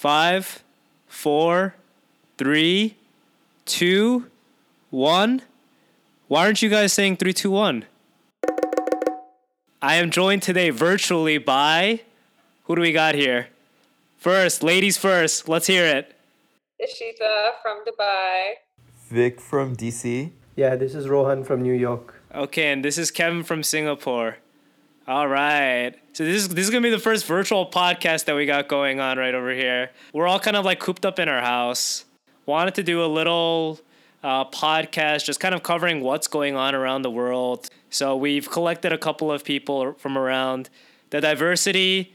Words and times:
Five, 0.00 0.64
four, 1.08 1.74
three, 2.38 2.96
two, 3.66 4.30
one. 4.88 5.42
Why 6.26 6.46
aren't 6.46 6.62
you 6.62 6.70
guys 6.70 6.94
saying 6.94 7.18
three, 7.18 7.34
two, 7.34 7.50
one? 7.50 7.84
I 9.82 9.96
am 9.96 10.10
joined 10.10 10.40
today 10.40 10.70
virtually 10.70 11.36
by 11.36 12.00
who 12.64 12.76
do 12.76 12.80
we 12.80 12.92
got 12.92 13.14
here? 13.14 13.48
First, 14.16 14.62
ladies 14.62 14.96
first. 14.96 15.50
Let's 15.50 15.66
hear 15.66 15.84
it. 15.84 16.16
Ishita 16.82 17.60
from 17.60 17.84
Dubai. 17.84 18.52
Vic 19.10 19.38
from 19.38 19.76
DC. 19.76 20.30
Yeah, 20.56 20.76
this 20.76 20.94
is 20.94 21.10
Rohan 21.10 21.44
from 21.44 21.60
New 21.60 21.74
York. 21.74 22.22
Okay, 22.34 22.72
and 22.72 22.82
this 22.82 22.96
is 22.96 23.10
Kevin 23.10 23.42
from 23.42 23.62
Singapore. 23.62 24.38
All 25.06 25.28
right. 25.28 25.92
So 26.20 26.26
this 26.26 26.42
is 26.42 26.48
this 26.50 26.64
is 26.66 26.70
gonna 26.70 26.82
be 26.82 26.90
the 26.90 26.98
first 26.98 27.24
virtual 27.24 27.64
podcast 27.64 28.26
that 28.26 28.36
we 28.36 28.44
got 28.44 28.68
going 28.68 29.00
on 29.00 29.16
right 29.16 29.34
over 29.34 29.52
here. 29.52 29.88
We're 30.12 30.26
all 30.26 30.38
kind 30.38 30.54
of 30.54 30.66
like 30.66 30.78
cooped 30.78 31.06
up 31.06 31.18
in 31.18 31.30
our 31.30 31.40
house. 31.40 32.04
Wanted 32.44 32.74
to 32.74 32.82
do 32.82 33.02
a 33.02 33.06
little 33.06 33.80
uh, 34.22 34.44
podcast, 34.44 35.24
just 35.24 35.40
kind 35.40 35.54
of 35.54 35.62
covering 35.62 36.02
what's 36.02 36.26
going 36.26 36.56
on 36.56 36.74
around 36.74 37.00
the 37.00 37.10
world. 37.10 37.70
So 37.88 38.14
we've 38.16 38.50
collected 38.50 38.92
a 38.92 38.98
couple 38.98 39.32
of 39.32 39.44
people 39.44 39.94
from 39.94 40.18
around. 40.18 40.68
The 41.08 41.22
diversity 41.22 42.12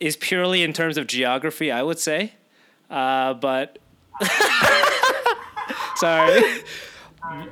is 0.00 0.16
purely 0.16 0.62
in 0.62 0.72
terms 0.72 0.96
of 0.96 1.06
geography, 1.06 1.70
I 1.70 1.82
would 1.82 1.98
say. 1.98 2.32
Uh, 2.88 3.34
but 3.34 3.78
sorry. 5.96 6.42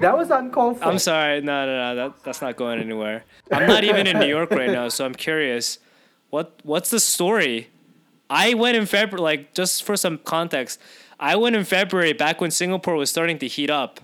That 0.01 0.17
was 0.17 0.31
uncalled 0.31 0.79
for. 0.79 0.85
I'm 0.85 0.99
sorry. 0.99 1.41
No, 1.41 1.67
no, 1.67 1.77
no. 1.77 1.95
That, 1.95 2.25
that's 2.25 2.41
not 2.43 2.57
going 2.57 2.81
anywhere. 2.81 3.25
I'm 3.51 3.67
not 3.67 3.85
even 3.85 4.07
in 4.07 4.19
New 4.19 4.27
York 4.27 4.51
right 4.51 4.71
now, 4.71 4.89
so 4.89 5.05
I'm 5.05 5.15
curious. 5.15 5.79
What 6.31 6.53
What's 6.63 6.91
the 6.91 7.01
story? 7.01 7.69
I 8.29 8.55
went 8.55 8.77
in 8.77 8.87
February. 8.87 9.23
Like 9.23 9.55
just 9.55 9.85
for 9.85 9.97
some 9.97 10.19
context, 10.19 10.81
I 11.19 11.37
went 11.37 11.57
in 11.57 11.65
February 11.65 12.13
back 12.13 12.41
when 12.41 12.51
Singapore 12.51 12.97
was 12.97 13.11
starting 13.11 13.39
to 13.39 13.49
heat 13.49 13.71
up. 13.71 14.01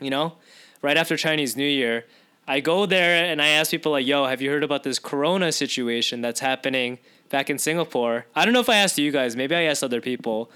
You 0.00 0.10
know, 0.10 0.34
right 0.82 0.96
after 0.96 1.16
Chinese 1.16 1.56
New 1.56 1.66
Year. 1.68 2.04
I 2.48 2.60
go 2.60 2.86
there 2.86 3.24
and 3.24 3.42
I 3.42 3.48
ask 3.48 3.72
people 3.72 3.90
like, 3.90 4.06
"Yo, 4.06 4.26
have 4.26 4.40
you 4.40 4.50
heard 4.50 4.62
about 4.62 4.84
this 4.84 5.00
Corona 5.00 5.50
situation 5.50 6.20
that's 6.20 6.38
happening 6.38 6.98
back 7.28 7.50
in 7.50 7.58
Singapore?" 7.58 8.26
I 8.36 8.44
don't 8.44 8.54
know 8.54 8.60
if 8.60 8.68
I 8.68 8.76
asked 8.76 8.98
you 8.98 9.10
guys. 9.10 9.34
Maybe 9.34 9.56
I 9.56 9.62
asked 9.62 9.82
other 9.82 10.00
people, 10.00 10.48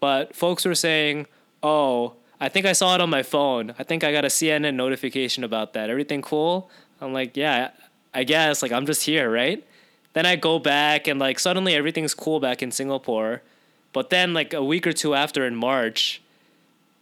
but 0.00 0.34
folks 0.34 0.64
were 0.64 0.74
saying, 0.74 1.26
"Oh." 1.62 2.14
I 2.40 2.48
think 2.48 2.66
I 2.66 2.72
saw 2.72 2.94
it 2.94 3.00
on 3.00 3.08
my 3.08 3.22
phone. 3.22 3.74
I 3.78 3.82
think 3.82 4.04
I 4.04 4.12
got 4.12 4.24
a 4.24 4.28
CNN 4.28 4.74
notification 4.74 5.42
about 5.42 5.72
that. 5.72 5.88
Everything 5.88 6.20
cool? 6.20 6.70
I'm 7.00 7.12
like, 7.12 7.36
yeah, 7.36 7.70
I 8.12 8.24
guess. 8.24 8.62
Like, 8.62 8.72
I'm 8.72 8.84
just 8.84 9.04
here, 9.04 9.30
right? 9.30 9.66
Then 10.12 10.26
I 10.26 10.36
go 10.36 10.58
back 10.58 11.06
and, 11.06 11.18
like, 11.18 11.38
suddenly 11.38 11.74
everything's 11.74 12.14
cool 12.14 12.40
back 12.40 12.62
in 12.62 12.70
Singapore. 12.70 13.42
But 13.92 14.10
then, 14.10 14.34
like, 14.34 14.52
a 14.52 14.62
week 14.62 14.86
or 14.86 14.92
two 14.92 15.14
after 15.14 15.46
in 15.46 15.56
March, 15.56 16.20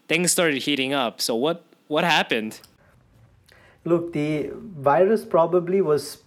things 0.07 0.31
started 0.31 0.63
heating 0.63 0.93
up. 0.93 1.21
So, 1.21 1.35
what, 1.35 1.65
what 1.89 2.05
happened? 2.05 2.61
Look, 3.85 4.13
the 4.13 4.51
virus 4.55 5.25
probably 5.25 5.81
was, 5.81 6.19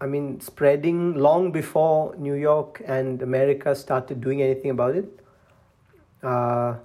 I 0.00 0.06
mean, 0.06 0.40
spreading 0.40 1.14
long 1.14 1.50
before 1.50 2.14
New 2.16 2.34
York 2.34 2.80
and 2.86 3.22
America 3.22 3.74
started 3.74 4.20
doing 4.20 4.40
anything 4.40 4.70
about 4.70 4.94
it. 4.94 5.20
Uh, 6.22 6.76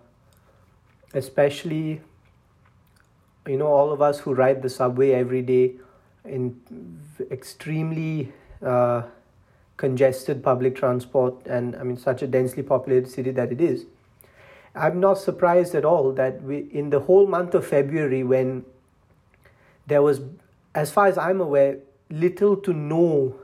especially 1.14 2.02
you 3.48 3.58
know 3.58 3.68
all 3.68 3.92
of 3.92 4.02
us 4.02 4.20
who 4.20 4.34
ride 4.34 4.62
the 4.62 4.70
subway 4.70 5.12
every 5.12 5.42
day 5.42 5.74
in 6.26 6.60
extremely 7.32 8.32
uh, 8.62 9.04
congested 9.78 10.44
public 10.44 10.76
transport 10.76 11.46
and 11.46 11.76
i 11.76 11.84
mean 11.84 11.98
such 11.98 12.22
a 12.22 12.28
densely 12.28 12.64
populated 12.64 13.10
city 13.10 13.32
that 13.32 13.52
it 13.52 13.62
is. 13.62 13.86
I'm 14.76 15.00
not 15.00 15.18
surprised 15.18 15.74
at 15.74 15.86
all 15.86 16.12
that 16.14 16.44
we 16.44 16.68
in 16.72 16.92
the 16.92 17.00
whole 17.00 17.26
month 17.26 17.56
of 17.56 17.66
february 17.66 18.24
when 18.24 18.66
there 19.88 20.02
was 20.02 20.22
as 20.76 20.92
far 20.92 21.08
as 21.08 21.18
i'm 21.18 21.42
aware 21.42 21.78
little 22.10 22.56
to 22.58 22.74
no 22.74 23.36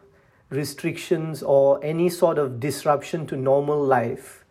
restrictions 0.50 1.42
or 1.42 1.84
any 1.84 2.10
sort 2.10 2.38
of 2.38 2.60
disruption 2.60 3.26
to 3.28 3.36
normal 3.36 3.84
life 3.84 4.46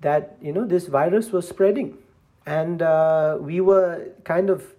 that 0.00 0.36
you 0.40 0.52
know 0.52 0.66
this 0.66 0.86
virus 0.86 1.30
was 1.30 1.46
spreading 1.46 1.98
and 2.50 2.82
uh, 2.82 3.38
we 3.40 3.60
were 3.60 4.08
kind 4.24 4.50
of 4.50 4.74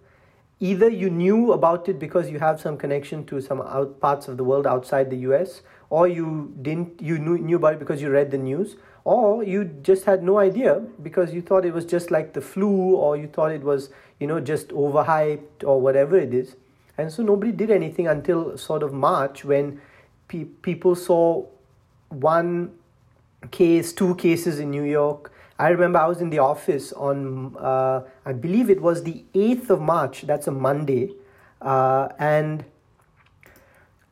either 0.59 0.89
you 0.89 1.09
knew 1.09 1.53
about 1.53 1.87
it 1.87 1.99
because 1.99 2.29
you 2.29 2.37
have 2.37 2.59
some 2.59 2.77
connection 2.77 3.25
to 3.25 3.39
some 3.39 3.61
out 3.61 3.99
parts 4.01 4.27
of 4.27 4.35
the 4.37 4.43
world 4.43 4.67
outside 4.67 5.09
the 5.09 5.19
US 5.27 5.61
or 5.89 6.07
you 6.07 6.53
didn't 6.61 7.01
you 7.01 7.17
knew, 7.17 7.37
knew 7.37 7.55
about 7.55 7.73
it 7.73 7.79
because 7.79 8.01
you 8.01 8.09
read 8.09 8.29
the 8.29 8.37
news 8.37 8.75
or 9.05 9.43
you 9.43 9.63
just 9.89 10.03
had 10.03 10.21
no 10.21 10.37
idea 10.39 10.75
because 11.01 11.33
you 11.33 11.41
thought 11.41 11.65
it 11.65 11.73
was 11.73 11.85
just 11.85 12.11
like 12.11 12.33
the 12.33 12.41
flu 12.41 12.95
or 13.05 13.15
you 13.15 13.27
thought 13.27 13.51
it 13.51 13.63
was 13.63 13.89
you 14.19 14.27
know 14.27 14.41
just 14.41 14.67
overhyped 14.69 15.63
or 15.63 15.79
whatever 15.79 16.17
it 16.17 16.33
is. 16.33 16.55
And 16.97 17.11
so 17.11 17.23
nobody 17.23 17.53
did 17.53 17.71
anything 17.71 18.07
until 18.07 18.57
sort 18.57 18.83
of 18.83 18.93
March 18.93 19.45
when 19.45 19.81
pe- 20.27 20.43
people 20.69 20.95
saw 20.95 21.45
one 22.09 22.71
case 23.49 23.93
two 23.93 24.15
cases 24.15 24.59
in 24.59 24.69
New 24.69 24.83
York 24.83 25.31
I 25.61 25.69
remember 25.69 25.99
I 25.99 26.07
was 26.07 26.22
in 26.22 26.31
the 26.31 26.39
office 26.39 26.91
on, 26.94 27.55
uh, 27.57 28.01
I 28.25 28.33
believe 28.33 28.72
it 28.72 28.81
was 28.81 29.03
the 29.03 29.23
8th 29.35 29.69
of 29.69 29.79
March, 29.79 30.23
that's 30.23 30.47
a 30.47 30.51
Monday, 30.51 31.11
uh, 31.61 32.09
and 32.17 32.66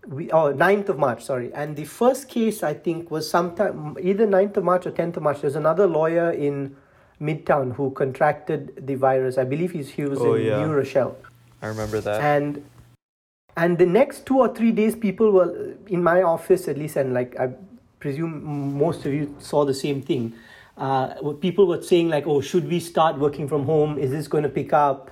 we, 0.08 0.30
oh, 0.30 0.54
9th 0.54 0.90
of 0.90 1.00
March, 1.00 1.24
sorry. 1.24 1.52
And 1.56 1.76
the 1.76 1.86
first 1.86 2.30
case, 2.30 2.62
I 2.62 2.76
think, 2.76 3.10
was 3.10 3.28
sometime, 3.28 3.98
either 4.00 4.28
9th 4.28 4.58
of 4.58 4.64
March 4.64 4.86
or 4.86 4.92
10th 4.92 5.18
of 5.18 5.24
March. 5.24 5.42
There's 5.42 5.56
another 5.56 5.88
lawyer 5.88 6.30
in 6.30 6.76
Midtown 7.20 7.76
who 7.76 7.90
contracted 7.92 8.86
the 8.86 8.94
virus. 8.94 9.40
I 9.40 9.44
believe 9.44 9.72
he's, 9.72 9.90
he 9.90 10.04
was 10.04 10.20
Oh, 10.22 10.36
in 10.36 10.46
yeah. 10.46 10.64
New 10.64 10.72
Rochelle. 10.72 11.18
I 11.64 11.68
remember 11.68 12.00
that. 12.00 12.22
And 12.22 12.64
and 13.58 13.78
the 13.78 13.86
next 13.86 14.26
two 14.26 14.38
or 14.38 14.54
three 14.56 14.72
days, 14.72 14.96
people 14.96 15.32
were 15.32 15.74
in 15.88 16.02
my 16.02 16.22
office 16.22 16.70
at 16.70 16.78
least, 16.78 16.96
and 16.96 17.14
like 17.14 17.38
I 17.38 17.50
presume 18.00 18.78
most 18.78 19.06
of 19.06 19.14
you 19.14 19.36
saw 19.40 19.66
the 19.66 19.74
same 19.74 20.02
thing. 20.02 20.34
Uh, 20.80 21.34
people 21.34 21.68
were 21.68 21.82
saying 21.82 22.10
like, 22.10 22.26
"Oh, 22.26 22.42
should 22.42 22.68
we 22.68 22.80
start 22.80 23.20
working 23.20 23.48
from 23.48 23.66
home? 23.66 23.98
Is 23.98 24.12
this 24.12 24.28
going 24.28 24.44
to 24.44 24.50
pick 24.50 24.74
up?" 24.74 25.12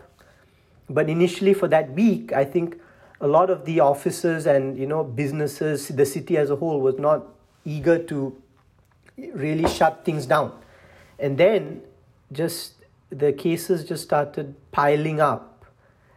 But 0.89 1.09
initially, 1.09 1.53
for 1.53 1.67
that 1.67 1.91
week, 1.91 2.31
I 2.31 2.45
think 2.45 2.79
a 3.19 3.27
lot 3.27 3.49
of 3.49 3.65
the 3.65 3.81
offices 3.81 4.47
and 4.47 4.77
you 4.77 4.87
know 4.87 5.03
businesses, 5.03 5.89
the 5.89 6.05
city 6.05 6.37
as 6.37 6.49
a 6.49 6.55
whole, 6.55 6.81
was 6.81 6.97
not 6.97 7.27
eager 7.65 8.01
to 8.03 8.41
really 9.33 9.67
shut 9.67 10.05
things 10.05 10.25
down. 10.25 10.57
And 11.19 11.37
then 11.37 11.81
just 12.31 12.73
the 13.09 13.33
cases 13.33 13.85
just 13.85 14.03
started 14.03 14.55
piling 14.71 15.19
up 15.19 15.65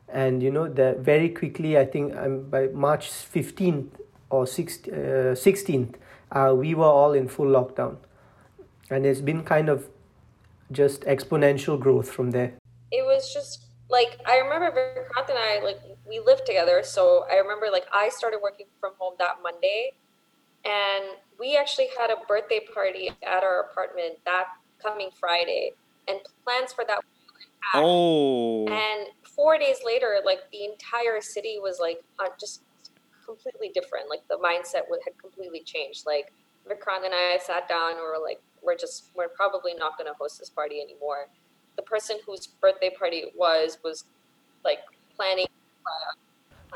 and 0.09 0.43
you 0.43 0.50
know 0.50 0.69
that 0.69 0.99
very 0.99 1.28
quickly 1.28 1.78
i 1.78 1.84
think 1.84 2.16
um, 2.16 2.43
by 2.50 2.66
march 2.69 3.09
15th 3.09 3.89
or 4.31 4.44
6th, 4.44 4.89
uh, 4.89 5.34
16th 5.34 5.94
uh, 6.33 6.55
we 6.55 6.75
were 6.75 6.84
all 6.84 7.12
in 7.12 7.28
full 7.28 7.47
lockdown 7.47 7.97
and 8.91 9.06
it's 9.06 9.21
been 9.21 9.43
kind 9.43 9.69
of 9.69 9.89
just 10.73 11.03
exponential 11.03 11.78
growth 11.78 12.11
from 12.11 12.31
there 12.31 12.53
It 12.93 13.05
was 13.05 13.33
just 13.33 13.71
like 13.91 14.21
I 14.25 14.39
remember 14.39 14.71
Vikrant 14.71 15.28
and 15.28 15.39
I 15.39 15.61
like 15.65 15.81
we 16.06 16.21
lived 16.21 16.47
together, 16.47 16.83
so 16.83 17.25
I 17.31 17.37
remember 17.37 17.67
like 17.71 17.87
I 17.93 18.09
started 18.09 18.39
working 18.43 18.67
from 18.81 18.93
home 18.99 19.15
that 19.19 19.37
Monday, 19.43 19.93
and 20.65 21.05
we 21.39 21.56
actually 21.56 21.89
had 21.99 22.11
a 22.11 22.17
birthday 22.28 22.61
party 22.73 23.11
at 23.23 23.43
our 23.43 23.61
apartment 23.71 24.19
that 24.25 24.47
coming 24.83 25.11
Friday, 25.19 25.72
and 26.09 26.19
plans 26.45 26.72
for 26.72 26.84
that. 26.87 27.01
Oh. 27.75 28.67
And 28.69 29.09
four 29.37 29.59
days 29.59 29.78
later, 29.84 30.19
like 30.25 30.41
the 30.53 30.65
entire 30.65 31.21
city 31.21 31.59
was 31.61 31.78
like 31.81 32.03
uh, 32.19 32.28
just 32.39 32.62
completely 33.25 33.71
different. 33.75 34.09
Like 34.09 34.27
the 34.28 34.39
mindset 34.39 34.89
would, 34.89 35.01
had 35.05 35.17
completely 35.19 35.62
changed. 35.65 36.07
Like 36.07 36.33
Vikrant 36.69 37.05
and 37.05 37.15
I 37.15 37.39
sat 37.45 37.69
down 37.69 37.93
and 37.93 37.99
we 37.99 38.03
were 38.03 38.25
like, 38.25 38.41
we're 38.62 38.76
just, 38.76 39.06
we're 39.15 39.28
probably 39.28 39.74
not 39.74 39.97
going 39.98 40.10
to 40.10 40.15
host 40.18 40.39
this 40.39 40.51
party 40.51 40.80
anymore. 40.80 41.28
The 41.77 41.83
person 41.83 42.18
whose 42.27 42.47
birthday 42.47 42.91
party 42.91 43.18
it 43.18 43.33
was 43.36 43.78
was 43.83 44.04
like 44.65 44.80
planning. 45.16 45.47
Uh, 45.86 46.15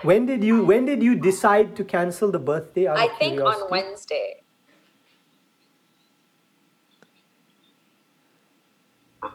when 0.02 0.26
did 0.26 0.42
you 0.42 0.64
when 0.64 0.86
did 0.86 1.02
you 1.02 1.14
decide 1.14 1.76
to 1.76 1.84
cancel 1.84 2.30
the 2.30 2.38
birthday 2.38 2.86
out 2.86 2.96
I 2.96 3.06
of 3.06 3.18
think 3.18 3.40
on? 3.40 3.70
Wednesday. 3.70 4.40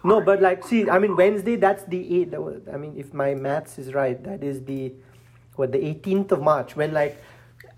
No, 0.04 0.22
but 0.22 0.42
like, 0.42 0.66
see, 0.66 0.90
I 0.90 1.00
mean, 1.00 1.16
Wednesday, 1.16 1.56
that's 1.56 1.84
the 1.86 2.22
eight. 2.22 2.31
that 2.31 2.42
was- 2.42 2.62
I 2.72 2.78
mean, 2.78 2.94
if 2.98 3.13
my 3.13 3.34
maths 3.34 3.78
is 3.80 3.94
right, 3.94 4.22
that 4.24 4.44
is 4.44 4.63
the 4.63 4.94
what 5.56 5.72
the 5.72 5.84
eighteenth 5.84 6.31
of 6.31 6.42
March. 6.42 6.75
When 6.75 6.94
like, 6.94 7.22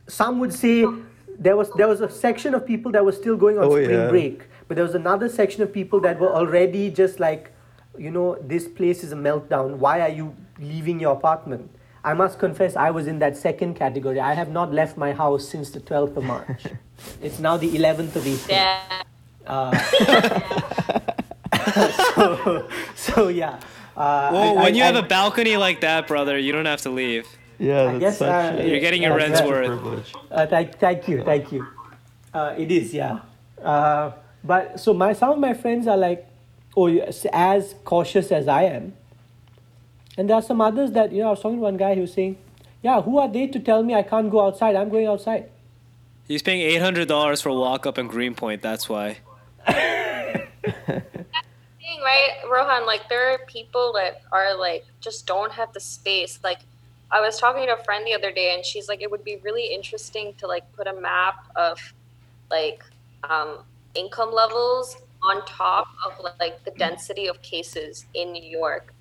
some 0.08 0.40
would 0.40 0.54
say 0.54 0.84
oh. 0.84 1.02
there 1.40 1.56
was 1.58 1.72
there 1.72 1.88
was 1.88 2.02
a 2.02 2.10
section 2.10 2.54
of 2.54 2.66
people 2.66 2.92
that 2.92 3.04
was 3.04 3.16
still 3.18 3.38
going 3.38 3.58
on 3.58 3.64
Oh, 3.66 3.72
spring 3.72 3.90
yeah. 3.90 4.10
break, 4.10 4.44
but 4.72 4.76
there 4.76 4.86
was 4.86 4.96
another 4.96 5.28
section 5.28 5.62
of 5.64 5.74
people 5.74 6.00
that 6.00 6.18
were 6.18 6.34
already 6.34 6.90
just 6.90 7.20
like, 7.20 7.52
you 7.98 8.10
know, 8.10 8.38
this 8.42 8.70
place 8.70 9.04
is 9.04 9.12
a 9.12 9.18
meltdown. 9.18 9.76
Why 9.80 10.00
are 10.00 10.08
you 10.08 10.34
leaving 10.60 10.98
your 10.98 11.12
apartment? 11.12 11.70
I 12.06 12.14
must 12.14 12.40
confess, 12.40 12.78
I 12.78 12.90
was 12.90 13.06
in 13.06 13.20
that 13.20 13.36
second 13.36 13.74
category. 13.76 14.22
I 14.22 14.34
have 14.34 14.50
not 14.50 14.72
left 14.72 14.96
my 14.96 15.12
house 15.12 15.46
since 15.46 15.72
the 15.72 15.82
twelfth 15.82 16.16
of 16.16 16.24
March. 16.24 16.64
it's 17.22 17.38
now 17.38 17.58
the 17.58 17.76
eleventh 17.76 18.16
of 18.16 18.26
April. 18.26 18.46
Yeah. 18.48 18.80
Uh, 19.46 19.78
so, 22.16 22.70
so 22.96 23.28
yeah. 23.28 23.60
Uh, 23.98 24.30
Well, 24.32 24.58
I- 24.58 24.64
when 24.64 24.74
I- 24.74 24.78
you 24.78 24.84
have 24.84 24.96
a 24.96 25.04
balcony 25.04 25.58
like 25.58 25.82
that, 25.82 26.08
brother, 26.08 26.38
you 26.38 26.54
don't 26.54 26.66
have 26.66 26.80
to 26.84 26.90
leave. 26.92 27.28
Yeah, 27.60 27.88
that's 27.88 28.00
guess, 28.00 28.18
such 28.20 28.30
uh, 28.30 28.58
a, 28.58 28.70
You're 28.70 28.80
getting 28.80 29.04
your 29.04 29.12
uh, 29.12 29.18
rent's 29.18 29.42
yeah. 29.42 29.48
worth. 29.48 29.68
privilege. 29.68 30.14
Uh, 30.32 30.48
thank, 30.48 30.80
thank 30.80 31.10
you, 31.10 31.26
thank 31.26 31.52
you. 31.52 31.68
Uh, 32.34 32.56
it 32.58 32.72
is, 32.72 32.94
yeah. 32.94 33.20
But 34.44 34.80
so 34.80 34.94
my 34.94 35.14
some 35.14 35.32
of 35.32 35.40
my 35.40 35.54
friends 35.54 35.88
are 35.88 35.98
like, 35.98 36.28
oh, 36.76 36.88
yes, 36.88 37.26
as 37.32 37.76
cautious 37.84 38.32
as 38.32 38.48
I 38.48 38.64
am, 38.64 38.94
and 40.18 40.30
there 40.30 40.36
are 40.36 40.42
some 40.42 40.62
others 40.62 40.92
that 40.92 41.12
you 41.12 41.22
know. 41.22 41.28
I 41.28 41.32
was 41.32 41.42
talking 41.42 41.58
to 41.58 41.64
one 41.64 41.78
guy 41.78 41.96
who 41.96 42.02
was 42.02 42.14
saying, 42.14 42.38
yeah, 42.82 43.02
who 43.02 43.20
are 43.20 43.28
they 43.28 43.48
to 43.48 43.60
tell 43.60 43.84
me 43.84 43.94
I 43.94 44.04
can't 44.04 44.32
go 44.32 44.46
outside? 44.46 44.76
I'm 44.76 44.90
going 44.90 45.08
outside. 45.08 45.50
He's 46.28 46.42
paying 46.42 46.62
eight 46.62 46.82
hundred 46.82 47.08
dollars 47.08 47.42
for 47.42 47.50
a 47.50 47.56
walk 47.56 47.86
up 47.86 47.98
in 47.98 48.08
Greenpoint. 48.08 48.62
That's 48.62 48.90
why. 48.90 49.20
thing, 52.02 52.04
right, 52.04 52.50
Rohan? 52.50 52.86
Like 52.86 53.10
there 53.10 53.34
are 53.34 53.40
people 53.48 53.94
that 53.94 54.22
are 54.32 54.58
like 54.58 54.86
just 55.00 55.26
don't 55.26 55.52
have 55.52 55.74
the 55.74 55.80
space. 55.80 56.40
Like 56.44 56.60
I 57.12 57.22
was 57.22 57.40
talking 57.40 57.68
to 57.68 57.74
a 57.74 57.84
friend 57.84 58.06
the 58.06 58.14
other 58.14 58.32
day, 58.32 58.54
and 58.56 58.66
she's 58.66 58.88
like, 58.88 59.02
it 59.02 59.12
would 59.12 59.24
be 59.24 59.38
really 59.38 59.74
interesting 59.74 60.34
to 60.36 60.48
like 60.48 60.72
put 60.74 60.88
a 60.88 60.94
map 60.94 61.46
of 61.56 61.94
like 62.50 62.84
um, 63.24 63.60
income 63.96 64.34
levels 64.34 64.98
on 65.24 65.46
top 65.46 65.88
of 66.06 66.14
like 66.40 66.64
the 66.66 66.72
density 66.72 67.28
of 67.28 67.42
cases 67.42 68.06
in 68.14 68.32
New 68.32 68.44
York. 68.44 68.94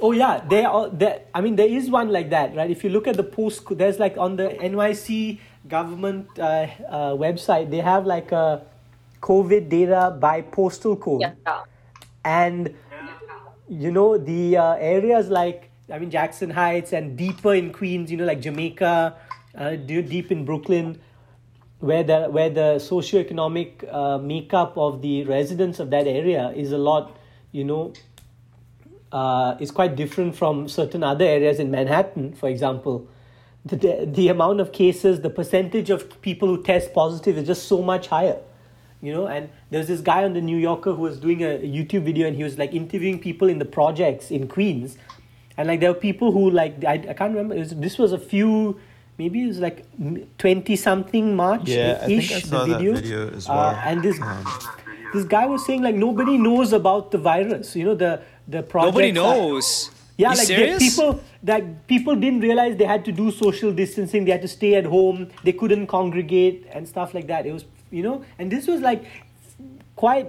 Oh 0.00 0.12
yeah, 0.12 0.42
there 0.48 0.68
are. 0.68 0.88
There, 0.88 1.20
I 1.34 1.40
mean, 1.40 1.56
there 1.56 1.68
is 1.68 1.90
one 1.90 2.08
like 2.08 2.30
that, 2.30 2.56
right? 2.56 2.70
If 2.70 2.82
you 2.82 2.90
look 2.90 3.06
at 3.06 3.16
the 3.16 3.22
post, 3.22 3.62
there's 3.70 3.98
like 3.98 4.16
on 4.16 4.36
the 4.36 4.48
NYC 4.48 5.38
government 5.68 6.26
uh, 6.38 6.66
uh, 6.88 7.12
website, 7.14 7.70
they 7.70 7.78
have 7.78 8.06
like 8.06 8.32
a 8.32 8.62
COVID 9.20 9.68
data 9.68 10.16
by 10.18 10.42
postal 10.42 10.96
code. 10.96 11.20
Yeah. 11.20 11.62
and 12.24 12.74
you 13.68 13.90
know 13.90 14.18
the 14.18 14.56
uh, 14.56 14.74
areas 14.74 15.28
like 15.28 15.70
I 15.90 15.98
mean 15.98 16.10
Jackson 16.10 16.50
Heights 16.50 16.92
and 16.92 17.16
deeper 17.16 17.54
in 17.54 17.72
Queens, 17.72 18.10
you 18.10 18.16
know 18.16 18.24
like 18.24 18.40
Jamaica, 18.40 19.16
uh, 19.56 19.76
deep 19.76 20.32
in 20.32 20.44
Brooklyn, 20.44 21.00
where 21.82 22.04
the 22.04 22.26
where 22.26 22.48
the 22.48 22.76
socioeconomic 22.78 23.92
uh, 23.92 24.16
makeup 24.18 24.78
of 24.78 25.02
the 25.02 25.24
residents 25.24 25.80
of 25.80 25.90
that 25.90 26.06
area 26.06 26.50
is 26.54 26.70
a 26.70 26.78
lot, 26.78 27.16
you 27.50 27.64
know, 27.64 27.92
uh, 29.10 29.56
is 29.58 29.72
quite 29.72 29.96
different 29.96 30.36
from 30.36 30.68
certain 30.68 31.02
other 31.02 31.24
areas 31.24 31.58
in 31.58 31.72
Manhattan, 31.72 32.34
for 32.34 32.48
example. 32.48 33.08
The, 33.64 34.08
the, 34.10 34.26
amount 34.26 34.60
of 34.60 34.72
cases, 34.72 35.20
the 35.20 35.30
percentage 35.30 35.88
of 35.88 36.20
people 36.20 36.48
who 36.48 36.64
test 36.64 36.92
positive 36.92 37.38
is 37.38 37.46
just 37.46 37.68
so 37.68 37.80
much 37.80 38.08
higher 38.08 38.40
you 39.00 39.12
know 39.12 39.26
and 39.26 39.50
there's 39.70 39.88
this 39.88 40.00
guy 40.00 40.24
on 40.24 40.32
the 40.32 40.40
new 40.40 40.56
yorker 40.56 40.92
who 40.94 41.02
was 41.02 41.18
doing 41.18 41.42
a 41.42 41.58
youtube 41.58 42.04
video 42.04 42.26
and 42.26 42.36
he 42.36 42.44
was 42.44 42.56
like 42.56 42.72
interviewing 42.72 43.18
people 43.18 43.48
in 43.48 43.58
the 43.58 43.64
projects 43.64 44.30
in 44.30 44.46
queens 44.46 44.96
and 45.56 45.68
like 45.68 45.80
there 45.80 45.92
were 45.92 45.98
people 45.98 46.30
who 46.30 46.48
like 46.50 46.84
i, 46.84 46.94
I 46.94 47.12
can't 47.12 47.34
remember 47.34 47.56
was, 47.56 47.74
this 47.74 47.98
was 47.98 48.12
a 48.12 48.18
few 48.18 48.80
maybe 49.22 49.42
it 49.44 49.48
was 49.52 49.60
like 49.64 49.80
20 50.44 50.76
something 50.84 51.34
march 51.40 51.68
Yeah, 51.68 51.98
I 52.02 52.06
think 52.06 52.30
I 52.32 52.36
ish 52.36 52.44
saw 52.44 52.64
the 52.64 52.72
that 52.72 52.78
video, 52.78 52.94
video 53.00 53.30
as 53.40 53.48
Uh, 53.48 53.52
well. 53.56 53.80
and 53.90 54.02
this 54.10 54.20
Um, 54.20 54.44
this 55.14 55.24
guy 55.34 55.46
was 55.54 55.64
saying 55.70 55.82
like 55.88 55.98
nobody 56.04 56.36
knows 56.46 56.72
about 56.82 57.10
the 57.16 57.20
virus 57.32 57.74
you 57.80 57.84
know 57.90 57.96
the 58.04 58.12
the 58.54 58.62
projects 58.74 58.92
Nobody 58.94 59.10
are- 59.10 59.18
knows. 59.22 59.66
yeah, 60.22 60.30
You 60.30 60.38
like 60.38 60.48
the 60.48 60.54
serious? 60.54 60.80
people 60.86 61.10
that 61.50 61.62
people 61.92 62.16
didn't 62.24 62.40
realize 62.46 62.72
they 62.80 62.88
had 62.94 63.04
to 63.10 63.12
do 63.20 63.26
social 63.36 63.70
distancing. 63.82 64.24
They 64.26 64.32
had 64.36 64.42
to 64.46 64.50
stay 64.54 64.70
at 64.80 64.86
home. 64.94 65.20
They 65.48 65.52
couldn't 65.60 65.86
congregate 65.92 66.66
and 66.78 66.88
stuff 66.94 67.14
like 67.18 67.28
that. 67.32 67.46
It 67.50 67.54
was 67.58 67.64
you 67.98 68.02
know, 68.06 68.16
and 68.38 68.50
this 68.56 68.66
was 68.72 68.80
like 68.88 69.04
quite. 70.04 70.26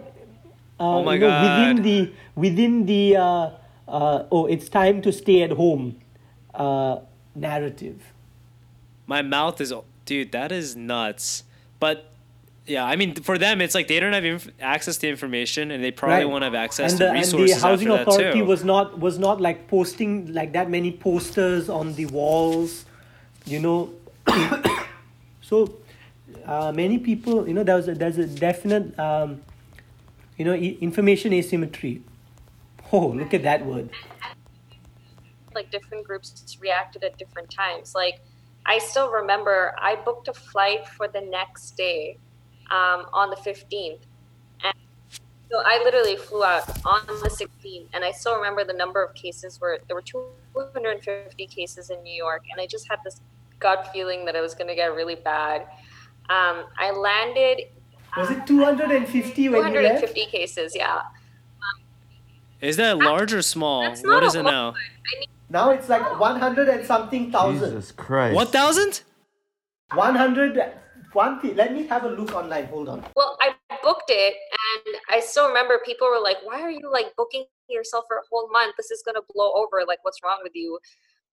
Uh, 0.80 0.86
Oh 0.86 1.04
my 1.07 1.13
you 1.16 1.19
know, 1.24 1.34
Within 1.48 1.75
God. 1.78 1.84
the 1.90 1.98
within 2.45 2.78
the 2.92 3.01
uh, 3.25 3.50
uh, 3.88 4.24
oh, 4.38 4.45
it's 4.57 4.69
time 4.78 5.01
to 5.07 5.12
stay 5.24 5.38
at 5.48 5.51
home 5.63 5.84
uh, 6.68 6.95
narrative. 7.50 8.12
My 9.08 9.22
mouth 9.22 9.60
is, 9.62 9.74
dude. 10.06 10.32
That 10.32 10.52
is 10.52 10.76
nuts. 10.76 11.44
But 11.80 12.10
yeah, 12.66 12.86
I 12.86 12.96
mean, 12.96 13.16
for 13.16 13.38
them, 13.38 13.60
it's 13.62 13.76
like 13.76 13.88
they 13.90 14.00
don't 14.00 14.14
have 14.14 14.24
inf- 14.24 14.50
access 14.62 14.98
to 15.00 15.10
information, 15.10 15.70
and 15.72 15.84
they 15.84 15.92
probably 15.92 16.24
Right. 16.24 16.30
won't 16.30 16.44
have 16.46 16.56
access 16.56 16.92
and 16.94 17.00
to 17.00 17.06
the, 17.06 17.12
and 17.12 17.26
the 17.50 17.54
housing 17.60 17.90
after 17.90 18.02
authority 18.04 18.24
that 18.24 18.34
too. 18.36 18.46
was 18.46 18.64
not 18.64 19.00
was 19.00 19.20
not 19.20 19.42
like 19.42 19.68
posting 19.68 20.34
like 20.34 20.54
that 20.54 20.70
many 20.70 20.92
posters 20.92 21.68
on 21.70 21.94
the 21.96 22.06
walls 22.06 22.86
you 23.46 23.60
know 23.60 23.92
so 25.42 25.74
uh, 26.46 26.72
many 26.74 26.98
people 26.98 27.46
you 27.48 27.54
know 27.54 27.64
there 27.64 27.76
was 27.76 27.90
a, 27.90 27.94
there's 27.94 28.18
a 28.18 28.26
definite 28.26 28.98
um, 28.98 29.42
you 30.38 30.46
know 30.46 30.54
i- 30.54 30.78
information 30.80 31.34
asymmetry 31.34 32.02
oh 32.94 33.08
look 33.08 33.34
at 33.34 33.44
that 33.44 33.66
word 33.66 33.90
like 35.54 35.70
different 35.70 36.06
groups 36.08 36.58
reacted 36.62 37.04
at 37.04 37.18
different 37.18 37.50
times. 37.52 37.94
Like 37.94 38.22
I 38.65 38.77
still 38.80 39.12
remember 39.12 39.75
I 39.80 39.95
booked 39.95 40.27
a 40.27 40.33
flight 40.33 40.88
for 40.88 41.07
the 41.07 41.21
next 41.21 41.71
day 41.71 42.18
um, 42.71 43.06
on 43.13 43.30
the 43.30 43.36
15th. 43.36 44.00
And 44.63 44.74
so 45.51 45.62
I 45.65 45.81
literally 45.83 46.15
flew 46.15 46.44
out 46.44 46.68
on 46.86 47.06
the 47.07 47.30
16th 47.30 47.88
and 47.94 48.04
I 48.04 48.12
still 48.12 48.36
remember 48.36 48.63
the 48.63 48.74
number 48.74 49.04
of 49.04 49.13
cases 49.13 49.60
where 49.60 49.80
there 49.88 49.95
were 49.95 50.01
250 50.01 51.48
cases 51.48 51.89
in 51.89 52.01
New 52.04 52.15
York 52.15 52.44
and 52.51 52.62
I 52.62 52.65
just 52.65 52.89
had 52.89 53.00
this 53.04 53.21
gut 53.60 53.89
feeling 53.94 54.25
that 54.25 54.36
it 54.36 54.42
was 54.42 54.54
going 54.54 54.68
to 54.68 54.75
get 54.75 54.94
really 54.95 55.16
bad. 55.16 55.62
Um, 56.30 56.66
I 56.77 56.92
landed 56.95 57.68
was 58.16 58.30
it 58.30 58.45
250 58.45 59.50
when 59.50 59.74
you 59.74 59.81
left 59.81 60.01
250 60.01 60.25
cases, 60.25 60.75
yeah. 60.75 61.01
Is 62.62 62.77
that 62.77 62.98
large 62.98 63.33
or 63.33 63.42
small? 63.42 63.81
That's 63.81 64.04
What 64.04 64.21
not 64.21 64.24
is 64.24 64.36
a 64.36 64.39
it 64.39 64.44
now? 64.44 64.69
I 64.69 65.19
mean, 65.19 65.27
now 65.54 65.70
it's 65.70 65.88
like 65.88 66.20
100 66.20 66.68
and 66.68 66.86
something 66.86 67.32
thousand 67.32 67.72
Jesus 67.72 67.92
Christ. 67.92 68.36
What 68.36 68.50
thousand? 68.50 69.04
100 69.94 70.74
one 71.14 71.40
let 71.56 71.72
me 71.72 71.86
have 71.86 72.04
a 72.04 72.10
look 72.10 72.34
online 72.34 72.66
hold 72.66 72.90
on 72.90 73.06
Well, 73.16 73.38
I 73.40 73.54
booked 73.84 74.10
it, 74.10 74.34
and 74.66 74.96
I 75.10 75.20
still 75.20 75.48
remember 75.48 75.80
people 75.86 76.08
were 76.10 76.20
like, 76.20 76.38
"Why 76.44 76.62
are 76.62 76.72
you 76.72 76.90
like 76.92 77.16
booking 77.16 77.46
yourself 77.70 78.06
for 78.08 78.18
a 78.18 78.26
whole 78.32 78.50
month? 78.50 78.76
This 78.78 78.90
is 78.90 79.04
gonna 79.06 79.22
blow 79.34 79.54
over. 79.54 79.84
Like, 79.88 80.00
what's 80.04 80.20
wrong 80.24 80.40
with 80.42 80.56
you?" 80.56 80.80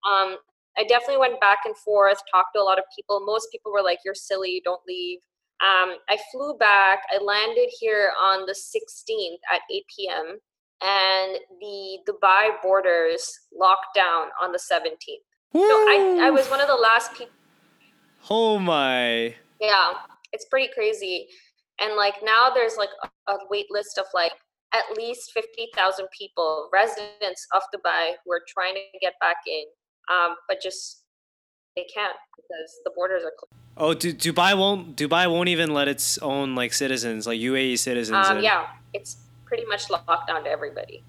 Um, 0.05 0.37
I 0.77 0.83
definitely 0.83 1.17
went 1.17 1.39
back 1.39 1.59
and 1.65 1.75
forth, 1.77 2.19
talked 2.31 2.53
to 2.55 2.61
a 2.61 2.63
lot 2.63 2.77
of 2.77 2.85
people. 2.95 3.21
Most 3.25 3.51
people 3.51 3.71
were 3.71 3.81
like, 3.81 3.99
"You're 4.05 4.13
silly. 4.29 4.61
Don't 4.63 4.85
leave." 4.87 5.19
Um, 5.61 5.97
I 6.09 6.17
flew 6.31 6.55
back. 6.57 7.03
I 7.11 7.17
landed 7.17 7.69
here 7.79 8.13
on 8.19 8.45
the 8.45 8.53
16th 8.53 9.41
at 9.51 9.61
8 9.71 9.85
p.m. 9.95 10.39
and 10.81 11.37
the 11.59 11.99
Dubai 12.07 12.61
borders 12.61 13.39
locked 13.53 13.93
down 13.95 14.27
on 14.41 14.51
the 14.51 14.59
17th. 14.59 15.25
So 15.53 15.59
I, 15.59 16.19
I 16.23 16.29
was 16.29 16.49
one 16.49 16.61
of 16.61 16.67
the 16.67 16.75
last 16.75 17.13
people. 17.13 17.33
Oh 18.29 18.57
my. 18.57 19.35
Yeah, 19.59 19.93
it's 20.31 20.45
pretty 20.45 20.71
crazy. 20.73 21.27
And 21.79 21.95
like 21.95 22.15
now 22.23 22.49
there's 22.53 22.77
like 22.77 22.89
a, 23.03 23.33
a 23.33 23.37
wait 23.49 23.65
list 23.69 23.97
of 23.97 24.05
like 24.13 24.33
at 24.73 24.83
least 24.95 25.31
50,000 25.33 26.07
people, 26.17 26.69
residents 26.71 27.45
of 27.53 27.61
Dubai 27.75 28.13
who 28.23 28.31
are 28.31 28.41
trying 28.47 28.75
to 28.75 28.99
get 29.01 29.13
back 29.19 29.37
in, 29.45 29.63
um, 30.09 30.35
but 30.47 30.61
just 30.61 31.03
they 31.75 31.85
can't 31.93 32.15
because 32.35 32.79
the 32.85 32.91
borders 32.95 33.23
are 33.23 33.33
closed. 33.37 33.61
Oh, 33.77 33.93
Du- 33.93 34.13
Dubai 34.13 34.57
won't. 34.57 34.95
Dubai 34.95 35.29
won't 35.31 35.49
even 35.49 35.73
let 35.73 35.87
its 35.87 36.17
own 36.19 36.55
like 36.55 36.73
citizens, 36.73 37.25
like 37.25 37.39
UAE 37.39 37.79
citizens. 37.79 38.27
Um, 38.27 38.37
in. 38.37 38.43
yeah, 38.43 38.67
it's 38.93 39.17
pretty 39.51 39.65
much 39.65 39.89
locked 39.89 40.29
down 40.29 40.45
to 40.45 40.49
everybody. 40.49 41.03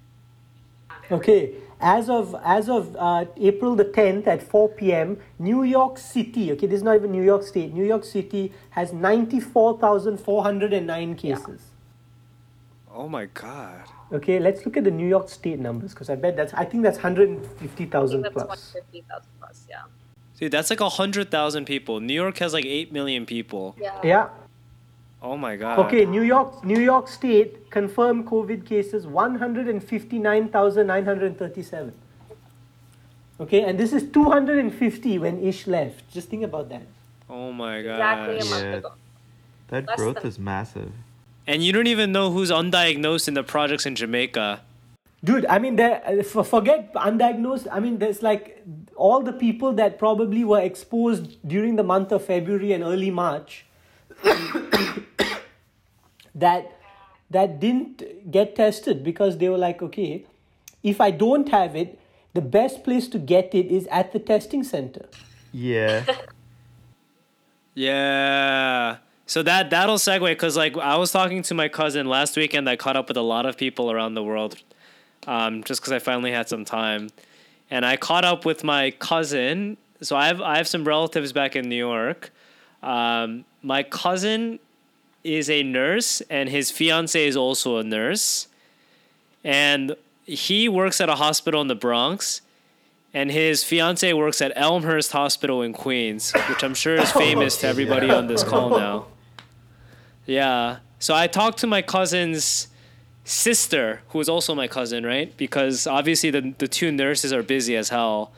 Okay, 1.13 1.55
as 1.81 2.11
of 2.11 2.35
as 2.45 2.69
of 2.69 2.97
uh, 2.99 3.27
April 3.37 3.77
the 3.77 3.85
10th 3.85 4.27
at 4.27 4.43
4 4.43 4.71
p.m., 4.71 5.19
New 5.39 5.63
York 5.63 5.97
City, 5.97 6.51
okay, 6.53 6.67
this 6.67 6.79
is 6.79 6.83
not 6.83 6.97
even 6.97 7.13
New 7.13 7.23
York 7.23 7.45
State, 7.45 7.73
New 7.73 7.85
York 7.85 8.05
City 8.05 8.53
has 8.71 8.93
94,409 8.93 11.15
cases. 11.15 11.61
Oh 12.93 13.09
my 13.09 13.27
god. 13.27 13.85
Okay, 14.13 14.41
let's 14.41 14.67
look 14.67 14.77
at 14.77 14.83
the 14.83 14.91
New 14.91 15.07
York 15.07 15.29
State 15.29 15.61
numbers 15.61 15.95
because 15.95 16.11
I 16.11 16.17
bet 16.17 16.35
that's, 16.37 16.53
I 16.55 16.65
think 16.65 16.83
that's 16.83 16.99
I 16.99 17.15
think 17.15 17.19
150,000 17.19 18.23
that's 18.23 18.33
plus. 18.33 18.49
150,000 18.49 19.25
plus, 19.39 19.67
yeah. 19.71 19.83
Dude, 20.39 20.51
that's 20.51 20.71
like 20.71 20.81
a 20.81 20.89
hundred 20.89 21.31
thousand 21.31 21.67
people. 21.67 22.01
New 22.01 22.15
York 22.15 22.39
has 22.39 22.53
like 22.53 22.67
eight 22.67 22.93
million 22.93 23.25
people. 23.27 23.77
Yeah. 23.79 24.01
Yeah. 24.03 24.29
Oh 25.23 25.37
my 25.37 25.55
god. 25.57 25.79
Okay, 25.87 26.05
New 26.05 26.23
York, 26.23 26.65
New 26.65 26.81
York 26.81 27.07
State 27.09 27.71
confirmed 27.71 28.27
COVID 28.27 28.67
cases 28.67 29.07
159,937. 29.07 31.93
Okay, 33.41 33.63
and 33.63 33.79
this 33.79 33.93
is 33.93 34.03
250 34.11 35.19
when 35.19 35.43
Ish 35.43 35.67
left. 35.67 36.11
Just 36.13 36.29
think 36.29 36.43
about 36.43 36.69
that. 36.71 36.83
Oh 37.31 37.53
my 37.53 37.83
god. 37.83 37.93
Exactly 37.95 38.39
a 38.39 38.45
month 38.51 38.65
Yeah. 38.65 38.77
ago. 38.79 38.93
That 39.69 39.87
Less 39.87 39.97
growth 39.97 40.17
than- 40.17 40.27
is 40.27 40.39
massive. 40.39 40.93
And 41.47 41.63
you 41.65 41.73
don't 41.73 41.87
even 41.89 42.13
know 42.13 42.31
who's 42.31 42.51
undiagnosed 42.51 43.27
in 43.29 43.35
the 43.35 43.43
projects 43.43 43.85
in 43.87 43.95
Jamaica. 43.97 44.61
Dude, 45.25 45.47
I 45.47 45.59
mean, 45.59 45.75
there, 45.77 46.03
uh, 46.07 46.23
forget 46.43 46.93
undiagnosed. 46.95 47.67
I 47.71 47.81
mean, 47.81 47.99
there's 47.99 48.23
like 48.23 48.63
all 48.97 49.21
the 49.23 49.33
people 49.33 49.73
that 49.75 49.99
probably 49.99 50.45
were 50.45 50.61
exposed 50.61 51.37
during 51.47 51.77
the 51.77 51.83
month 51.85 52.13
of 52.13 52.25
February 52.25 52.73
and 52.73 52.83
early 52.85 53.11
March. 53.11 53.65
that 56.35 56.79
that 57.31 57.61
didn't 57.61 58.31
get 58.31 58.57
tested 58.57 59.03
because 59.03 59.39
they 59.39 59.49
were 59.49 59.59
like, 59.59 59.83
okay, 59.83 60.27
if 60.83 61.01
I 61.01 61.11
don't 61.11 61.49
have 61.49 61.75
it, 61.75 61.99
the 62.35 62.43
best 62.43 62.85
place 62.85 63.09
to 63.09 63.19
get 63.19 63.55
it 63.55 63.67
is 63.67 63.87
at 63.87 64.13
the 64.13 64.19
testing 64.19 64.65
center. 64.65 65.07
Yeah. 65.53 66.05
Yeah. 67.75 68.99
So 69.27 69.43
that 69.45 69.71
that'll 69.71 69.97
segue 69.97 70.27
because 70.27 70.57
like 70.57 70.77
I 70.77 70.97
was 70.97 71.11
talking 71.11 71.43
to 71.45 71.55
my 71.55 71.69
cousin 71.69 72.07
last 72.07 72.37
weekend. 72.37 72.69
I 72.69 72.77
caught 72.77 72.97
up 72.97 73.09
with 73.09 73.17
a 73.17 73.23
lot 73.23 73.47
of 73.47 73.57
people 73.57 73.91
around 73.91 74.15
the 74.15 74.23
world, 74.23 74.57
um, 75.27 75.65
just 75.65 75.81
because 75.81 75.93
I 75.93 75.99
finally 75.99 76.33
had 76.33 76.49
some 76.49 76.65
time, 76.65 77.09
and 77.71 77.87
I 77.87 77.97
caught 77.97 78.25
up 78.25 78.45
with 78.45 78.63
my 78.63 78.91
cousin. 78.91 79.79
So 80.03 80.17
I 80.17 80.27
have 80.27 80.43
I 80.43 80.59
have 80.59 80.69
some 80.69 80.85
relatives 80.85 81.33
back 81.33 81.57
in 81.57 81.69
New 81.69 81.77
York. 81.77 82.31
Um, 82.83 83.45
my 83.63 83.83
cousin 83.83 84.59
is 85.23 85.49
a 85.49 85.63
nurse, 85.63 86.21
and 86.29 86.49
his 86.49 86.71
fiance 86.71 87.27
is 87.27 87.37
also 87.37 87.77
a 87.77 87.85
nurse, 87.85 88.49
and 89.45 89.97
he 90.25 90.69
works 90.69 91.01
at 91.01 91.09
a 91.09 91.17
hospital 91.17 91.61
in 91.61 91.69
the 91.69 91.75
Bronx 91.75 92.43
and 93.15 93.31
his 93.31 93.63
fiance 93.63 94.11
works 94.13 94.41
at 94.41 94.53
Elmhurst 94.57 95.13
Hospital 95.13 95.63
in 95.63 95.73
Queens, 95.73 96.33
which 96.49 96.65
I'm 96.65 96.75
sure 96.75 96.97
is 96.97 97.13
famous 97.27 97.59
to 97.59 97.67
everybody 97.67 98.11
on 98.11 98.27
this 98.27 98.43
call 98.43 98.71
now. 98.71 99.07
Yeah. 100.25 100.79
So 100.99 101.15
I 101.15 101.27
talked 101.27 101.59
to 101.59 101.67
my 101.67 101.83
cousin's 101.83 102.69
sister, 103.25 104.01
who 104.09 104.21
is 104.21 104.29
also 104.29 104.55
my 104.55 104.67
cousin, 104.67 105.05
right? 105.05 105.37
Because 105.37 105.87
obviously 105.87 106.31
the 106.31 106.55
the 106.59 106.69
two 106.69 106.91
nurses 106.91 107.33
are 107.33 107.43
busy 107.43 107.77
as 107.77 107.91
hell. 107.91 108.33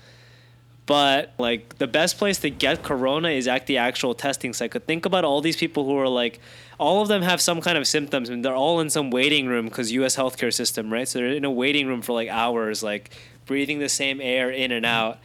But 0.87 1.33
like 1.39 1.79
the 1.79 1.87
best 1.87 2.19
place 2.19 2.39
to 2.41 2.51
get 2.51 2.83
corona 2.83 3.31
is 3.31 3.49
at 3.49 3.67
the 3.67 3.79
actual 3.79 4.15
testing 4.15 4.53
site. 4.53 4.71
Could 4.71 4.87
think 4.87 5.07
about 5.07 5.25
all 5.25 5.41
these 5.41 5.57
people 5.57 5.85
who 5.85 5.97
are 5.97 6.09
like, 6.09 6.41
all 6.79 7.01
of 7.01 7.09
them 7.09 7.23
have 7.23 7.41
some 7.41 7.61
kind 7.61 7.79
of 7.79 7.87
symptoms, 7.87 8.29
and 8.29 8.45
they're 8.45 8.55
all 8.55 8.81
in 8.81 8.91
some 8.91 9.11
waiting 9.11 9.47
room 9.47 9.67
because 9.67 9.93
U.S. 9.93 10.17
healthcare 10.17 10.53
system, 10.53 10.93
right? 10.93 11.09
So 11.09 11.21
they're 11.21 11.29
in 11.29 11.45
a 11.45 11.51
waiting 11.51 11.87
room 11.87 12.03
for 12.03 12.13
like 12.13 12.29
hours, 12.29 12.83
like 12.83 13.13
breathing 13.47 13.79
the 13.79 13.89
same 13.89 14.21
air 14.21 14.51
in 14.51 14.73
and 14.73 14.85
out. 14.85 15.19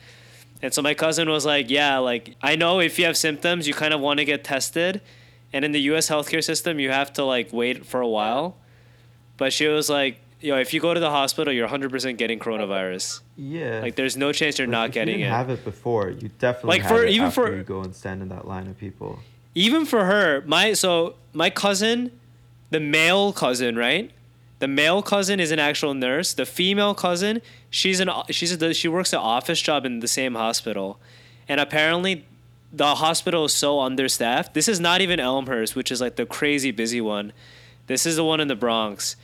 And 0.61 0.73
so 0.73 0.81
my 0.81 0.93
cousin 0.93 1.29
was 1.29 1.45
like, 1.45 1.69
"Yeah, 1.69 1.97
like 1.97 2.35
I 2.41 2.55
know 2.55 2.79
if 2.79 2.99
you 2.99 3.05
have 3.05 3.17
symptoms, 3.17 3.67
you 3.67 3.73
kind 3.73 3.93
of 3.93 3.99
want 3.99 4.19
to 4.19 4.25
get 4.25 4.43
tested, 4.43 5.01
and 5.51 5.65
in 5.65 5.71
the 5.71 5.81
U.S. 5.81 6.09
healthcare 6.09 6.43
system, 6.43 6.79
you 6.79 6.91
have 6.91 7.11
to 7.13 7.25
like 7.25 7.51
wait 7.51 7.85
for 7.85 7.99
a 7.99 8.07
while." 8.07 8.55
But 9.37 9.53
she 9.53 9.67
was 9.67 9.89
like, 9.89 10.19
"Yo, 10.41 10.55
if 10.57 10.73
you 10.73 10.79
go 10.79 10.93
to 10.93 10.99
the 10.99 11.09
hospital, 11.09 11.51
you're 11.53 11.67
100% 11.67 12.17
getting 12.17 12.39
coronavirus. 12.39 13.21
Yeah. 13.37 13.79
Like, 13.81 13.95
there's 13.95 14.15
no 14.17 14.31
chance 14.31 14.57
you're 14.57 14.67
Like, 14.67 14.71
not 14.71 14.89
if 14.89 14.95
you 14.95 15.01
getting 15.01 15.17
didn't 15.19 15.27
it." 15.33 15.35
have 15.35 15.49
it 15.49 15.63
before, 15.65 16.09
you 16.09 16.29
definitely 16.39 16.69
Like, 16.69 16.81
have 16.83 16.91
for- 16.91 17.03
it 17.05 17.11
even 17.11 17.31
for- 17.31 17.55
you 17.55 17.63
go 17.63 17.81
and 17.81 17.93
stand 17.95 18.21
in 18.21 18.29
that 18.29 18.47
line 18.47 18.67
of 18.67 18.77
people. 18.77 19.19
even 19.55 19.85
for 19.85 20.05
her, 20.05 20.43
my 20.45 20.73
so 20.73 21.15
my 21.33 21.49
cousin, 21.49 22.11
the 22.69 22.79
male 22.79 23.33
cousin, 23.33 23.75
right? 23.75 24.11
The 24.59 24.67
male 24.67 25.01
cousin 25.01 25.39
is 25.39 25.51
an 25.51 25.59
actual 25.59 25.93
nurse. 25.93 26.33
The 26.33 26.45
female 26.45 26.93
cousin, 26.93 27.41
she's 27.69 27.99
an 27.99 28.09
she's 28.29 28.51
a, 28.61 28.73
she 28.73 28.87
works 28.87 29.11
an 29.13 29.19
office 29.19 29.61
job 29.61 29.85
in 29.85 29.99
the 30.01 30.07
same 30.07 30.35
hospital, 30.35 30.99
and 31.47 31.59
apparently, 31.59 32.25
the 32.71 32.95
hospital 32.95 33.45
is 33.45 33.53
so 33.53 33.79
understaffed. 33.79 34.53
This 34.53 34.67
is 34.67 34.79
not 34.79 35.01
even 35.01 35.19
Elmhurst, 35.19 35.75
which 35.75 35.91
is 35.91 35.99
like 36.01 36.15
the 36.17 36.25
crazy 36.25 36.71
busy 36.71 37.01
one. 37.01 37.33
This 37.87 38.05
is 38.05 38.15
the 38.17 38.23
one 38.23 38.39
in 38.39 38.47
the 38.47 38.55
Bronx. 38.55 39.15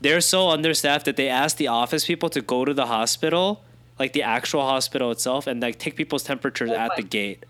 They're 0.00 0.20
so 0.20 0.48
understaffed 0.50 1.04
that 1.06 1.16
they 1.16 1.28
ask 1.28 1.56
the 1.56 1.68
office 1.68 2.04
people 2.06 2.28
to 2.30 2.40
go 2.40 2.64
to 2.64 2.72
the 2.72 2.86
hospital, 2.86 3.62
like 3.98 4.12
the 4.12 4.22
actual 4.22 4.62
hospital 4.62 5.10
itself, 5.10 5.46
and 5.46 5.60
like 5.60 5.78
take 5.78 5.96
people's 5.96 6.22
temperatures 6.22 6.70
Oh 6.70 6.76
at 6.76 6.94
the 6.96 7.02
gate. 7.02 7.44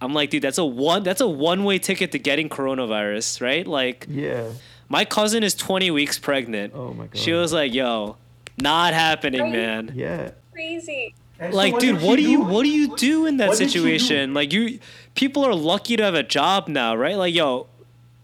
I'm 0.00 0.14
like, 0.14 0.30
dude, 0.30 0.42
that's 0.42 0.58
a 0.58 0.64
one 0.64 1.02
that's 1.02 1.20
a 1.20 1.28
one 1.28 1.64
way 1.64 1.78
ticket 1.78 2.12
to 2.12 2.18
getting 2.18 2.48
coronavirus, 2.48 3.40
right? 3.42 3.66
Like 3.66 4.06
Yeah. 4.08 4.44
my 4.88 5.04
cousin 5.04 5.42
is 5.42 5.54
20 5.54 5.90
weeks 5.90 6.18
pregnant. 6.18 6.72
Oh 6.74 6.92
my 6.94 7.06
god. 7.06 7.16
She 7.18 7.32
was 7.32 7.52
like, 7.52 7.74
"Yo, 7.74 8.16
not 8.56 8.94
happening, 8.94 9.42
Right. 9.42 9.52
man." 9.52 9.92
Yeah. 9.94 10.30
Crazy. 10.52 11.14
And 11.38 11.52
so 11.52 11.56
Like, 11.56 11.72
what 11.72 11.80
dude, 11.82 12.00
what 12.02 12.18
she 12.18 12.24
do 12.26 12.30
you 12.30 12.40
what 12.40 12.62
do 12.62 12.68
you 12.70 12.96
do 12.96 13.26
in 13.26 13.38
that 13.38 13.48
What 13.48 13.58
did 13.58 13.64
do? 13.64 13.70
situation? 13.80 14.32
Like, 14.32 14.52
you 14.52 14.78
people 15.14 15.44
are 15.44 15.54
lucky 15.54 15.96
to 15.96 16.02
have 16.04 16.14
a 16.14 16.22
job 16.22 16.68
now, 16.68 16.94
right? 16.94 17.16
Like, 17.16 17.34
yo, 17.34 17.66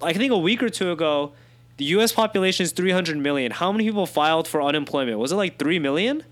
I 0.00 0.12
think 0.12 0.32
a 0.32 0.38
week 0.38 0.62
or 0.62 0.68
two 0.70 0.90
ago, 0.92 1.32
the 1.76 1.85
U.S. 1.87 2.12
population 2.12 2.64
is 2.64 2.73
300 2.73 3.16
million. 3.18 3.52
How 3.52 3.71
many 3.73 3.85
people 3.85 4.06
filed 4.06 4.49
for 4.49 4.62
unemployment? 4.62 5.18
Was 5.18 5.33
it 5.33 5.37
like 5.37 5.59
three 5.59 5.78
million? 5.78 6.23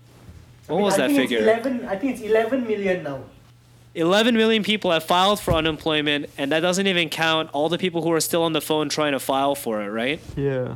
What 0.67 0.81
was 0.81 0.95
I 0.95 0.97
that 0.97 1.07
think 1.07 1.19
figure? 1.19 1.37
It's 1.37 1.65
11, 1.65 1.85
I 1.85 1.95
think 1.95 2.13
it's 2.13 2.21
11 2.21 2.65
million 2.65 3.03
now. 3.03 3.23
11 3.93 4.35
million 4.35 4.63
people 4.63 4.91
have 4.91 5.03
filed 5.03 5.39
for 5.39 5.53
unemployment, 5.53 6.29
and 6.37 6.51
that 6.51 6.59
doesn't 6.59 6.85
even 6.87 7.07
count 7.09 7.49
all 7.53 7.69
the 7.69 7.77
people 7.77 8.01
who 8.01 8.11
are 8.11 8.19
still 8.19 8.43
on 8.43 8.51
the 8.53 8.59
phone 8.61 8.89
trying 8.89 9.13
to 9.13 9.19
file 9.19 9.55
for 9.55 9.81
it, 9.81 9.87
right? 9.89 10.19
Yeah. 10.35 10.75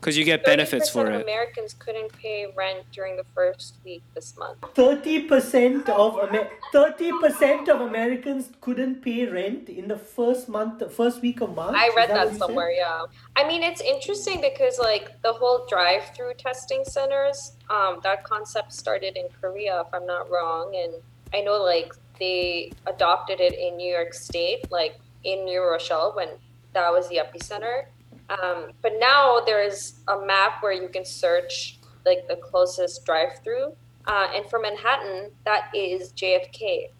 Because 0.00 0.16
you 0.16 0.24
get 0.24 0.44
benefits 0.44 0.88
30% 0.88 0.92
for 0.92 1.06
of 1.08 1.14
it. 1.20 1.22
Americans 1.22 1.74
couldn't 1.78 2.10
pay 2.14 2.46
rent 2.56 2.84
during 2.90 3.16
the 3.16 3.24
first 3.34 3.74
week 3.84 4.02
this 4.14 4.34
month. 4.38 4.56
Thirty 4.74 5.20
percent 5.24 5.90
of 5.90 6.18
Amer- 6.18 6.48
thirty 6.72 7.12
percent 7.20 7.68
of 7.68 7.82
Americans 7.82 8.50
couldn't 8.62 9.02
pay 9.02 9.26
rent 9.26 9.68
in 9.68 9.88
the 9.88 9.98
first 9.98 10.48
month, 10.48 10.90
first 10.90 11.20
week 11.20 11.42
of 11.42 11.54
March. 11.54 11.74
I 11.76 11.90
read 11.94 12.08
what 12.08 12.30
that 12.30 12.36
somewhere, 12.38 12.70
yeah. 12.70 13.04
I 13.36 13.46
mean, 13.46 13.62
it's 13.62 13.82
interesting 13.82 14.40
because 14.40 14.78
like 14.78 15.20
the 15.20 15.34
whole 15.34 15.66
drive-through 15.68 16.34
testing 16.38 16.82
centers, 16.84 17.52
um, 17.68 18.00
that 18.02 18.24
concept 18.24 18.72
started 18.72 19.18
in 19.18 19.26
Korea, 19.38 19.82
if 19.82 19.92
I'm 19.92 20.06
not 20.06 20.30
wrong, 20.30 20.74
and 20.82 20.94
I 21.34 21.42
know 21.42 21.62
like 21.62 21.92
they 22.18 22.72
adopted 22.86 23.40
it 23.40 23.52
in 23.52 23.76
New 23.76 23.92
York 23.92 24.14
State, 24.14 24.70
like 24.70 24.98
in 25.24 25.44
New 25.44 25.60
Rochelle 25.60 26.12
when 26.16 26.28
that 26.72 26.90
was 26.90 27.06
the 27.08 27.16
epicenter. 27.16 27.84
Um, 28.30 28.70
but 28.80 28.92
now 28.98 29.40
there's 29.44 30.00
a 30.08 30.20
map 30.24 30.62
where 30.62 30.72
you 30.72 30.88
can 30.88 31.04
search 31.04 31.78
like 32.06 32.28
the 32.28 32.36
closest 32.36 33.04
drive-through, 33.04 33.72
uh, 34.06 34.28
and 34.34 34.48
for 34.48 34.58
Manhattan, 34.58 35.30
that 35.44 35.70
is 35.74 36.12
JFK. 36.12 36.90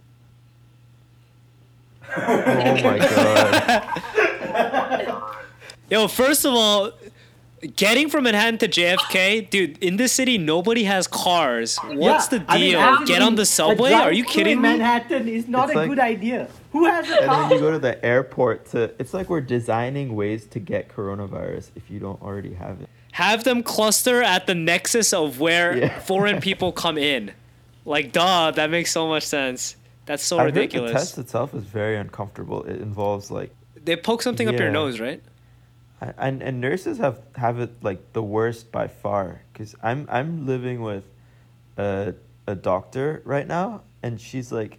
Oh 2.16 2.82
my 2.82 2.99
god. 2.99 4.02
Yo, 5.90 6.08
first 6.08 6.44
of 6.44 6.54
all, 6.54 6.92
getting 7.76 8.08
from 8.08 8.24
Manhattan 8.24 8.58
to 8.58 8.68
JFK, 8.68 9.48
dude, 9.50 9.78
in 9.82 9.96
this 9.96 10.12
city, 10.12 10.38
nobody 10.38 10.84
has 10.84 11.06
cars. 11.06 11.76
What's 11.78 12.32
Yeah, 12.32 12.38
the 12.38 12.44
I 12.48 12.58
mean, 12.58 12.70
deal? 12.72 13.06
Get 13.06 13.22
on 13.22 13.34
the 13.34 13.44
subway? 13.46 13.92
Are 13.92 14.12
you 14.12 14.22
drive-through 14.22 14.32
kidding 14.44 14.52
in 14.58 14.62
me? 14.62 14.68
Manhattan 14.70 15.28
is 15.28 15.46
not 15.48 15.68
It's 15.68 15.74
a 15.74 15.78
like- 15.78 15.88
good 15.88 15.98
idea. 15.98 16.48
Who 16.72 16.84
has 16.86 17.10
a 17.10 17.16
and 17.22 17.26
car? 17.26 17.48
then 17.48 17.58
you 17.58 17.64
go 17.64 17.70
to 17.72 17.78
the 17.78 18.02
airport 18.04 18.66
to 18.70 18.92
it's 19.00 19.12
like 19.12 19.28
we're 19.28 19.40
designing 19.40 20.14
ways 20.14 20.46
to 20.46 20.60
get 20.60 20.88
coronavirus 20.88 21.70
if 21.74 21.90
you 21.90 21.98
don't 21.98 22.20
already 22.22 22.54
have 22.54 22.80
it. 22.80 22.88
Have 23.12 23.42
them 23.44 23.62
cluster 23.62 24.22
at 24.22 24.46
the 24.46 24.54
nexus 24.54 25.12
of 25.12 25.40
where 25.40 25.76
Yeah. 25.76 25.98
foreign 26.10 26.40
people 26.40 26.70
come 26.72 26.96
in. 26.96 27.32
Like, 27.84 28.12
duh, 28.12 28.52
that 28.52 28.70
makes 28.70 28.92
so 28.92 29.08
much 29.08 29.24
sense. 29.24 29.74
That's 30.06 30.22
so 30.24 30.38
I 30.38 30.42
heard 30.44 30.54
ridiculous. 30.56 30.92
the 30.92 30.98
test 30.98 31.18
itself 31.18 31.54
is 31.54 31.64
very 31.64 31.96
uncomfortable. 31.96 32.62
It 32.64 32.80
involves 32.80 33.30
like 33.30 33.52
They 33.84 33.96
poke 33.96 34.22
something 34.22 34.48
up 34.48 34.56
your 34.58 34.70
nose, 34.70 35.00
right? 35.00 35.20
And 36.00 36.42
and 36.42 36.61
nurses 36.61 36.99
have 36.99 37.21
have 37.37 37.61
it 37.61 37.83
like 37.83 38.12
the 38.12 38.23
worst 38.23 38.73
by 38.73 38.88
far 38.88 39.42
because 39.52 39.75
I'm 39.83 40.07
I'm 40.11 40.47
living 40.47 40.83
with 40.83 41.04
a 41.76 42.14
a 42.47 42.54
doctor 42.54 43.23
right 43.25 43.47
now 43.47 43.83
and 44.02 44.21
she's 44.21 44.50
like 44.50 44.78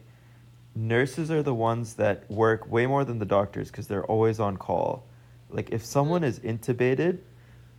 nurses 0.76 1.30
are 1.30 1.44
the 1.44 1.54
ones 1.54 1.96
that 1.96 2.30
work 2.30 2.70
way 2.72 2.88
more 2.88 3.06
than 3.06 3.20
the 3.20 3.26
doctors 3.26 3.70
because 3.70 3.88
they're 3.88 4.06
always 4.06 4.40
on 4.40 4.58
call. 4.58 5.04
Like 5.50 5.70
if 5.72 5.86
someone 5.86 6.24
is 6.24 6.40
intubated 6.40 7.20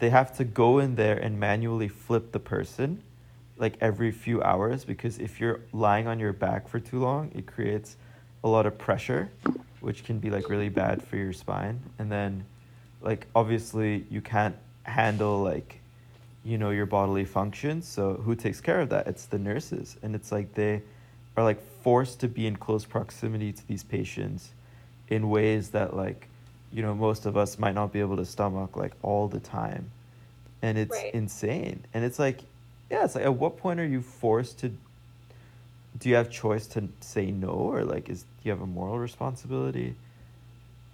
they 0.02 0.10
have 0.10 0.36
to 0.36 0.44
go 0.44 0.80
in 0.80 0.96
there 0.96 1.16
and 1.16 1.38
manually 1.38 1.86
flip 1.86 2.32
the 2.32 2.40
person 2.40 3.00
like 3.56 3.76
every 3.80 4.10
few 4.10 4.42
hours 4.42 4.84
because 4.84 5.18
if 5.20 5.40
you're 5.40 5.60
lying 5.72 6.08
on 6.08 6.18
your 6.18 6.32
back 6.32 6.68
for 6.68 6.80
too 6.80 6.98
long 6.98 7.30
it 7.36 7.46
creates 7.46 7.96
a 8.42 8.48
lot 8.48 8.66
of 8.66 8.76
pressure 8.76 9.30
which 9.78 10.02
can 10.02 10.18
be 10.18 10.28
like 10.28 10.48
really 10.48 10.68
bad 10.68 11.00
for 11.00 11.16
your 11.16 11.32
spine 11.32 11.78
and 12.00 12.10
then 12.10 12.44
like 13.02 13.26
obviously 13.34 14.04
you 14.10 14.20
can't 14.20 14.56
handle 14.84 15.42
like 15.42 15.80
you 16.44 16.58
know 16.58 16.70
your 16.70 16.86
bodily 16.86 17.24
functions 17.24 17.86
so 17.86 18.14
who 18.14 18.34
takes 18.34 18.60
care 18.60 18.80
of 18.80 18.88
that 18.88 19.06
it's 19.06 19.26
the 19.26 19.38
nurses 19.38 19.96
and 20.02 20.14
it's 20.14 20.32
like 20.32 20.54
they 20.54 20.82
are 21.36 21.44
like 21.44 21.60
forced 21.82 22.20
to 22.20 22.28
be 22.28 22.46
in 22.46 22.56
close 22.56 22.84
proximity 22.84 23.52
to 23.52 23.66
these 23.68 23.82
patients 23.84 24.50
in 25.08 25.28
ways 25.30 25.70
that 25.70 25.94
like 25.96 26.28
you 26.72 26.82
know 26.82 26.94
most 26.94 27.26
of 27.26 27.36
us 27.36 27.58
might 27.58 27.74
not 27.74 27.92
be 27.92 28.00
able 28.00 28.16
to 28.16 28.24
stomach 28.24 28.76
like 28.76 28.92
all 29.02 29.28
the 29.28 29.40
time 29.40 29.90
and 30.62 30.76
it's 30.78 30.96
Right. 30.96 31.14
insane 31.14 31.84
and 31.94 32.04
it's 32.04 32.18
like 32.18 32.40
yeah 32.90 33.04
it's 33.04 33.14
like 33.14 33.24
at 33.24 33.34
what 33.34 33.56
point 33.58 33.78
are 33.80 33.86
you 33.86 34.00
forced 34.02 34.58
to 34.60 34.72
do 35.98 36.08
you 36.08 36.14
have 36.14 36.30
choice 36.30 36.66
to 36.66 36.88
say 37.00 37.30
no 37.30 37.48
or 37.50 37.84
like 37.84 38.08
is 38.08 38.22
do 38.22 38.26
you 38.44 38.50
have 38.50 38.60
a 38.62 38.66
moral 38.66 38.98
responsibility 38.98 39.94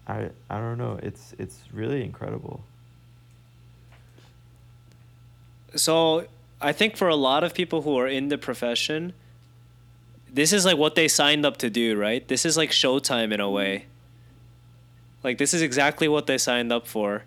i 0.08 0.28
i 0.50 0.58
don't 0.58 0.78
know 0.78 0.98
it's 1.02 1.34
it's 1.38 1.60
really 1.72 2.02
incredible 2.02 2.62
So 5.76 6.26
I 6.60 6.72
think 6.72 6.96
for 6.96 7.08
a 7.08 7.16
lot 7.16 7.44
of 7.44 7.54
people 7.54 7.82
who 7.82 7.98
are 7.98 8.08
in 8.08 8.28
the 8.28 8.38
profession, 8.38 9.12
this 10.32 10.52
is 10.52 10.64
like 10.64 10.76
what 10.76 10.94
they 10.94 11.08
signed 11.08 11.44
up 11.44 11.56
to 11.58 11.70
do, 11.70 11.96
right? 11.96 12.26
This 12.26 12.44
is 12.44 12.56
like 12.56 12.70
showtime 12.70 13.32
in 13.32 13.40
a 13.40 13.50
way. 13.50 13.86
Like 15.22 15.38
this 15.38 15.52
is 15.52 15.62
exactly 15.62 16.08
what 16.08 16.26
they 16.26 16.38
signed 16.38 16.72
up 16.72 16.86
for. 16.86 17.24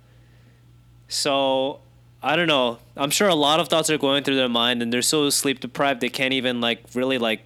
So 1.07 1.79
I 2.23 2.35
don't 2.35 2.47
know. 2.47 2.79
I'm 2.95 3.09
sure 3.09 3.27
a 3.27 3.35
lot 3.35 3.59
of 3.59 3.67
thoughts 3.67 3.89
are 3.89 3.97
going 3.97 4.23
through 4.23 4.35
their 4.35 4.49
mind, 4.49 4.81
and 4.81 4.93
they're 4.93 5.01
so 5.01 5.29
sleep 5.29 5.59
deprived 5.59 6.01
they 6.01 6.09
can't 6.09 6.33
even 6.33 6.61
like 6.61 6.83
really 6.93 7.17
like 7.17 7.41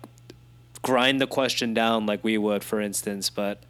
grind 0.81 1.19
the 1.19 1.27
question 1.27 1.73
down 1.73 2.05
like 2.05 2.23
we 2.23 2.37
would, 2.37 2.63
for 2.63 2.79
instance. 2.79 3.29
But 3.29 3.63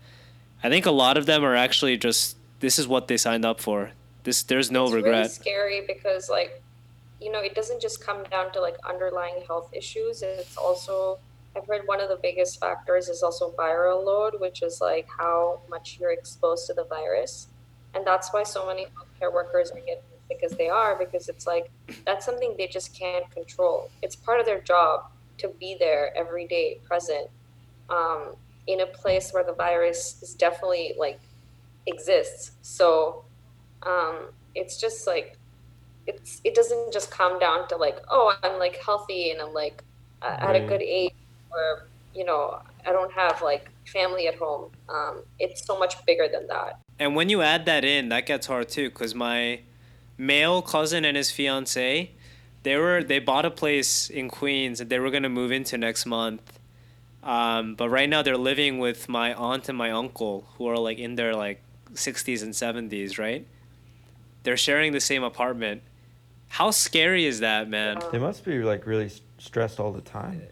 I 0.65 0.69
think 0.69 0.87
a 0.87 0.91
lot 0.91 1.15
of 1.17 1.27
them 1.27 1.45
are 1.45 1.55
actually 1.55 1.95
just 1.97 2.37
this 2.59 2.79
is 2.79 2.87
what 2.87 3.07
they 3.07 3.17
signed 3.17 3.45
up 3.45 3.61
for. 3.61 3.91
This 4.23 4.41
there's 4.41 4.71
no 4.71 4.85
it's 4.85 4.93
regret. 4.93 5.13
really 5.13 5.29
scary 5.29 5.81
because 5.85 6.27
like 6.27 6.63
you 7.21 7.31
know 7.31 7.39
it 7.39 7.53
doesn't 7.53 7.79
just 7.79 8.03
come 8.03 8.23
down 8.31 8.51
to 8.53 8.59
like 8.59 8.75
underlying 8.87 9.43
health 9.47 9.69
issues 9.73 10.21
it's 10.21 10.57
also 10.57 11.17
i've 11.55 11.65
heard 11.65 11.81
one 11.85 12.01
of 12.01 12.09
the 12.09 12.19
biggest 12.21 12.59
factors 12.59 13.07
is 13.07 13.23
also 13.23 13.51
viral 13.51 14.03
load 14.03 14.33
which 14.39 14.61
is 14.61 14.81
like 14.81 15.07
how 15.07 15.59
much 15.69 15.97
you're 15.99 16.11
exposed 16.11 16.67
to 16.67 16.73
the 16.73 16.83
virus 16.85 17.47
and 17.93 18.05
that's 18.05 18.33
why 18.33 18.43
so 18.43 18.65
many 18.65 18.85
healthcare 18.95 19.33
workers 19.33 19.71
are 19.71 19.79
getting 19.79 20.03
as 20.13 20.27
sick 20.27 20.41
as 20.43 20.51
they 20.57 20.67
are 20.67 20.97
because 20.97 21.29
it's 21.29 21.47
like 21.47 21.71
that's 22.05 22.25
something 22.25 22.53
they 22.57 22.67
just 22.67 22.97
can't 22.97 23.29
control 23.31 23.89
it's 24.01 24.15
part 24.15 24.39
of 24.39 24.45
their 24.45 24.61
job 24.61 25.05
to 25.37 25.47
be 25.59 25.77
there 25.79 26.11
every 26.17 26.45
day 26.45 26.79
present 26.85 27.29
um, 27.89 28.35
in 28.67 28.81
a 28.81 28.85
place 28.85 29.31
where 29.31 29.43
the 29.43 29.53
virus 29.53 30.21
is 30.21 30.33
definitely 30.33 30.93
like 30.97 31.19
exists 31.87 32.51
so 32.61 33.23
um, 33.83 34.29
it's 34.55 34.77
just 34.79 35.05
like 35.05 35.37
it's 36.07 36.41
it 36.43 36.53
doesn't 36.55 36.91
just 36.93 37.11
come 37.11 37.39
down 37.39 37.67
to 37.67 37.75
like 37.75 37.97
oh 38.09 38.35
i'm 38.43 38.59
like 38.59 38.75
healthy 38.77 39.31
and 39.31 39.41
i'm 39.41 39.53
like 39.53 39.83
uh, 40.21 40.35
at 40.39 40.55
a 40.55 40.59
good 40.59 40.81
age 40.81 41.13
or 41.51 41.87
you 42.13 42.23
know 42.23 42.59
i 42.85 42.91
don't 42.91 43.11
have 43.11 43.41
like 43.41 43.69
family 43.87 44.27
at 44.27 44.35
home 44.35 44.71
um, 44.89 45.23
it's 45.39 45.65
so 45.65 45.77
much 45.77 46.03
bigger 46.05 46.27
than 46.31 46.47
that 46.47 46.79
And 46.99 47.15
when 47.15 47.29
you 47.29 47.41
add 47.41 47.65
that 47.65 47.83
in, 47.83 48.09
that 48.09 48.25
gets 48.25 48.47
hard 48.47 48.69
too. 48.69 48.89
Cause 48.89 49.13
my 49.13 49.59
male 50.17 50.61
cousin 50.61 51.03
and 51.03 51.17
his 51.17 51.29
fiance, 51.31 52.11
they 52.63 52.77
were 52.77 53.03
they 53.03 53.19
bought 53.19 53.45
a 53.45 53.51
place 53.51 54.09
in 54.09 54.29
Queens 54.29 54.79
and 54.79 54.89
they 54.89 54.99
were 54.99 55.11
gonna 55.11 55.29
move 55.29 55.51
into 55.51 55.77
next 55.77 56.05
month. 56.05 56.59
Um, 57.25 57.73
but 57.73 57.89
right 57.89 58.07
now 58.07 58.21
they're 58.21 58.37
living 58.37 58.77
with 58.77 59.09
my 59.09 59.33
aunt 59.33 59.67
and 59.67 59.77
my 59.77 59.89
uncle 59.89 60.47
who 60.57 60.67
are 60.67 60.77
like 60.77 60.99
in 60.99 61.15
their 61.15 61.33
like 61.35 61.61
sixties 61.95 62.43
and 62.43 62.55
seventies, 62.55 63.17
right? 63.17 63.47
They're 64.43 64.57
sharing 64.57 64.91
the 64.91 64.99
same 64.99 65.23
apartment. 65.23 65.81
How 66.49 66.69
scary 66.69 67.25
is 67.25 67.39
that, 67.39 67.67
man? 67.67 67.99
They 68.11 68.19
must 68.19 68.45
be 68.45 68.59
like 68.59 68.85
really 68.85 69.11
stressed 69.39 69.79
all 69.79 69.91
the 69.91 70.01
time. 70.01 70.43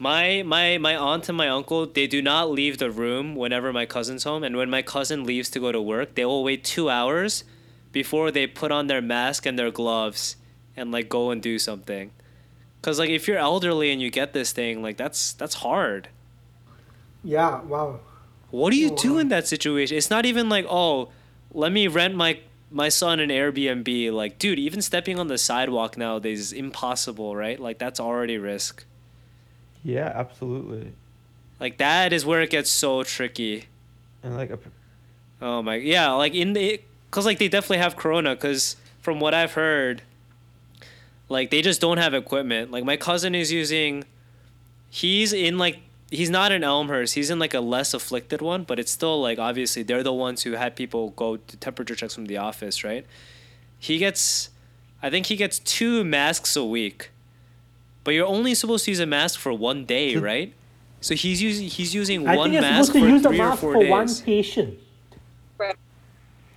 My 0.00 0.42
my 0.42 0.78
my 0.78 0.96
aunt 0.96 1.28
and 1.28 1.38
my 1.38 1.48
uncle 1.48 1.86
they 1.86 2.08
do 2.08 2.20
not 2.20 2.50
leave 2.50 2.78
the 2.78 2.90
room 2.90 3.36
whenever 3.36 3.72
my 3.72 3.86
cousin's 3.86 4.24
home, 4.24 4.42
and 4.42 4.56
when 4.56 4.70
my 4.70 4.82
cousin 4.82 5.24
leaves 5.24 5.50
to 5.50 5.60
go 5.60 5.70
to 5.70 5.80
work, 5.80 6.16
they 6.16 6.24
will 6.24 6.42
wait 6.42 6.64
two 6.64 6.90
hours 6.90 7.44
before 7.92 8.30
they 8.30 8.46
put 8.46 8.72
on 8.72 8.88
their 8.88 9.00
mask 9.00 9.46
and 9.46 9.58
their 9.58 9.70
gloves 9.70 10.36
and 10.76 10.90
like 10.90 11.08
go 11.08 11.30
and 11.30 11.40
do 11.40 11.58
something. 11.58 12.10
Cause 12.82 12.98
like 12.98 13.10
if 13.10 13.26
you're 13.26 13.38
elderly 13.38 13.90
and 13.90 14.00
you 14.00 14.10
get 14.10 14.32
this 14.32 14.52
thing, 14.52 14.82
like 14.82 14.96
that's 14.96 15.32
that's 15.32 15.56
hard. 15.56 16.08
Yeah, 17.24 17.60
wow. 17.62 18.00
What 18.50 18.70
do 18.70 18.76
you 18.76 18.90
Oh, 18.92 18.96
do 18.96 19.14
wow. 19.14 19.18
in 19.18 19.28
that 19.28 19.46
situation? 19.48 19.96
It's 19.96 20.10
not 20.10 20.24
even 20.24 20.48
like 20.48 20.66
oh, 20.68 21.08
let 21.52 21.72
me 21.72 21.88
rent 21.88 22.14
my 22.14 22.40
my 22.70 22.88
son 22.88 23.18
an 23.20 23.30
Airbnb. 23.30 24.12
Like 24.12 24.38
dude, 24.38 24.58
even 24.58 24.80
stepping 24.80 25.18
on 25.18 25.26
the 25.28 25.38
sidewalk 25.38 25.96
nowadays 25.98 26.40
is 26.40 26.52
impossible, 26.52 27.34
right? 27.36 27.58
Like 27.58 27.78
that's 27.78 27.98
already 28.00 28.38
risk. 28.38 28.84
Yeah, 29.82 30.12
absolutely. 30.14 30.92
Like 31.60 31.78
that 31.78 32.12
is 32.12 32.24
where 32.24 32.40
it 32.42 32.50
gets 32.50 32.70
so 32.70 33.02
tricky. 33.02 33.66
And 34.22 34.36
like 34.36 34.50
a, 34.50 34.58
Oh 35.40 35.62
my, 35.62 35.76
yeah, 35.76 36.10
like 36.12 36.34
in 36.34 36.52
the, 36.52 36.80
cause 37.10 37.24
like 37.26 37.38
they 37.38 37.48
definitely 37.48 37.78
have 37.78 37.96
Corona. 37.96 38.36
Cause 38.36 38.76
from 39.00 39.20
what 39.20 39.34
I've 39.34 39.52
heard, 39.52 40.02
like 41.28 41.50
they 41.50 41.62
just 41.62 41.80
don't 41.80 41.98
have 41.98 42.14
equipment. 42.14 42.70
Like 42.70 42.84
my 42.84 42.96
cousin 42.96 43.34
is 43.34 43.52
using, 43.52 44.04
he's 44.90 45.32
in 45.32 45.58
like 45.58 45.80
he's 46.10 46.30
not 46.30 46.52
in 46.52 46.64
Elmhurst. 46.64 47.14
He's 47.14 47.30
in 47.30 47.38
like 47.38 47.54
a 47.54 47.60
less 47.60 47.94
afflicted 47.94 48.40
one, 48.40 48.64
but 48.64 48.78
it's 48.78 48.90
still 48.92 49.20
like 49.20 49.38
obviously 49.38 49.82
they're 49.82 50.02
the 50.02 50.12
ones 50.12 50.42
who 50.42 50.52
had 50.52 50.76
people 50.76 51.10
go 51.10 51.36
to 51.36 51.56
temperature 51.56 51.94
checks 51.94 52.14
from 52.14 52.26
the 52.26 52.36
office, 52.36 52.82
right? 52.84 53.06
He 53.78 53.98
gets, 53.98 54.50
I 55.02 55.10
think 55.10 55.26
he 55.26 55.36
gets 55.36 55.58
two 55.60 56.02
masks 56.04 56.56
a 56.56 56.64
week, 56.64 57.10
but 58.04 58.12
you're 58.14 58.26
only 58.26 58.54
supposed 58.54 58.84
to 58.86 58.90
use 58.90 59.00
a 59.00 59.06
mask 59.06 59.38
for 59.38 59.52
one 59.52 59.84
day, 59.84 60.14
hmm. 60.14 60.24
right? 60.24 60.52
So 61.00 61.14
he's 61.14 61.40
using 61.40 61.68
he's 61.68 61.94
using 61.94 62.26
I 62.26 62.36
one 62.36 62.50
think 62.50 62.54
you're 62.54 62.62
mask 62.62 62.92
supposed 62.92 62.92
to 62.94 63.00
for 63.00 63.08
use 63.08 63.22
the 63.22 63.28
three 63.28 63.38
or 63.40 63.48
mask 63.48 63.60
four 63.60 63.72
for 63.74 63.80
days 63.80 63.90
one 63.90 64.14
patient. 64.24 64.78
right 65.56 65.76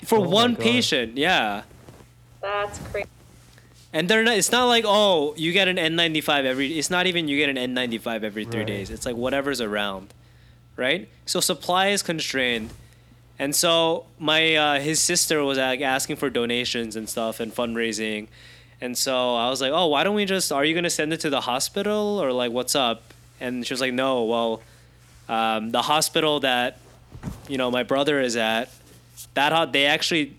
for 0.04 0.17
Oh 0.17 0.24
my 0.24 0.28
one 0.32 0.54
God. 0.56 0.63
patient 0.63 1.15
yeah 1.17 1.62
that's 2.41 2.80
crazy 2.91 3.08
and 3.93 4.08
they're 4.10 4.23
not 4.23 4.38
it's 4.38 4.51
not 4.51 4.65
like 4.65 4.86
oh 4.88 5.34
you 5.38 5.51
get 5.51 5.67
an 5.67 5.77
n95 5.77 6.45
every 6.45 6.77
it's 6.80 6.89
not 6.89 7.08
even 7.08 7.27
you 7.27 7.38
get 7.38 7.49
an 7.56 7.75
n95 7.75 8.23
every 8.23 8.45
three 8.45 8.60
Right. 8.60 8.67
days. 8.67 8.89
It's 8.89 9.06
like 9.06 9.15
whatever's 9.15 9.62
around 9.62 10.13
right? 10.77 11.10
So 11.25 11.39
supply 11.41 11.88
is 11.89 12.01
constrained. 12.01 12.71
And 13.38 13.56
so 13.56 14.06
my 14.19 14.56
uh, 14.56 14.80
his 14.80 14.99
sister 15.01 15.43
was 15.43 15.58
like 15.58 15.82
asking 15.82 16.15
for 16.15 16.30
donations 16.30 16.95
and 16.95 17.10
stuff 17.10 17.39
and 17.39 17.54
fundraising. 17.54 18.27
And 18.80 18.97
so 18.97 19.36
i 19.36 19.49
was 19.49 19.62
like 19.62 19.71
oh 19.73 19.88
why 19.88 20.04
don't 20.04 20.15
we 20.15 20.25
just 20.25 20.51
are 20.51 20.63
you 20.65 20.73
going 20.73 20.86
to 20.86 20.89
send 20.89 21.12
it 21.13 21.19
to 21.21 21.30
the 21.30 21.41
hospital 21.41 22.19
or 22.21 22.32
like 22.32 22.51
what's 22.51 22.75
up? 22.75 23.04
And 23.39 23.65
she 23.65 23.73
was 23.73 23.82
like 23.82 23.93
no 23.93 24.23
well 24.23 24.62
um, 25.30 25.71
the 25.71 25.84
hospital 25.84 26.39
that 26.41 26.77
you 27.47 27.58
know 27.58 27.69
my 27.71 27.84
brother 27.84 28.19
is 28.21 28.36
at 28.36 28.69
that 29.34 29.71
they 29.73 29.86
actually 29.86 30.36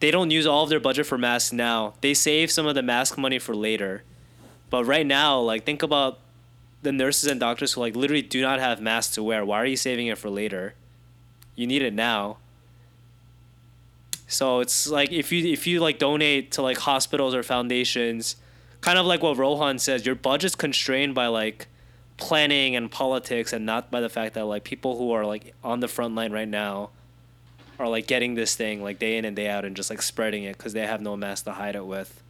they 0.00 0.10
don't 0.10 0.30
use 0.30 0.46
all 0.46 0.64
of 0.64 0.68
their 0.68 0.80
budget 0.80 1.06
for 1.06 1.16
masks 1.16 1.52
now. 1.52 1.94
They 2.00 2.14
save 2.14 2.50
some 2.50 2.66
of 2.66 2.74
the 2.74 2.82
mask 2.82 3.16
money 3.16 3.38
for 3.38 3.54
later. 3.54 4.02
But 4.68 4.84
right 4.84 5.06
now, 5.06 5.40
like 5.40 5.64
think 5.64 5.82
about 5.82 6.18
the 6.82 6.92
nurses 6.92 7.30
and 7.30 7.40
doctors 7.40 7.72
who 7.72 7.80
like 7.80 7.96
literally 7.96 8.22
do 8.22 8.42
not 8.42 8.60
have 8.60 8.80
masks 8.80 9.14
to 9.14 9.22
wear. 9.22 9.44
Why 9.44 9.58
are 9.58 9.66
you 9.66 9.76
saving 9.76 10.08
it 10.08 10.18
for 10.18 10.28
later? 10.28 10.74
You 11.54 11.66
need 11.66 11.82
it 11.82 11.94
now. 11.94 12.38
So 14.28 14.60
it's 14.60 14.86
like 14.88 15.12
if 15.12 15.32
you 15.32 15.46
if 15.52 15.66
you 15.66 15.80
like 15.80 15.98
donate 15.98 16.52
to 16.52 16.62
like 16.62 16.78
hospitals 16.78 17.34
or 17.34 17.42
foundations, 17.42 18.36
kind 18.80 18.98
of 18.98 19.06
like 19.06 19.22
what 19.22 19.38
Rohan 19.38 19.78
says, 19.78 20.04
your 20.04 20.14
budget's 20.14 20.54
constrained 20.54 21.14
by 21.14 21.28
like 21.28 21.68
planning 22.16 22.74
and 22.74 22.90
politics 22.90 23.52
and 23.52 23.64
not 23.64 23.90
by 23.90 24.00
the 24.00 24.08
fact 24.08 24.34
that 24.34 24.44
like 24.44 24.64
people 24.64 24.98
who 24.98 25.12
are 25.12 25.24
like 25.24 25.54
on 25.62 25.80
the 25.80 25.88
front 25.88 26.14
line 26.14 26.32
right 26.32 26.48
now 26.48 26.90
are 27.78 27.88
like 27.88 28.06
getting 28.06 28.34
this 28.34 28.54
thing 28.54 28.82
like 28.82 28.98
day 28.98 29.18
in 29.18 29.24
and 29.24 29.36
day 29.36 29.48
out 29.48 29.64
and 29.64 29.76
just 29.76 29.90
like 29.90 30.02
spreading 30.02 30.44
it 30.44 30.56
because 30.56 30.72
they 30.72 30.86
have 30.86 31.00
no 31.00 31.16
mask 31.16 31.44
to 31.44 31.52
hide 31.52 31.76
it 31.76 31.86
with. 31.86 32.22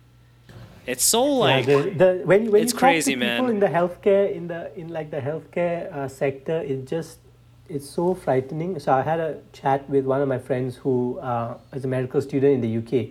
It's 0.87 1.05
so 1.05 1.25
like 1.25 1.67
yeah, 1.67 1.77
the, 1.83 1.91
the, 1.91 2.23
when 2.25 2.51
when 2.51 2.63
it's 2.63 2.73
you 2.73 2.79
crazy, 2.79 3.13
talk 3.13 3.21
to 3.21 3.27
man. 3.27 3.41
people 3.41 3.51
in 3.51 3.61
the 3.61 3.67
healthcare 3.67 4.33
in 4.33 4.47
the 4.47 4.77
in 4.79 4.89
like 4.89 5.11
the 5.11 5.21
healthcare 5.21 5.93
uh, 5.93 6.09
sector, 6.09 6.61
it 6.61 6.87
just 6.87 7.19
it's 7.69 7.89
so 7.89 8.15
frightening. 8.15 8.79
So 8.79 8.93
I 8.93 9.03
had 9.03 9.19
a 9.19 9.39
chat 9.53 9.89
with 9.91 10.05
one 10.05 10.23
of 10.23 10.29
my 10.29 10.39
friends 10.39 10.77
who 10.77 11.19
uh, 11.19 11.59
is 11.73 11.85
a 11.85 11.89
medical 11.89 12.21
student 12.21 12.55
in 12.55 12.61
the 12.61 12.79
UK. 12.79 13.09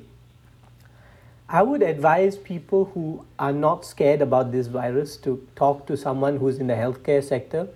I 1.48 1.62
would 1.62 1.84
advise 1.84 2.38
people 2.38 2.86
who 2.94 3.26
are 3.38 3.54
not 3.54 3.86
scared 3.86 4.22
about 4.22 4.52
this 4.52 4.68
virus 4.68 5.16
to 5.18 5.46
talk 5.56 5.86
to 5.88 5.96
someone 5.96 6.38
who's 6.38 6.58
in 6.58 6.68
the 6.68 6.74
healthcare 6.74 7.24
sector. 7.24 7.68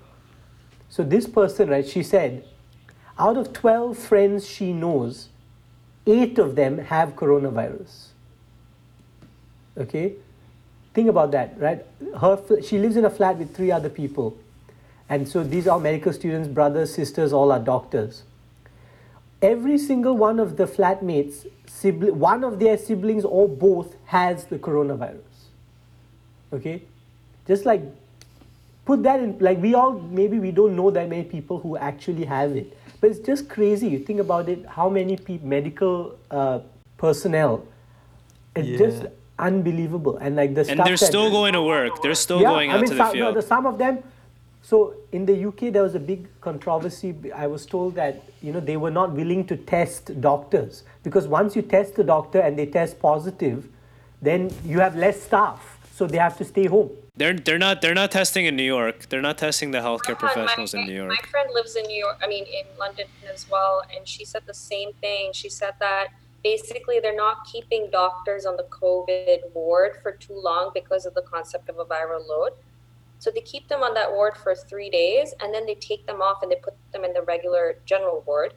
So 0.90 1.04
this 1.04 1.28
person, 1.28 1.70
right? 1.70 1.88
She 1.88 2.02
said, 2.02 2.46
out 3.20 3.38
of 3.38 3.52
twelve 3.54 3.98
friends 3.98 4.48
she 4.48 4.72
knows, 4.72 5.28
eight 6.08 6.40
of 6.40 6.56
them 6.56 6.78
have 6.78 7.16
coronavirus. 7.16 8.08
Okay? 9.78 10.14
Think 10.94 11.10
about 11.10 11.32
that 11.32 11.60
right? 11.60 11.86
Her 12.20 12.42
she 12.62 12.80
lives 12.80 12.96
in 12.96 13.06
a 13.06 13.10
flat 13.10 13.38
with 13.38 13.56
three 13.56 13.72
other 13.72 13.90
people. 13.90 14.38
And 15.08 15.28
so 15.28 15.44
these 15.44 15.68
are 15.68 15.80
medical 15.80 16.14
students 16.14 16.48
brothers 16.48 16.94
sisters 16.94 17.34
all 17.34 17.52
are 17.52 17.60
doctors. 17.60 18.24
Every 19.42 19.78
single 19.78 20.18
one 20.18 20.40
of 20.40 20.58
the 20.58 20.66
flatmates 20.66 21.48
sibli- 21.68 22.12
one 22.12 22.44
of 22.44 22.60
their 22.60 22.78
siblings 22.78 23.24
or 23.24 23.48
both 23.48 23.96
has 24.06 24.46
the 24.46 24.60
coronavirus. 24.60 25.20
Okay? 26.52 26.84
Just 27.48 27.66
like 27.66 27.82
put 28.86 29.04
that 29.04 29.20
in 29.20 29.38
like 29.40 29.62
we 29.62 29.74
all 29.76 29.94
maybe 29.94 30.40
we 30.40 30.52
don't 30.52 30.76
know 30.76 30.90
that 30.92 31.08
many 31.08 31.24
people 31.24 31.60
who 31.60 31.78
actually 31.78 32.26
have 32.26 32.56
it 32.56 32.76
but 33.00 33.10
it's 33.12 33.20
just 33.20 33.50
crazy 33.50 33.88
you 33.88 34.00
think 34.00 34.20
about 34.20 34.50
it 34.50 34.66
how 34.78 34.90
many 34.90 35.16
pe- 35.18 35.40
medical 35.44 36.18
uh, 36.32 36.60
personnel 36.98 37.64
it's 38.56 38.68
Yeah. 38.68 38.78
just 38.78 39.06
unbelievable 39.38 40.18
and 40.18 40.36
like 40.36 40.54
the 40.54 40.62
and 40.70 40.80
they're 40.80 40.98
that- 40.98 41.12
still 41.14 41.30
going 41.32 41.54
to 41.54 41.62
work. 41.62 42.02
They're 42.02 42.14
still 42.16 42.42
yeah, 42.42 42.50
going 42.50 42.72
I 42.72 42.74
out 42.74 42.82
mean, 42.82 42.90
to 42.90 42.96
the 42.96 43.06
some, 43.10 43.20
no, 43.20 43.32
the, 43.32 43.42
some 43.42 43.66
of 43.66 43.78
them. 43.78 44.00
So 44.62 44.94
in 45.14 45.26
the 45.26 45.46
UK, 45.48 45.72
there 45.72 45.84
was 45.84 45.96
a 45.96 46.00
big 46.00 46.28
controversy. 46.42 47.16
I 47.34 47.48
was 47.48 47.66
told 47.66 47.96
that 47.96 48.22
you 48.42 48.52
know 48.52 48.60
they 48.60 48.76
were 48.76 48.92
not 48.92 49.14
willing 49.14 49.46
to 49.48 49.56
test 49.56 50.20
doctors 50.20 50.84
because 51.04 51.26
once 51.28 51.56
you 51.56 51.62
test 51.62 51.96
the 51.96 52.04
doctor 52.04 52.40
and 52.40 52.60
they 52.60 52.66
test 52.66 53.00
positive, 53.00 53.70
then 54.22 54.52
you 54.66 54.80
have 54.82 54.98
less 54.98 55.22
staff, 55.24 55.80
so 55.96 56.06
they 56.06 56.18
have 56.18 56.38
to 56.40 56.44
stay 56.44 56.66
home. 56.66 56.90
They're 57.20 57.34
they're 57.34 57.60
not 57.60 57.82
they're 57.82 57.94
not 57.94 58.12
testing 58.12 58.46
in 58.46 58.56
New 58.56 58.64
York. 58.64 59.10
They're 59.10 59.22
not 59.22 59.38
testing 59.38 59.72
the 59.72 59.80
healthcare 59.80 60.16
Rohan, 60.20 60.34
professionals 60.34 60.74
my, 60.74 60.80
in 60.80 60.88
New 60.88 60.96
York. 60.96 61.10
My 61.10 61.30
friend 61.30 61.50
lives 61.54 61.76
in 61.76 61.84
New 61.84 62.00
York, 62.00 62.18
I 62.24 62.28
mean, 62.28 62.46
in 62.46 62.66
London 62.80 63.08
as 63.32 63.46
well, 63.50 63.84
and 63.94 64.08
she 64.08 64.24
said 64.24 64.44
the 64.46 64.54
same 64.54 64.94
thing. 65.02 65.32
She 65.34 65.50
said 65.50 65.74
that 65.82 66.08
basically 66.46 67.02
they're 67.02 67.22
not 67.28 67.46
keeping 67.52 67.90
doctors 67.92 68.46
on 68.46 68.56
the 68.56 68.64
COVID 68.70 69.54
ward 69.54 69.98
for 70.02 70.14
too 70.14 70.40
long 70.40 70.72
because 70.74 71.06
of 71.06 71.14
the 71.14 71.22
concept 71.24 71.68
of 71.68 71.78
a 71.78 71.84
viral 71.84 72.26
load. 72.26 72.52
So 73.20 73.30
they 73.30 73.42
keep 73.42 73.68
them 73.68 73.84
on 73.84 73.94
that 73.96 74.10
ward 74.10 74.38
for 74.38 74.56
three 74.56 74.90
days 74.90 75.34
and 75.42 75.54
then 75.54 75.66
they 75.66 75.76
take 75.76 76.08
them 76.08 76.22
off 76.22 76.42
and 76.42 76.50
they 76.50 76.56
put 76.56 76.76
them 76.94 77.04
in 77.04 77.12
the 77.12 77.24
regular 77.24 77.80
general 77.86 78.24
ward. 78.26 78.54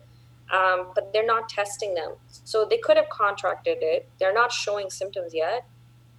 Um, 0.53 0.93
but 0.95 1.13
they're 1.13 1.27
not 1.27 1.49
testing 1.49 1.95
them. 1.95 2.13
So 2.29 2.65
they 2.65 2.79
could 2.79 2.97
have 2.97 3.09
contracted 3.09 3.79
it. 3.81 4.09
They're 4.21 4.35
not 4.35 4.53
showing 4.53 4.89
symptoms 4.89 5.35
yet. 5.35 5.67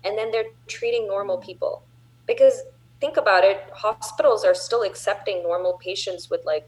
And 0.03 0.17
then 0.17 0.29
they're 0.31 0.51
treating 0.67 1.07
normal 1.07 1.37
people. 1.37 1.83
Because 2.25 2.61
think 2.99 3.17
about 3.17 3.43
it, 3.43 3.63
hospitals 3.73 4.45
are 4.45 4.55
still 4.55 4.83
accepting 4.83 5.43
normal 5.43 5.73
patients 5.73 6.29
with 6.29 6.45
like 6.45 6.65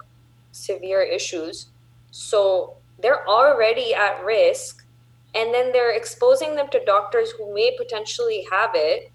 severe 0.52 1.02
issues. 1.02 1.68
So 2.12 2.76
they're 3.02 3.28
already 3.28 3.94
at 3.94 4.24
risk. 4.24 4.86
And 5.34 5.54
then 5.54 5.74
they're 5.74 5.94
exposing 5.94 6.56
them 6.56 6.70
to 6.70 6.84
doctors 6.86 7.32
who 7.32 7.54
may 7.54 7.76
potentially 7.78 8.48
have 8.52 8.72
it 8.74 9.12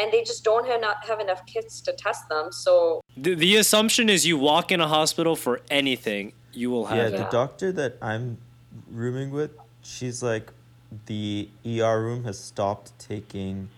and 0.00 0.10
they 0.10 0.22
just 0.22 0.42
don't 0.44 0.66
have 0.66 0.80
not 0.80 1.04
have 1.04 1.20
enough 1.20 1.44
kits 1.46 1.80
to 1.82 1.92
test 1.92 2.28
them. 2.28 2.50
So 2.50 3.02
The, 3.16 3.34
the 3.34 3.56
assumption 3.56 4.08
is 4.08 4.26
you 4.26 4.38
walk 4.38 4.72
in 4.72 4.80
a 4.80 4.88
hospital 4.88 5.36
for 5.36 5.60
anything, 5.70 6.32
you 6.52 6.70
will 6.70 6.86
have 6.86 6.98
the 6.98 7.06
it. 7.06 7.12
Yeah. 7.12 7.24
The 7.24 7.30
doctor 7.30 7.72
that 7.72 7.96
I'm 8.00 8.38
rooming 8.90 9.30
with, 9.30 9.50
she's 9.82 10.22
like, 10.22 10.52
the 11.06 11.48
ER 11.64 12.02
room 12.02 12.24
has 12.24 12.38
stopped 12.38 12.98
taking 12.98 13.68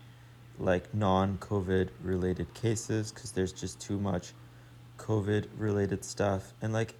like 0.63 0.95
non 0.95 1.39
COVID 1.39 1.89
related 2.03 2.53
cases 2.55 3.13
because 3.13 3.33
there's 3.33 3.53
just 3.53 3.81
too 3.81 3.99
much 3.99 4.33
COVID 4.99 5.49
related 5.57 6.05
stuff. 6.05 6.53
And 6.63 6.73
like, 6.73 6.95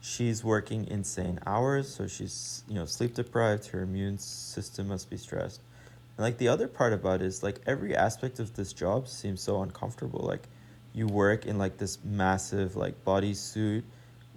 she's 0.00 0.42
working 0.42 0.86
insane 0.88 1.38
hours, 1.46 1.88
so 1.94 2.06
she's, 2.06 2.64
you 2.68 2.74
know, 2.74 2.86
sleep 2.86 3.14
deprived, 3.14 3.66
her 3.68 3.82
immune 3.82 4.18
system 4.18 4.88
must 4.88 5.08
be 5.08 5.16
stressed. 5.16 5.60
And 6.16 6.24
like, 6.24 6.38
the 6.38 6.48
other 6.48 6.68
part 6.68 6.92
about 6.92 7.22
is 7.22 7.42
like, 7.42 7.60
every 7.66 7.94
aspect 7.94 8.40
of 8.40 8.54
this 8.54 8.72
job 8.72 9.08
seems 9.08 9.40
so 9.40 9.62
uncomfortable. 9.62 10.20
Like, 10.26 10.48
you 10.92 11.06
work 11.06 11.46
in 11.46 11.58
like 11.58 11.78
this 11.78 11.98
massive 12.04 12.76
like 12.76 13.04
bodysuit 13.04 13.82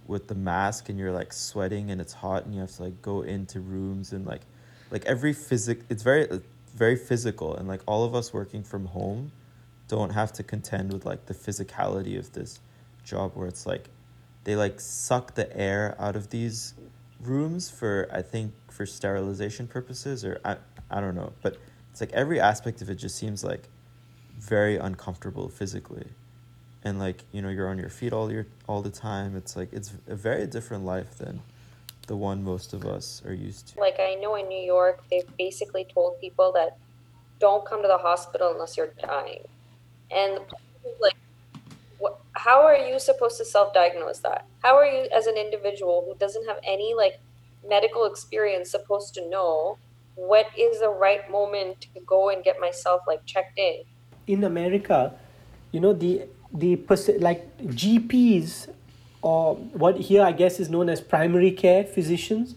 with 0.07 0.27
the 0.27 0.35
mask 0.35 0.89
and 0.89 0.99
you're 0.99 1.11
like 1.11 1.33
sweating 1.33 1.91
and 1.91 1.99
it's 1.99 2.13
hot 2.13 2.45
and 2.45 2.53
you 2.53 2.61
have 2.61 2.71
to 2.71 2.83
like 2.83 3.01
go 3.01 3.21
into 3.21 3.59
rooms 3.59 4.11
and 4.13 4.25
like 4.25 4.41
like 4.91 5.05
every 5.05 5.33
physic 5.33 5.81
it's 5.89 6.03
very 6.03 6.27
very 6.73 6.95
physical 6.95 7.55
and 7.55 7.67
like 7.67 7.81
all 7.86 8.03
of 8.03 8.15
us 8.15 8.33
working 8.33 8.63
from 8.63 8.86
home 8.88 9.31
don't 9.88 10.12
have 10.12 10.33
to 10.33 10.43
contend 10.43 10.91
with 10.91 11.05
like 11.05 11.25
the 11.27 11.33
physicality 11.33 12.17
of 12.17 12.33
this 12.33 12.59
job 13.03 13.31
where 13.36 13.47
it's 13.47 13.65
like 13.65 13.89
they 14.43 14.55
like 14.55 14.79
suck 14.79 15.36
the 15.36 15.55
air 15.55 15.95
out 15.99 16.15
of 16.15 16.29
these 16.29 16.73
rooms 17.21 17.69
for 17.69 18.07
I 18.12 18.21
think 18.21 18.53
for 18.69 18.86
sterilization 18.86 19.67
purposes 19.67 20.25
or 20.25 20.39
I, 20.43 20.57
I 20.89 21.01
don't 21.01 21.15
know. 21.15 21.33
But 21.41 21.57
it's 21.91 22.01
like 22.01 22.12
every 22.12 22.39
aspect 22.39 22.81
of 22.81 22.89
it 22.89 22.95
just 22.95 23.15
seems 23.15 23.43
like 23.43 23.69
very 24.38 24.77
uncomfortable 24.77 25.49
physically. 25.49 26.07
And 26.83 26.99
like 26.99 27.23
you 27.31 27.41
know 27.41 27.49
you're 27.49 27.69
on 27.69 27.77
your 27.77 27.89
feet 27.89 28.12
all 28.13 28.31
your 28.31 28.47
all 28.67 28.81
the 28.81 28.89
time. 28.89 29.36
It's 29.38 29.55
like 29.55 29.71
it's 29.71 29.93
a 30.07 30.15
very 30.15 30.47
different 30.47 30.86
life 30.86 31.17
than 31.17 31.41
the 32.07 32.15
one 32.15 32.43
most 32.43 32.73
of 32.73 32.85
us 32.85 33.21
are 33.25 33.33
used 33.33 33.69
to 33.69 33.79
like 33.79 33.99
I 33.99 34.15
know 34.15 34.35
in 34.35 34.47
New 34.47 34.61
York, 34.61 35.03
they've 35.09 35.37
basically 35.37 35.85
told 35.85 36.19
people 36.19 36.51
that 36.53 36.77
don't 37.39 37.65
come 37.65 37.81
to 37.81 37.87
the 37.87 37.97
hospital 37.97 38.51
unless 38.51 38.77
you're 38.77 38.93
dying. 39.01 39.43
And 40.11 40.39
like, 41.01 41.15
what, 41.97 42.19
how 42.33 42.61
are 42.61 42.77
you 42.77 42.99
supposed 42.99 43.37
to 43.37 43.45
self-diagnose 43.45 44.19
that? 44.19 44.45
How 44.61 44.75
are 44.77 44.85
you, 44.85 45.07
as 45.15 45.27
an 45.27 45.37
individual 45.37 46.05
who 46.07 46.17
doesn't 46.19 46.45
have 46.45 46.59
any 46.63 46.93
like 46.93 47.19
medical 47.67 48.05
experience, 48.05 48.69
supposed 48.69 49.13
to 49.15 49.29
know 49.29 49.77
what 50.15 50.47
is 50.57 50.79
the 50.79 50.89
right 50.89 51.29
moment 51.31 51.81
to 51.81 51.99
go 52.05 52.29
and 52.29 52.43
get 52.43 52.59
myself 52.59 53.01
like 53.07 53.25
checked 53.25 53.57
in? 53.57 53.83
in 54.27 54.43
America, 54.43 55.13
you 55.71 55.79
know 55.79 55.93
the 55.93 56.23
the 56.53 56.75
like 57.19 57.57
GPs 57.59 58.69
or 59.23 59.55
what 59.83 59.97
here 60.12 60.21
I 60.23 60.31
guess 60.31 60.59
is 60.59 60.69
known 60.69 60.89
as 60.89 61.01
primary 61.01 61.51
care 61.51 61.83
physicians. 61.83 62.55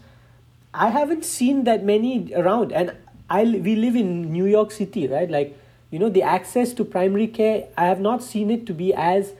I 0.73 0.89
haven't 0.89 1.25
seen 1.25 1.63
that 1.63 1.83
many 1.83 2.33
around, 2.35 2.71
and 2.71 2.95
I 3.29 3.43
we 3.43 3.75
live 3.75 3.95
in 3.95 4.31
New 4.31 4.45
York 4.45 4.71
City, 4.71 5.07
right? 5.07 5.29
Like 5.29 5.57
you 5.89 5.99
know 5.99 6.09
the 6.09 6.23
access 6.23 6.73
to 6.73 6.85
primary 6.85 7.27
care. 7.27 7.67
I 7.77 7.85
have 7.85 7.99
not 7.99 8.21
seen 8.21 8.51
it 8.51 8.65
to 8.67 8.73
be 8.73 8.93
as 8.93 9.33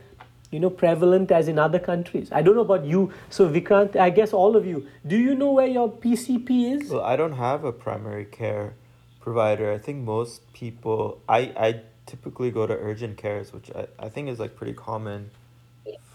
you 0.50 0.58
know 0.58 0.70
prevalent 0.70 1.30
as 1.30 1.46
in 1.48 1.58
other 1.58 1.78
countries. 1.78 2.32
I 2.32 2.42
don't 2.42 2.54
know 2.54 2.62
about 2.62 2.84
you. 2.86 3.12
So 3.30 3.48
Vikrant, 3.48 3.96
I 3.96 4.10
guess 4.10 4.32
all 4.32 4.56
of 4.56 4.66
you. 4.66 4.86
Do 5.06 5.16
you 5.16 5.34
know 5.34 5.52
where 5.52 5.66
your 5.66 5.90
PCP 5.90 6.72
is? 6.74 6.90
well 6.90 7.02
i 7.02 7.16
don't 7.16 7.32
have 7.34 7.64
a 7.64 7.72
primary 7.72 8.24
care 8.24 8.74
provider 9.20 9.70
i 9.72 9.78
think 9.78 10.02
most 10.04 10.40
people 10.52 11.20
i 11.28 11.40
i 11.66 11.80
typically 12.06 12.50
go 12.50 12.66
to 12.66 12.74
urgent 12.74 13.16
cares 13.18 13.52
which 13.52 13.70
i, 13.74 13.86
I 13.98 14.08
think 14.08 14.28
is 14.28 14.38
like 14.38 14.56
pretty 14.56 14.72
common 14.72 15.30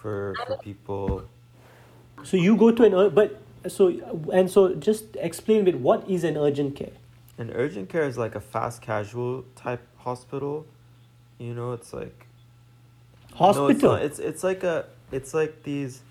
for 0.04 0.36
for 0.46 0.58
people 0.58 1.24
So 2.32 2.38
you 2.38 2.56
go 2.64 2.70
to 2.80 2.84
an 2.90 2.94
ur- 2.94 3.10
but 3.10 3.40
so 3.78 3.88
and 4.40 4.52
so 4.58 4.76
just 4.90 5.16
explain 5.30 5.62
a 5.62 5.64
bit 5.72 5.80
what 5.90 6.08
is 6.18 6.24
an 6.32 6.38
urgent 6.38 6.76
care. 6.82 6.96
an 7.44 7.50
urgent 7.66 7.90
care 7.92 8.04
is 8.14 8.18
like 8.24 8.36
a 8.40 8.42
fast 8.56 8.82
casual 8.88 9.44
type 9.60 9.82
hospital 10.08 10.66
you 11.46 11.54
know 11.60 11.70
it's 11.78 11.94
like 12.02 12.28
No, 13.40 13.50
it's, 13.50 13.58
Hospital, 13.60 13.92
not. 13.94 14.02
it's 14.08 14.20
it's 14.32 14.44
like 14.48 14.64
a 14.72 14.76
it's 15.20 15.34
like 15.38 15.54
these 15.70 16.02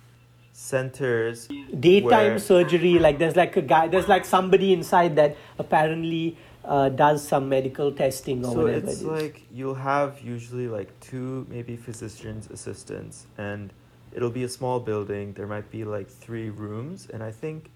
centers 0.52 1.48
daytime 1.88 2.10
where- 2.32 2.38
surgery. 2.38 2.94
Like 2.98 3.18
there's 3.18 3.36
like 3.36 3.56
a 3.56 3.62
guy, 3.62 3.88
there's 3.92 4.08
like 4.08 4.24
somebody 4.24 4.72
inside 4.72 5.14
that 5.20 5.36
apparently 5.58 6.36
uh, 6.64 6.88
does 6.88 7.26
some 7.26 7.48
medical 7.48 7.92
testing 7.92 8.44
or 8.44 8.52
So 8.52 8.62
whatever. 8.64 8.90
it's 8.90 9.00
it 9.02 9.06
like 9.06 9.42
you'll 9.52 9.74
have 9.92 10.20
usually 10.20 10.66
like 10.68 10.90
two 11.00 11.46
maybe 11.54 11.76
physician's 11.76 12.50
assistants 12.50 13.26
and 13.38 13.72
it'll 14.14 14.30
be 14.30 14.44
a 14.44 14.48
small 14.48 14.80
building. 14.80 15.32
There 15.32 15.46
might 15.46 15.70
be 15.70 15.84
like 15.84 16.08
three 16.08 16.50
rooms 16.50 17.08
and 17.12 17.22
I 17.22 17.30
think 17.30 17.70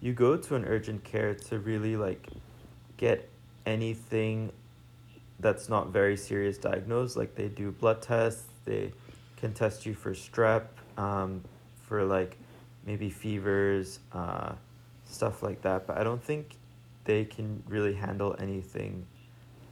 you 0.00 0.12
go 0.12 0.36
to 0.36 0.54
an 0.56 0.64
urgent 0.64 1.04
care 1.04 1.34
to 1.34 1.58
really 1.58 1.96
like 1.96 2.28
get 2.96 3.28
anything 3.66 4.50
that's 5.40 5.68
not 5.68 5.88
very 5.88 6.16
serious 6.16 6.58
diagnosed. 6.58 7.16
Like 7.16 7.34
they 7.34 7.48
do 7.48 7.70
blood 7.72 8.02
tests, 8.02 8.44
they 8.64 8.92
can 9.36 9.52
test 9.52 9.86
you 9.86 9.94
for 9.94 10.12
strep, 10.12 10.64
um, 10.96 11.42
for 11.82 12.04
like 12.04 12.38
maybe 12.86 13.10
fevers, 13.10 13.98
uh, 14.12 14.52
stuff 15.04 15.42
like 15.42 15.62
that. 15.62 15.86
But 15.86 15.98
I 15.98 16.04
don't 16.04 16.22
think 16.22 16.56
they 17.04 17.24
can 17.24 17.62
really 17.68 17.94
handle 17.94 18.36
anything 18.38 19.06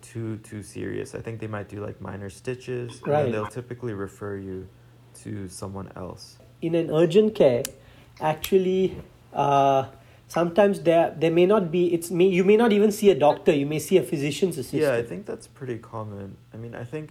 too 0.02 0.38
too 0.38 0.62
serious. 0.62 1.14
I 1.14 1.20
think 1.20 1.40
they 1.40 1.46
might 1.46 1.68
do 1.68 1.84
like 1.84 2.00
minor 2.00 2.30
stitches, 2.30 3.02
and 3.02 3.06
Right. 3.06 3.22
then 3.24 3.32
they'll 3.32 3.46
typically 3.46 3.94
refer 3.94 4.36
you 4.36 4.68
to 5.22 5.48
someone 5.48 5.90
else. 5.96 6.36
in 6.62 6.74
an 6.74 6.90
urgent 6.90 7.34
care, 7.34 7.62
actually, 8.20 8.96
uh, 9.32 9.86
sometimes 10.28 10.80
there 10.80 11.14
there 11.18 11.30
may 11.30 11.46
not 11.46 11.70
be. 11.70 11.92
It's 11.94 12.10
may 12.10 12.26
you 12.26 12.44
may 12.44 12.56
not 12.56 12.72
even 12.72 12.92
see 12.92 13.10
a 13.10 13.14
doctor. 13.14 13.52
You 13.52 13.66
may 13.66 13.78
see 13.78 13.96
a 13.96 14.02
physician's 14.02 14.58
assistant. 14.58 14.82
Yeah, 14.82 14.94
I 14.94 15.02
think 15.02 15.26
that's 15.26 15.46
pretty 15.46 15.78
common. 15.78 16.36
I 16.52 16.56
mean, 16.56 16.74
I 16.74 16.84
think 16.84 17.10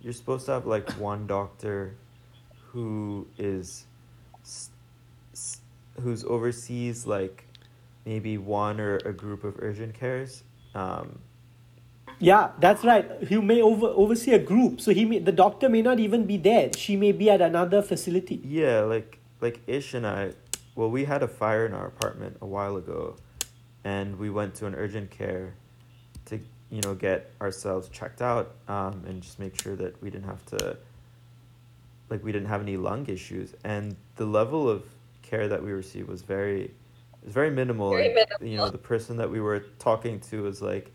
you're 0.00 0.12
supposed 0.12 0.46
to 0.46 0.52
have 0.52 0.66
like 0.66 0.90
one 0.92 1.26
doctor 1.26 1.94
who 2.72 3.26
is 3.38 3.84
who's 6.00 6.24
oversees 6.24 7.06
like 7.06 7.44
maybe 8.04 8.38
one 8.38 8.80
or 8.80 8.96
a 9.04 9.12
group 9.12 9.44
of 9.44 9.56
urgent 9.58 9.94
cares. 9.94 10.42
Um, 10.74 11.18
Yeah, 12.20 12.50
that's 12.58 12.84
right. 12.84 13.06
He 13.28 13.38
may 13.38 13.62
over 13.62 13.86
oversee 13.86 14.32
a 14.32 14.38
group, 14.38 14.80
so 14.80 14.92
he 14.92 15.04
may 15.04 15.18
the 15.20 15.32
doctor 15.32 15.68
may 15.68 15.82
not 15.82 16.00
even 16.00 16.26
be 16.26 16.36
there. 16.36 16.70
She 16.76 16.96
may 16.96 17.12
be 17.12 17.30
at 17.30 17.40
another 17.40 17.82
facility. 17.82 18.40
yeah, 18.44 18.80
like 18.80 19.18
like 19.40 19.60
Ish 19.66 19.94
and 19.94 20.06
I, 20.06 20.32
well, 20.74 20.90
we 20.90 21.04
had 21.04 21.22
a 21.22 21.28
fire 21.28 21.64
in 21.64 21.72
our 21.74 21.86
apartment 21.86 22.38
a 22.40 22.46
while 22.46 22.76
ago, 22.76 23.16
and 23.84 24.18
we 24.18 24.30
went 24.30 24.54
to 24.56 24.66
an 24.66 24.74
urgent 24.74 25.10
care 25.10 25.54
to 26.26 26.40
you 26.70 26.80
know 26.82 26.94
get 26.94 27.30
ourselves 27.40 27.88
checked 27.88 28.22
out 28.22 28.54
um, 28.68 29.02
and 29.06 29.22
just 29.22 29.38
make 29.38 29.60
sure 29.60 29.76
that 29.76 30.00
we 30.02 30.10
didn't 30.10 30.26
have 30.26 30.44
to 30.46 30.76
like 32.10 32.22
we 32.24 32.32
didn't 32.32 32.48
have 32.48 32.60
any 32.60 32.76
lung 32.76 33.06
issues 33.06 33.54
and 33.64 33.96
the 34.16 34.24
level 34.24 34.68
of 34.68 34.84
care 35.22 35.48
that 35.48 35.62
we 35.62 35.70
received 35.70 36.08
was 36.08 36.22
very 36.22 36.64
it 36.64 37.24
was 37.24 37.34
very 37.34 37.50
minimal 37.50 37.90
Very 37.90 38.14
and, 38.40 38.50
you 38.50 38.56
know 38.56 38.70
the 38.70 38.78
person 38.78 39.16
that 39.16 39.30
we 39.30 39.40
were 39.40 39.60
talking 39.78 40.20
to 40.20 40.42
was 40.42 40.60
like 40.60 40.92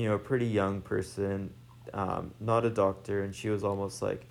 you 0.00 0.08
know 0.08 0.14
a 0.14 0.18
pretty 0.18 0.46
young 0.46 0.80
person 0.80 1.52
um, 1.92 2.34
not 2.40 2.64
a 2.64 2.70
doctor 2.70 3.22
and 3.24 3.34
she 3.34 3.48
was 3.48 3.64
almost 3.64 4.02
like 4.02 4.26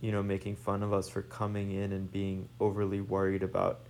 you 0.00 0.12
know 0.12 0.22
making 0.22 0.56
fun 0.56 0.82
of 0.82 0.92
us 0.92 1.08
for 1.08 1.22
coming 1.22 1.72
in 1.72 1.92
and 1.92 2.10
being 2.12 2.48
overly 2.60 3.00
worried 3.00 3.42
about 3.42 3.80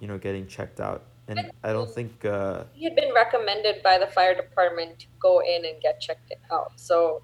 you 0.00 0.06
know 0.06 0.18
getting 0.18 0.46
checked 0.46 0.80
out 0.80 1.04
and 1.28 1.50
i 1.64 1.72
don't 1.72 1.90
think 1.90 2.24
uh, 2.24 2.64
He 2.74 2.84
had 2.84 2.94
been 2.94 3.12
recommended 3.14 3.82
by 3.82 3.98
the 3.98 4.06
fire 4.06 4.34
department 4.34 5.00
to 5.00 5.06
go 5.20 5.40
in 5.40 5.64
and 5.64 5.80
get 5.82 6.00
checked 6.00 6.32
out. 6.52 6.72
So, 6.76 7.22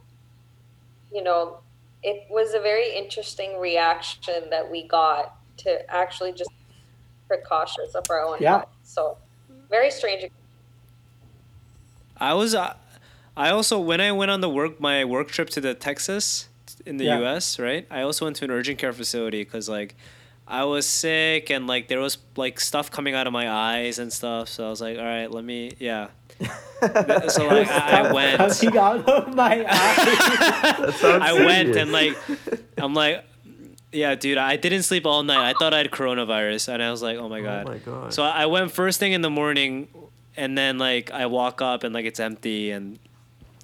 you 1.12 1.22
know, 1.22 1.61
it 2.03 2.24
was 2.31 2.55
a 2.55 2.61
very 2.61 2.94
interesting 2.96 3.61
reaction 3.61 4.50
that 4.50 4.70
we 4.70 4.88
got 4.88 5.37
to 5.59 5.79
actually 5.90 6.33
just 6.33 6.50
be 6.50 7.37
precautious 7.37 7.94
of 7.94 8.05
our 8.11 8.22
own 8.22 8.40
Yeah. 8.40 8.50
health. 8.50 8.68
So, 8.83 9.18
very 9.70 9.90
strange. 9.90 10.24
I 12.16 12.35
was. 12.35 12.55
Uh, 12.55 12.74
I 13.37 13.51
also 13.51 13.79
when 13.81 14.01
I 14.01 14.12
went 14.12 14.31
on 14.31 14.40
the 14.40 14.49
work 14.49 14.81
my 14.81 15.05
work 15.05 15.29
trip 15.29 15.51
to 15.51 15.61
the 15.61 15.75
Texas 15.75 16.49
in 16.87 16.97
the 16.99 17.05
Yeah. 17.05 17.18
U.S. 17.20 17.59
Right, 17.59 17.87
I 17.90 18.03
also 18.03 18.27
went 18.27 18.37
to 18.37 18.44
an 18.44 18.51
urgent 18.51 18.79
care 18.79 18.92
facility 18.92 19.42
because 19.44 19.68
like 19.68 19.94
I 20.47 20.64
was 20.64 20.87
sick 20.87 21.51
and 21.51 21.66
like 21.66 21.88
there 21.88 22.01
was 22.01 22.18
like 22.37 22.61
stuff 22.61 22.90
coming 22.90 23.14
out 23.14 23.27
of 23.27 23.33
my 23.33 23.51
eyes 23.51 23.99
and 23.99 24.12
stuff. 24.12 24.49
So 24.49 24.66
I 24.66 24.70
was 24.70 24.81
like, 24.81 24.99
all 24.99 25.05
right, 25.05 25.31
let 25.31 25.44
me 25.44 25.73
yeah. 25.79 26.09
so 27.29 27.47
like 27.47 27.68
I, 27.68 28.01
I 28.09 28.12
went. 28.12 28.59
Coming 28.59 28.77
out 28.79 29.09
of 29.09 29.35
my 29.35 29.61
eye. 29.61 30.75
That 30.79 30.94
sounds 30.94 31.23
I 31.25 31.33
went 31.33 31.75
serious. 31.75 31.77
and 31.77 31.92
like 31.92 32.16
I'm 32.79 32.94
like 32.94 33.25
yeah, 33.92 34.16
dude, 34.16 34.38
I 34.38 34.57
didn't 34.57 34.83
sleep 34.83 35.07
all 35.07 35.23
night. 35.23 35.51
I 35.51 35.53
thought 35.53 35.73
I 35.73 35.79
had 35.79 35.90
coronavirus 35.92 36.73
and 36.75 36.83
I 36.83 36.90
was 36.90 37.01
like, 37.01 37.16
"Oh 37.16 37.29
my 37.29 37.38
oh 37.38 37.42
god." 37.44 37.66
Oh 37.66 37.70
my 37.70 37.79
god. 37.79 38.12
So 38.12 38.25
I 38.25 38.42
I 38.42 38.47
went 38.47 38.73
first 38.73 38.99
thing 38.99 39.12
in 39.12 39.23
the 39.23 39.31
morning 39.31 39.87
and 40.37 40.59
then 40.59 40.79
like 40.79 41.12
I 41.12 41.27
walk 41.27 41.62
up 41.62 41.85
and 41.85 41.94
like 41.94 42.05
it's 42.05 42.18
empty 42.18 42.73
and 42.73 42.99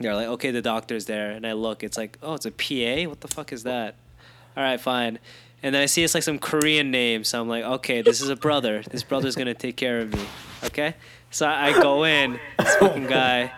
they're 0.01 0.15
like, 0.15 0.29
"Okay, 0.29 0.51
the 0.51 0.63
doctor's 0.63 1.07
there." 1.07 1.31
And 1.31 1.47
I 1.47 1.53
look, 1.53 1.83
it's 1.83 1.97
like, 1.97 2.19
"Oh, 2.23 2.35
it's 2.35 2.47
a 2.47 2.51
PA? 2.51 3.09
What 3.09 3.21
the 3.21 3.29
fuck 3.29 3.53
is 3.53 3.63
that?" 3.65 3.95
All 4.57 4.63
right, 4.63 4.81
fine. 4.81 5.19
And 5.63 5.75
then 5.75 5.83
I 5.83 5.87
see 5.87 6.03
it's 6.03 6.15
like 6.15 6.23
some 6.23 6.39
Korean 6.39 6.91
name, 6.91 7.25
so 7.25 7.41
I'm 7.41 7.49
like, 7.49 7.65
"Okay, 7.65 8.03
this 8.03 8.21
is 8.21 8.29
a 8.29 8.37
brother. 8.37 8.83
This 8.91 9.03
brother's 9.03 9.37
to 9.37 9.55
take 9.55 9.77
care 9.77 10.01
of 10.01 10.13
me." 10.13 10.25
Okay? 10.65 10.95
So 11.31 11.47
I 11.47 11.73
go 11.73 12.05
in, 12.05 12.41
this 12.59 12.77
fucking 12.77 13.07
guy 13.07 13.53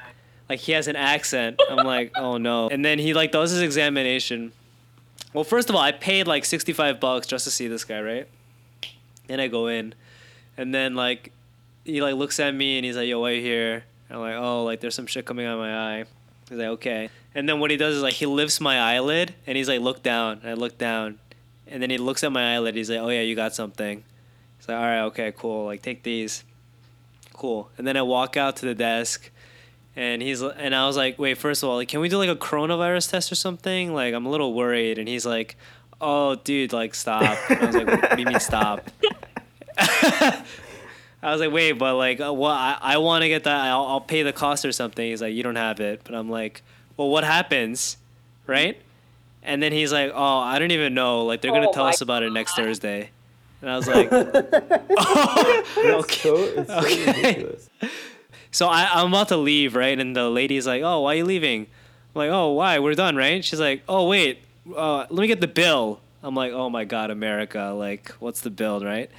like 0.52 0.60
he 0.60 0.72
has 0.72 0.86
an 0.86 0.96
accent. 0.96 1.58
I'm 1.70 1.86
like, 1.86 2.12
oh 2.14 2.36
no. 2.36 2.68
And 2.68 2.84
then 2.84 2.98
he 2.98 3.14
like 3.14 3.32
does 3.32 3.50
his 3.52 3.62
examination. 3.62 4.52
Well, 5.32 5.44
first 5.44 5.70
of 5.70 5.74
all, 5.74 5.80
I 5.80 5.92
paid 5.92 6.26
like 6.26 6.44
65 6.44 7.00
bucks 7.00 7.26
just 7.26 7.44
to 7.44 7.50
see 7.50 7.68
this 7.68 7.84
guy, 7.84 8.02
right? 8.02 8.28
And 9.30 9.40
I 9.40 9.48
go 9.48 9.68
in, 9.68 9.94
and 10.58 10.74
then 10.74 10.94
like 10.94 11.32
he 11.86 12.02
like 12.02 12.16
looks 12.16 12.38
at 12.38 12.54
me 12.54 12.76
and 12.76 12.84
he's 12.84 12.96
like, 12.96 13.08
yo, 13.08 13.20
why 13.20 13.30
you 13.30 13.40
here? 13.40 13.84
And 14.10 14.18
I'm 14.18 14.20
like, 14.20 14.34
oh, 14.34 14.64
like 14.64 14.80
there's 14.80 14.94
some 14.94 15.06
shit 15.06 15.24
coming 15.24 15.46
out 15.46 15.54
of 15.54 15.60
my 15.60 15.74
eye. 15.74 16.04
He's 16.52 16.58
like, 16.58 16.68
okay. 16.68 17.08
And 17.34 17.48
then 17.48 17.60
what 17.60 17.70
he 17.70 17.78
does 17.78 17.96
is 17.96 18.02
like 18.02 18.12
he 18.12 18.26
lifts 18.26 18.60
my 18.60 18.78
eyelid 18.78 19.34
and 19.46 19.56
he's 19.56 19.68
like, 19.70 19.80
look 19.80 20.02
down. 20.02 20.40
And 20.42 20.50
I 20.50 20.52
look 20.52 20.76
down, 20.76 21.18
and 21.66 21.82
then 21.82 21.88
he 21.88 21.96
looks 21.96 22.22
at 22.22 22.30
my 22.30 22.54
eyelid. 22.54 22.74
He's 22.74 22.90
like, 22.90 22.98
oh 22.98 23.08
yeah, 23.08 23.22
you 23.22 23.34
got 23.34 23.54
something. 23.54 24.04
He's 24.58 24.68
like, 24.68 24.76
all 24.76 24.84
right, 24.84 25.00
okay, 25.04 25.32
cool. 25.34 25.64
Like 25.64 25.80
take 25.80 26.02
these. 26.02 26.44
Cool. 27.32 27.70
And 27.78 27.86
then 27.86 27.96
I 27.96 28.02
walk 28.02 28.36
out 28.36 28.56
to 28.56 28.66
the 28.66 28.74
desk 28.74 29.30
and 29.96 30.20
he's 30.20 30.42
and 30.42 30.74
I 30.74 30.86
was 30.86 30.98
like, 30.98 31.18
wait, 31.18 31.38
first 31.38 31.62
of 31.62 31.70
all, 31.70 31.76
like, 31.76 31.88
can 31.88 32.00
we 32.00 32.10
do 32.10 32.18
like 32.18 32.28
a 32.28 32.36
coronavirus 32.36 33.10
test 33.10 33.32
or 33.32 33.36
something? 33.36 33.94
Like, 33.94 34.12
I'm 34.12 34.26
a 34.26 34.30
little 34.30 34.52
worried. 34.52 34.98
And 34.98 35.08
he's 35.08 35.24
like, 35.24 35.56
oh, 36.02 36.34
dude, 36.34 36.74
like, 36.74 36.94
stop. 36.94 37.38
And 37.48 37.60
I 37.60 37.66
was 37.66 37.76
like, 37.76 37.86
what 37.86 38.10
do 38.10 38.20
you 38.20 38.26
mean 38.26 38.40
stop? 38.40 38.90
I 41.22 41.30
was 41.32 41.40
like, 41.40 41.52
wait, 41.52 41.72
but 41.72 41.94
like, 41.96 42.20
uh, 42.20 42.32
well, 42.32 42.50
I, 42.50 42.76
I 42.80 42.96
want 42.98 43.22
to 43.22 43.28
get 43.28 43.44
that. 43.44 43.66
I'll, 43.66 43.84
I'll 43.86 44.00
pay 44.00 44.22
the 44.24 44.32
cost 44.32 44.64
or 44.64 44.72
something. 44.72 45.08
He's 45.08 45.22
like, 45.22 45.34
you 45.34 45.42
don't 45.42 45.56
have 45.56 45.78
it. 45.80 46.00
But 46.04 46.14
I'm 46.14 46.28
like, 46.28 46.62
well, 46.96 47.08
what 47.10 47.22
happens, 47.24 47.96
right? 48.46 48.76
And 49.42 49.62
then 49.62 49.72
he's 49.72 49.92
like, 49.92 50.10
oh, 50.14 50.38
I 50.38 50.58
don't 50.58 50.70
even 50.72 50.94
know. 50.94 51.24
Like, 51.24 51.40
they're 51.40 51.52
gonna 51.52 51.68
Oh 51.68 51.72
tell 51.72 51.86
us 51.86 52.00
about 52.00 52.22
it 52.22 52.32
next 52.32 52.54
Thursday. 52.54 53.10
And 53.60 53.70
I 53.70 53.76
was 53.76 53.86
like, 53.88 54.08
It's 54.12 55.84
okay. 55.86 56.20
so, 56.22 56.44
it's 56.44 56.68
so 56.70 56.78
Okay. 56.78 57.06
ridiculous. 57.06 57.70
So 58.54 58.66
I, 58.68 58.86
I'm 59.00 59.08
about 59.08 59.28
to 59.28 59.38
leave, 59.38 59.74
right? 59.74 59.98
And 59.98 60.14
the 60.14 60.28
lady's 60.28 60.66
like, 60.66 60.82
"Oh, 60.82 61.00
why 61.00 61.14
are 61.14 61.16
you 61.16 61.24
leaving?" 61.24 61.62
I'm 61.62 62.18
like, 62.18 62.30
"Oh, 62.30 62.52
why? 62.52 62.80
We're 62.80 62.92
done, 62.94 63.16
right?" 63.16 63.42
She's 63.42 63.58
like, 63.60 63.82
"Oh, 63.88 64.06
wait, 64.08 64.44
uh, 64.76 65.06
let 65.08 65.22
me 65.22 65.26
get 65.26 65.40
the 65.40 65.46
bill." 65.48 66.00
I'm 66.22 66.34
like, 66.34 66.52
"Oh 66.52 66.68
my 66.68 66.84
god, 66.84 67.10
America! 67.10 67.72
Like, 67.74 68.10
what's 68.20 68.42
the 68.42 68.50
bill, 68.50 68.80
right?" 68.84 69.10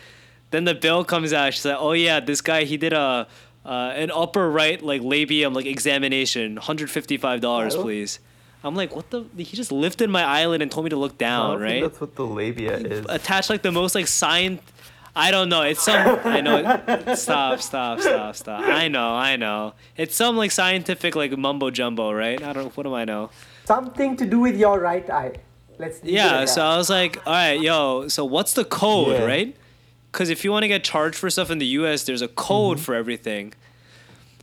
Then 0.54 0.66
the 0.66 0.76
bill 0.76 1.04
comes 1.04 1.34
out. 1.34 1.54
She's 1.56 1.66
like, 1.66 1.78
"Oh 1.80 1.94
yeah, 1.94 2.20
this 2.20 2.40
guy 2.42 2.64
he 2.66 2.78
did 2.78 2.94
a 2.94 3.28
uh, 3.66 3.70
an 4.04 4.12
upper 4.14 4.46
right 4.52 4.80
like 4.84 5.02
labium 5.02 5.56
like 5.56 5.66
examination, 5.66 6.58
hundred 6.58 6.92
fifty 6.92 7.18
five 7.18 7.42
dollars, 7.42 7.76
Oh. 7.76 7.82
please." 7.82 8.20
I'm 8.64 8.76
like, 8.76 8.96
"What 8.96 9.10
the?" 9.10 9.26
He 9.36 9.58
just 9.58 9.72
lifted 9.72 10.12
my 10.12 10.24
eyelid 10.24 10.62
and 10.62 10.70
told 10.72 10.84
me 10.86 10.92
to 10.92 10.96
look 10.96 11.18
down, 11.18 11.60
right? 11.60 11.82
that's 11.82 12.00
what 12.00 12.14
the 12.16 12.24
labia 12.26 12.78
is. 12.78 13.04
Attached 13.10 13.50
like 13.50 13.64
the 13.64 13.72
most 13.72 13.96
like 13.96 14.06
science. 14.08 14.62
I 15.16 15.32
don't 15.32 15.50
know. 15.50 15.64
It's 15.64 15.82
some 15.84 16.20
I 16.24 16.42
know 16.42 16.58
it, 16.58 17.18
stop, 17.18 17.62
stop, 17.62 18.00
stop, 18.00 18.36
stop. 18.36 18.62
I 18.64 18.88
know, 18.90 19.10
I 19.32 19.36
know. 19.38 19.74
It's 19.98 20.16
some 20.16 20.38
like 20.38 20.52
scientific 20.52 21.16
like 21.16 21.36
mumbo 21.36 21.72
jumbo, 21.72 22.12
right? 22.12 22.42
I 22.42 22.54
don't 22.54 22.64
know, 22.66 22.72
what 22.76 22.84
do 22.84 22.94
I 22.96 23.06
know? 23.06 23.30
Something 23.66 24.16
to 24.18 24.26
do 24.26 24.40
with 24.40 24.56
your 24.58 24.80
right 24.80 25.08
eye. 25.10 25.34
Let's 25.80 26.00
Yeah, 26.04 26.46
so. 26.46 26.62
I 26.64 26.78
was 26.78 26.90
like, 26.90 27.18
all 27.28 27.34
right, 27.34 27.60
yo, 27.60 28.08
so 28.08 28.24
what's 28.26 28.54
the 28.54 28.66
code, 28.66 29.18
Yeah. 29.20 29.26
right? 29.26 29.56
Cuz 30.14 30.30
if 30.30 30.46
you 30.46 30.52
want 30.52 30.64
to 30.64 30.70
get 30.70 30.86
charged 30.86 31.18
for 31.18 31.30
stuff 31.30 31.52
in 31.52 31.58
the 31.58 31.66
US, 31.82 32.04
there's 32.04 32.22
a 32.22 32.30
code 32.30 32.78
mm-hmm. 32.78 32.86
for 32.86 32.96
everything. 32.96 33.54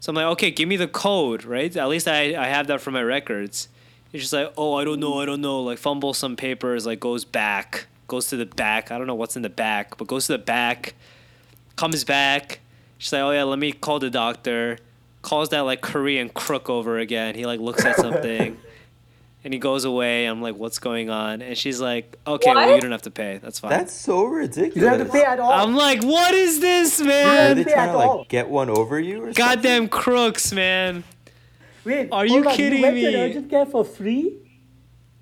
So 0.00 0.10
I'm 0.10 0.16
like, 0.16 0.26
okay, 0.32 0.50
give 0.50 0.68
me 0.68 0.76
the 0.76 0.88
code, 0.88 1.44
right? 1.44 1.74
At 1.74 1.88
least 1.88 2.06
I 2.06 2.34
I 2.36 2.48
have 2.48 2.66
that 2.66 2.82
for 2.82 2.90
my 2.90 3.02
records. 3.02 3.68
He's 4.12 4.22
just 4.22 4.32
like, 4.32 4.52
oh, 4.58 4.74
I 4.74 4.84
don't 4.84 4.98
know, 4.98 5.20
I 5.20 5.24
don't 5.24 5.40
know. 5.40 5.62
Like 5.62 5.78
fumble 5.78 6.12
some 6.14 6.36
papers, 6.36 6.84
like 6.84 7.00
goes 7.00 7.24
back, 7.24 7.86
goes 8.08 8.26
to 8.28 8.36
the 8.36 8.46
back. 8.46 8.90
I 8.90 8.98
don't 8.98 9.06
know 9.06 9.14
what's 9.14 9.36
in 9.36 9.42
the 9.42 9.48
back, 9.48 9.96
but 9.96 10.08
goes 10.08 10.26
to 10.26 10.32
the 10.32 10.38
back, 10.38 10.94
comes 11.76 12.02
back. 12.04 12.60
She's 12.98 13.12
like, 13.12 13.22
oh 13.22 13.30
yeah, 13.30 13.44
let 13.44 13.58
me 13.58 13.72
call 13.72 13.98
the 13.98 14.10
doctor. 14.10 14.78
Calls 15.22 15.50
that 15.50 15.60
like 15.60 15.80
Korean 15.80 16.28
crook 16.28 16.68
over 16.68 16.98
again. 16.98 17.34
He 17.34 17.46
like 17.46 17.60
looks 17.60 17.84
at 17.84 17.96
something, 18.04 18.58
and 19.44 19.52
he 19.54 19.58
goes 19.60 19.84
away. 19.84 20.26
I'm 20.26 20.42
like, 20.42 20.56
what's 20.56 20.78
going 20.78 21.10
on? 21.10 21.42
And 21.42 21.56
she's 21.56 21.80
like, 21.80 22.16
okay, 22.26 22.54
well 22.54 22.74
you 22.74 22.80
don't 22.80 22.90
have 22.92 23.02
to 23.02 23.10
pay. 23.10 23.38
That's 23.42 23.58
fine. 23.60 23.70
That's 23.70 23.92
so 23.92 24.24
ridiculous. 24.24 24.76
you 24.76 24.82
don't 24.82 24.98
have 24.98 25.06
to 25.06 25.12
pay 25.12 25.24
at 25.24 25.40
all. 25.40 25.52
I'm 25.52 25.74
like, 25.74 26.02
what 26.02 26.34
is 26.34 26.60
this, 26.60 27.00
man?" 27.00 27.08
Are 27.26 27.54
man? 27.54 27.56
they 27.56 27.64
trying 27.72 27.90
to 27.92 27.96
like 27.96 28.08
all. 28.08 28.26
get 28.28 28.48
one 28.48 28.68
over 28.70 28.98
you 29.00 29.24
or 29.24 29.32
Goddamn 29.32 29.88
crooks, 29.88 30.52
man. 30.52 31.04
Wait, 31.84 32.08
Are 32.12 32.26
hold 32.26 32.30
you 32.44 32.48
on, 32.48 32.54
kidding 32.56 32.78
you 32.80 32.82
went 32.84 32.94
me? 32.96 33.02
To 33.02 33.08
an 33.08 33.30
urgent 33.30 33.50
care 33.50 33.66
for 33.66 33.84
free? 33.84 34.36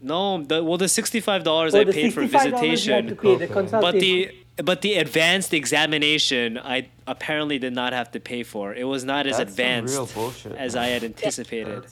No, 0.01 0.43
the, 0.43 0.63
well, 0.63 0.79
the 0.79 0.89
sixty-five 0.89 1.43
dollars 1.45 1.75
Oh, 1.75 1.81
I 1.81 1.85
the 1.85 1.93
paid 1.93 2.15
for 2.15 2.23
$65 2.23 2.25
you 2.25 2.39
had 2.39 2.43
to 2.51 2.51
visitation, 2.61 3.17
pay, 3.17 3.37
the 3.37 3.45
Okay. 3.45 3.53
consultation. 3.55 3.81
but 3.81 4.01
the 4.01 4.31
but 4.63 4.81
the 4.83 4.95
advanced 4.95 5.55
examination 5.55 6.59
I 6.59 6.89
apparently 7.07 7.59
did 7.61 7.73
not 7.75 7.93
have 7.93 8.11
to 8.13 8.21
pay 8.21 8.43
for. 8.43 8.75
It 8.75 8.85
was 8.85 9.05
not 9.05 9.27
as 9.29 9.39
That's 9.39 9.51
advanced 9.51 10.17
as. 10.57 10.75
I 10.77 10.87
had 10.87 11.05
anticipated. 11.05 11.85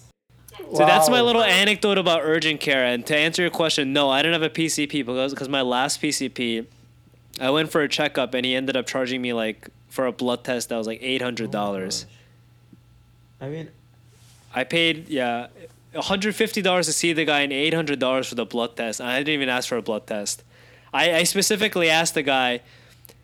So 0.72 0.78
that's 0.78 1.08
my 1.08 1.20
little 1.20 1.42
anecdote 1.42 1.98
about 1.98 2.22
urgent 2.22 2.60
care. 2.60 2.84
And 2.84 3.06
to 3.06 3.16
answer 3.16 3.42
your 3.42 3.50
question, 3.50 3.92
no, 3.92 4.10
I 4.10 4.22
didn't 4.22 4.40
have 4.40 4.50
a 4.50 4.54
PCP 4.54 5.04
because 5.04 5.32
because 5.32 5.48
my 5.48 5.62
last 5.62 6.00
PCP, 6.00 6.66
I 7.40 7.50
went 7.50 7.70
for 7.70 7.82
a 7.82 7.88
checkup 7.88 8.34
and 8.34 8.44
he 8.44 8.54
ended 8.54 8.76
up 8.76 8.86
charging 8.86 9.22
me 9.22 9.32
like 9.32 9.68
for 9.88 10.06
a 10.06 10.12
blood 10.12 10.44
test 10.44 10.68
that 10.70 10.76
was 10.76 10.86
like 10.86 10.98
eight 11.02 11.22
hundred 11.22 11.50
dollars. 11.50 12.06
Oh 13.40 13.46
I 13.46 13.50
mean, 13.50 13.68
I 14.54 14.64
paid 14.64 15.08
yeah, 15.08 15.48
hundred 15.94 16.34
fifty 16.34 16.62
dollars 16.62 16.86
to 16.86 16.92
see 16.92 17.12
the 17.12 17.24
guy 17.24 17.40
and 17.40 17.52
eight 17.52 17.74
hundred 17.74 17.98
dollars 17.98 18.28
for 18.28 18.34
the 18.34 18.46
blood 18.46 18.76
test. 18.76 19.00
And 19.00 19.08
I 19.08 19.18
didn't 19.18 19.34
even 19.34 19.48
ask 19.48 19.68
for 19.68 19.76
a 19.76 19.82
blood 19.82 20.06
test. 20.06 20.42
I, 20.92 21.14
I 21.16 21.22
specifically 21.24 21.90
asked 21.90 22.14
the 22.14 22.22
guy, 22.22 22.60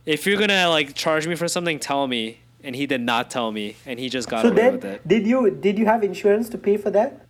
if 0.05 0.27
you're 0.27 0.38
gonna 0.38 0.68
like 0.68 0.95
charge 0.95 1.27
me 1.27 1.35
for 1.35 1.49
something, 1.49 1.79
tell 1.79 2.07
me. 2.07 2.38
And 2.64 2.77
he 2.77 2.87
did 2.87 3.01
not 3.01 3.31
tell 3.31 3.51
me, 3.51 3.77
and 3.87 3.98
he 3.98 4.09
just 4.09 4.29
got 4.29 4.42
so 4.42 4.48
away 4.48 4.57
then, 4.62 4.72
with 4.75 4.85
it. 4.85 5.09
did 5.09 5.27
you 5.27 5.51
did 5.51 5.79
you 5.79 5.87
have 5.87 6.03
insurance 6.05 6.48
to 6.51 6.59
pay 6.59 6.77
for 6.77 6.90
that? 6.90 7.27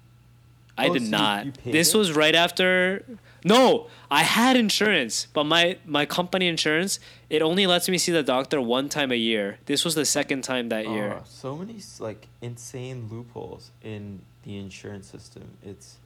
I 0.76 0.88
Oh, 0.88 0.94
did 0.94 1.04
so 1.04 1.10
not. 1.10 1.46
this 1.64 1.94
it? 1.94 1.98
was 1.98 2.12
right 2.12 2.34
after. 2.34 3.04
No, 3.44 3.88
I 4.10 4.22
had 4.22 4.56
insurance, 4.56 5.26
but 5.32 5.44
my 5.44 5.76
my 5.84 6.04
company 6.06 6.46
insurance 6.48 7.00
it 7.28 7.42
only 7.42 7.66
lets 7.66 7.88
me 7.88 7.98
see 7.98 8.12
the 8.12 8.22
doctor 8.22 8.60
one 8.60 8.88
time 8.88 9.10
a 9.10 9.16
year. 9.16 9.58
This 9.66 9.84
was 9.84 9.94
the 9.94 10.04
second 10.04 10.44
time 10.44 10.68
that 10.68 10.86
year. 10.88 11.16
oh, 11.18 11.24
so 11.26 11.56
many 11.56 11.76
like 11.98 12.28
insane 12.40 13.08
loopholes 13.10 13.70
in 13.82 14.20
the 14.44 14.58
insurance 14.58 15.06
system. 15.08 15.44
It's, 15.64 15.96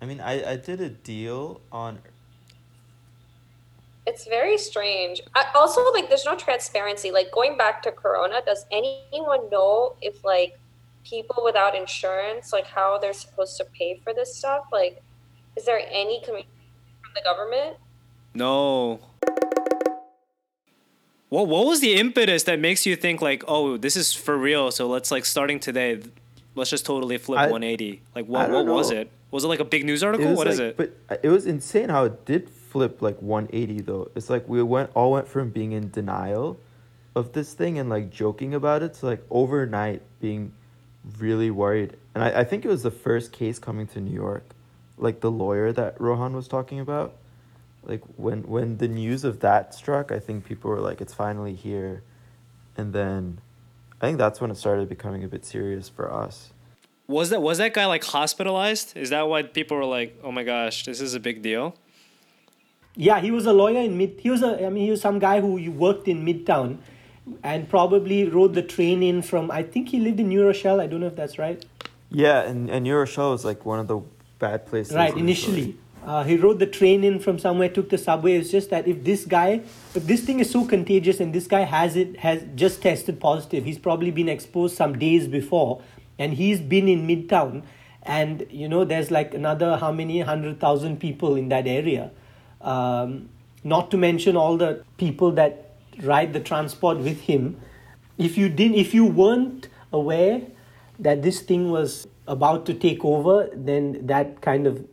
I 0.00 0.06
mean, 0.06 0.20
I 0.20 0.52
I 0.52 0.56
did 0.56 0.80
a 0.80 0.88
deal 0.90 1.60
on. 1.72 1.98
It's 4.06 4.24
very 4.26 4.56
strange. 4.56 5.20
I, 5.34 5.46
also, 5.54 5.92
like, 5.92 6.08
there's 6.08 6.24
no 6.24 6.36
transparency. 6.36 7.10
Like, 7.10 7.32
going 7.32 7.56
back 7.58 7.82
to 7.82 7.92
Corona, 7.92 8.40
does 8.46 8.64
anyone 8.70 9.50
know 9.50 9.96
if, 10.00 10.24
like, 10.24 10.56
people 11.04 11.42
without 11.44 11.74
insurance, 11.74 12.52
like, 12.52 12.66
how 12.66 12.98
they're 12.98 13.12
supposed 13.12 13.56
to 13.58 13.64
pay 13.64 14.00
for 14.04 14.14
this 14.14 14.36
stuff? 14.36 14.64
Like, 14.72 15.02
is 15.56 15.64
there 15.64 15.80
any 15.90 16.20
communication 16.20 16.50
from 17.02 17.12
the 17.16 17.22
government? 17.22 17.76
No. 18.34 19.00
What 21.28 21.48
what 21.48 21.66
was 21.66 21.80
the 21.80 21.94
impetus 21.96 22.44
that 22.44 22.60
makes 22.60 22.86
you 22.86 22.94
think 22.94 23.20
like, 23.20 23.42
oh, 23.48 23.76
this 23.76 23.96
is 23.96 24.12
for 24.12 24.38
real? 24.38 24.70
So 24.70 24.86
let's 24.86 25.10
like 25.10 25.24
starting 25.24 25.58
today, 25.58 26.00
let's 26.54 26.70
just 26.70 26.86
totally 26.86 27.18
flip 27.18 27.40
I- 27.40 27.50
180. 27.50 28.00
Like 28.14 28.26
I 28.26 28.28
what 28.28 28.46
don't 28.46 28.66
what 28.68 28.76
was 28.76 28.90
it? 28.92 29.10
Was 29.32 29.42
it 29.42 29.48
like 29.48 29.58
a 29.58 29.64
big 29.64 29.84
news 29.84 30.04
article? 30.04 30.28
was 30.28 30.36
What 30.38 30.46
is 30.46 30.60
like- 30.60 30.68
it? 30.68 30.76
But 30.76 30.92
uh, 31.10 31.16
it 31.24 31.28
was 31.30 31.44
insane 31.46 31.88
how 31.88 32.04
it 32.04 32.24
did 32.24 32.48
flip 32.76 33.00
like 33.00 33.22
180 33.22 33.80
though. 33.80 34.10
It's 34.14 34.28
like 34.28 34.46
we 34.46 34.62
went 34.62 34.90
all 34.94 35.12
went 35.12 35.28
from 35.28 35.48
being 35.48 35.72
in 35.72 35.90
denial 35.90 36.60
of 37.14 37.32
this 37.32 37.54
thing 37.54 37.78
and 37.78 37.88
like 37.88 38.10
joking 38.10 38.52
about 38.52 38.82
it 38.82 38.92
to 38.92 39.06
like 39.06 39.24
overnight 39.30 40.02
being 40.20 40.52
really 41.18 41.50
worried. 41.50 41.96
And 42.14 42.22
I, 42.22 42.40
I 42.40 42.44
think 42.44 42.66
it 42.66 42.68
was 42.68 42.82
the 42.82 42.90
first 42.90 43.32
case 43.32 43.58
coming 43.58 43.86
to 43.88 44.00
New 44.02 44.12
York, 44.12 44.44
like 44.98 45.20
the 45.20 45.30
lawyer 45.30 45.72
that 45.72 45.98
Rohan 45.98 46.36
was 46.36 46.48
talking 46.48 46.78
about. 46.78 47.14
Like 47.82 48.02
when 48.16 48.42
when 48.42 48.76
the 48.76 48.88
news 48.88 49.24
of 49.24 49.40
that 49.40 49.74
struck, 49.74 50.12
I 50.12 50.18
think 50.18 50.44
people 50.44 50.70
were 50.70 50.80
like, 50.80 51.00
"It's 51.00 51.14
finally 51.14 51.54
here," 51.54 52.02
and 52.76 52.92
then 52.92 53.38
I 54.02 54.06
think 54.06 54.18
that's 54.18 54.38
when 54.38 54.50
it 54.50 54.58
started 54.58 54.86
becoming 54.90 55.24
a 55.24 55.28
bit 55.28 55.46
serious 55.46 55.88
for 55.88 56.12
us. 56.12 56.50
Was 57.06 57.30
that 57.30 57.40
was 57.40 57.56
that 57.56 57.72
guy 57.72 57.86
like 57.86 58.04
hospitalized? 58.04 58.98
Is 58.98 59.08
that 59.08 59.28
why 59.28 59.44
people 59.44 59.78
were 59.78 59.86
like, 59.86 60.20
"Oh 60.22 60.30
my 60.30 60.44
gosh, 60.44 60.84
this 60.84 61.00
is 61.00 61.14
a 61.14 61.20
big 61.20 61.40
deal"? 61.40 61.74
Yeah, 62.96 63.20
he 63.20 63.30
was 63.30 63.46
a 63.46 63.52
lawyer 63.52 63.80
in 63.80 63.98
mid. 63.98 64.18
He 64.20 64.30
was 64.30 64.42
a. 64.42 64.66
I 64.66 64.70
mean, 64.70 64.84
he 64.84 64.90
was 64.90 65.00
some 65.00 65.18
guy 65.18 65.40
who 65.40 65.70
worked 65.70 66.08
in 66.08 66.24
Midtown, 66.24 66.78
and 67.42 67.68
probably 67.68 68.28
rode 68.28 68.54
the 68.54 68.62
train 68.62 69.02
in 69.02 69.22
from. 69.22 69.50
I 69.50 69.62
think 69.62 69.90
he 69.90 70.00
lived 70.00 70.18
in 70.20 70.28
New 70.28 70.44
Rochelle. 70.44 70.80
I 70.80 70.86
don't 70.86 71.00
know 71.00 71.06
if 71.06 71.16
that's 71.16 71.38
right. 71.38 71.64
Yeah, 72.10 72.42
and 72.42 72.70
and 72.70 72.84
New 72.84 72.96
Rochelle 72.96 73.34
is 73.34 73.44
like 73.44 73.66
one 73.66 73.78
of 73.78 73.88
the 73.88 74.00
bad 74.38 74.66
places. 74.66 74.94
Right, 74.94 75.16
initially. 75.16 75.76
Uh, 76.06 76.22
he 76.22 76.36
rode 76.36 76.60
the 76.60 76.66
train 76.66 77.02
in 77.02 77.18
from 77.18 77.36
somewhere, 77.36 77.68
took 77.68 77.90
the 77.90 77.98
subway. 77.98 78.36
It's 78.36 78.50
just 78.50 78.70
that 78.70 78.86
if 78.86 79.02
this 79.02 79.24
guy, 79.24 79.60
if 79.92 80.06
this 80.06 80.22
thing 80.22 80.38
is 80.38 80.48
so 80.48 80.64
contagious 80.64 81.18
and 81.18 81.34
this 81.34 81.48
guy 81.48 81.62
has 81.62 81.96
it, 81.96 82.18
has 82.20 82.44
just 82.54 82.80
tested 82.80 83.18
positive, 83.18 83.64
he's 83.64 83.78
probably 83.78 84.12
been 84.12 84.28
exposed 84.28 84.76
some 84.76 84.96
days 84.96 85.26
before, 85.26 85.82
and 86.16 86.34
he's 86.34 86.60
been 86.60 86.86
in 86.86 87.08
Midtown, 87.08 87.64
and 88.04 88.46
you 88.50 88.68
know 88.68 88.84
there's 88.84 89.10
like 89.10 89.34
another 89.34 89.76
how 89.78 89.90
many 89.90 90.20
hundred 90.20 90.60
thousand 90.60 91.00
people 91.00 91.34
in 91.34 91.48
that 91.48 91.66
area, 91.66 92.12
um, 92.66 93.28
not 93.64 93.90
to 93.92 93.96
mention 93.96 94.36
all 94.36 94.56
the 94.56 94.84
people 94.98 95.32
that 95.32 95.76
ride 96.02 96.32
the 96.32 96.40
transport 96.40 96.98
with 96.98 97.20
him. 97.20 97.58
If 98.18 98.36
you 98.36 98.48
didn't, 98.48 98.76
if 98.76 98.92
you 98.92 99.04
weren't 99.04 99.68
aware 99.92 100.42
that 100.98 101.22
this 101.22 101.40
thing 101.40 101.70
was 101.70 102.06
about 102.26 102.66
to 102.66 102.74
take 102.74 103.04
over, 103.04 103.48
then 103.54 104.06
that 104.06 104.40
kind 104.40 104.66
of 104.66 104.84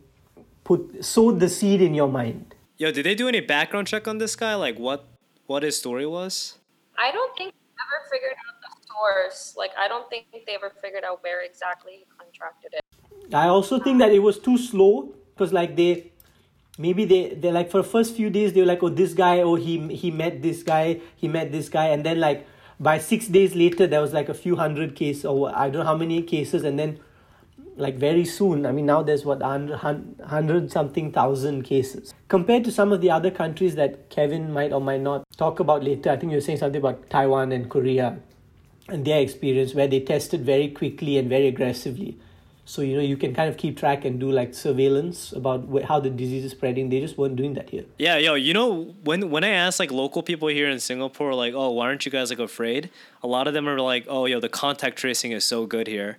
put 0.62 1.04
sowed 1.04 1.40
the 1.40 1.48
seed 1.48 1.82
in 1.82 1.94
your 1.94 2.08
mind. 2.08 2.54
Yo, 2.76 2.90
did 2.90 3.04
they 3.06 3.14
do 3.14 3.28
any 3.28 3.40
background 3.40 3.86
check 3.86 4.08
on 4.08 4.18
this 4.18 4.36
guy? 4.36 4.54
Like 4.54 4.78
what 4.78 5.06
what 5.46 5.62
his 5.62 5.78
story 5.78 6.06
was? 6.06 6.58
I 6.96 7.10
don't 7.10 7.36
think 7.36 7.52
they 7.52 7.82
ever 7.82 8.08
figured 8.10 8.36
out 8.46 8.54
the 8.62 8.70
source. 8.86 9.54
Like, 9.56 9.72
I 9.78 9.88
don't 9.88 10.08
think 10.08 10.26
they 10.32 10.54
ever 10.54 10.72
figured 10.80 11.04
out 11.04 11.22
where 11.22 11.42
exactly 11.42 11.92
he 11.98 12.04
contracted 12.18 12.74
it. 12.74 13.34
I 13.34 13.48
also 13.48 13.78
think 13.80 13.98
that 13.98 14.12
it 14.12 14.20
was 14.20 14.38
too 14.38 14.56
slow 14.58 15.14
because 15.34 15.52
like 15.52 15.76
they 15.76 16.12
maybe 16.78 17.04
they 17.04 17.34
they 17.34 17.52
like 17.52 17.70
for 17.70 17.78
the 17.78 17.88
first 17.88 18.16
few 18.16 18.30
days 18.30 18.52
they 18.52 18.60
were 18.60 18.66
like 18.66 18.82
oh 18.82 18.88
this 18.88 19.14
guy 19.14 19.40
oh 19.40 19.54
he 19.54 19.94
he 19.94 20.10
met 20.10 20.42
this 20.42 20.62
guy 20.62 21.00
he 21.16 21.28
met 21.28 21.52
this 21.52 21.68
guy. 21.68 21.86
And 21.86 22.04
then 22.04 22.20
like 22.20 22.46
by 22.80 22.98
six 22.98 23.28
days 23.28 23.54
later 23.54 23.86
there 23.86 24.00
was 24.00 24.12
like 24.12 24.28
a 24.28 24.34
few 24.34 24.56
hundred 24.56 24.96
cases 24.96 25.24
or 25.24 25.56
I 25.56 25.70
don't 25.70 25.80
know 25.80 25.84
how 25.84 25.96
many 25.96 26.22
cases. 26.22 26.64
And 26.64 26.78
then 26.78 27.00
like 27.76 27.96
very 27.96 28.24
soon 28.24 28.66
i 28.66 28.72
mean 28.72 28.86
now 28.86 29.02
there's 29.02 29.24
what 29.24 29.40
100 29.40 30.70
something 30.70 31.10
thousand 31.10 31.62
cases. 31.62 32.14
Compared 32.28 32.64
to 32.64 32.70
some 32.70 32.92
of 32.92 33.00
the 33.00 33.10
other 33.10 33.30
countries 33.30 33.74
that 33.74 34.10
kevin 34.10 34.52
might 34.52 34.72
or 34.72 34.80
might 34.80 35.00
not 35.00 35.24
talk 35.36 35.60
about 35.60 35.82
later 35.82 36.10
i 36.10 36.16
think 36.16 36.30
you're 36.30 36.40
saying 36.40 36.58
something 36.58 36.80
about 36.80 37.08
taiwan 37.10 37.52
and 37.52 37.68
korea 37.68 38.18
and 38.88 39.04
their 39.04 39.20
experience 39.20 39.74
where 39.74 39.88
they 39.88 40.00
tested 40.00 40.44
very 40.44 40.68
quickly 40.68 41.18
and 41.18 41.28
very 41.28 41.48
aggressively 41.48 42.16
so 42.66 42.80
you 42.82 42.94
know 42.96 43.02
you 43.02 43.16
can 43.16 43.34
kind 43.34 43.48
of 43.50 43.56
keep 43.56 43.76
track 43.76 44.04
and 44.06 44.18
do 44.18 44.30
like 44.30 44.54
surveillance 44.54 45.32
about 45.32 45.60
wh- 45.72 45.84
how 45.86 46.00
the 46.00 46.08
disease 46.10 46.44
is 46.44 46.52
spreading 46.52 46.88
they 46.88 46.98
just 47.00 47.18
weren't 47.18 47.36
doing 47.36 47.54
that 47.54 47.68
here 47.70 47.84
Yeah, 47.98 48.16
yo, 48.16 48.34
you 48.34 48.54
know 48.54 48.94
when 49.04 49.30
when 49.30 49.44
I 49.44 49.50
ask 49.50 49.78
like 49.78 49.92
local 49.92 50.22
people 50.22 50.48
here 50.48 50.68
in 50.68 50.80
Singapore, 50.80 51.34
like, 51.34 51.52
oh, 51.54 51.70
why 51.70 51.86
aren't 51.86 52.04
you 52.06 52.12
guys 52.12 52.30
like 52.30 52.38
afraid? 52.38 52.90
A 53.22 53.26
lot 53.26 53.46
of 53.48 53.52
them 53.54 53.68
are 53.68 53.78
like, 53.80 54.04
oh, 54.08 54.24
yo, 54.26 54.40
the 54.40 54.48
contact 54.48 54.96
tracing 54.98 55.32
is 55.32 55.44
so 55.44 55.66
good 55.66 55.86
here. 55.86 56.18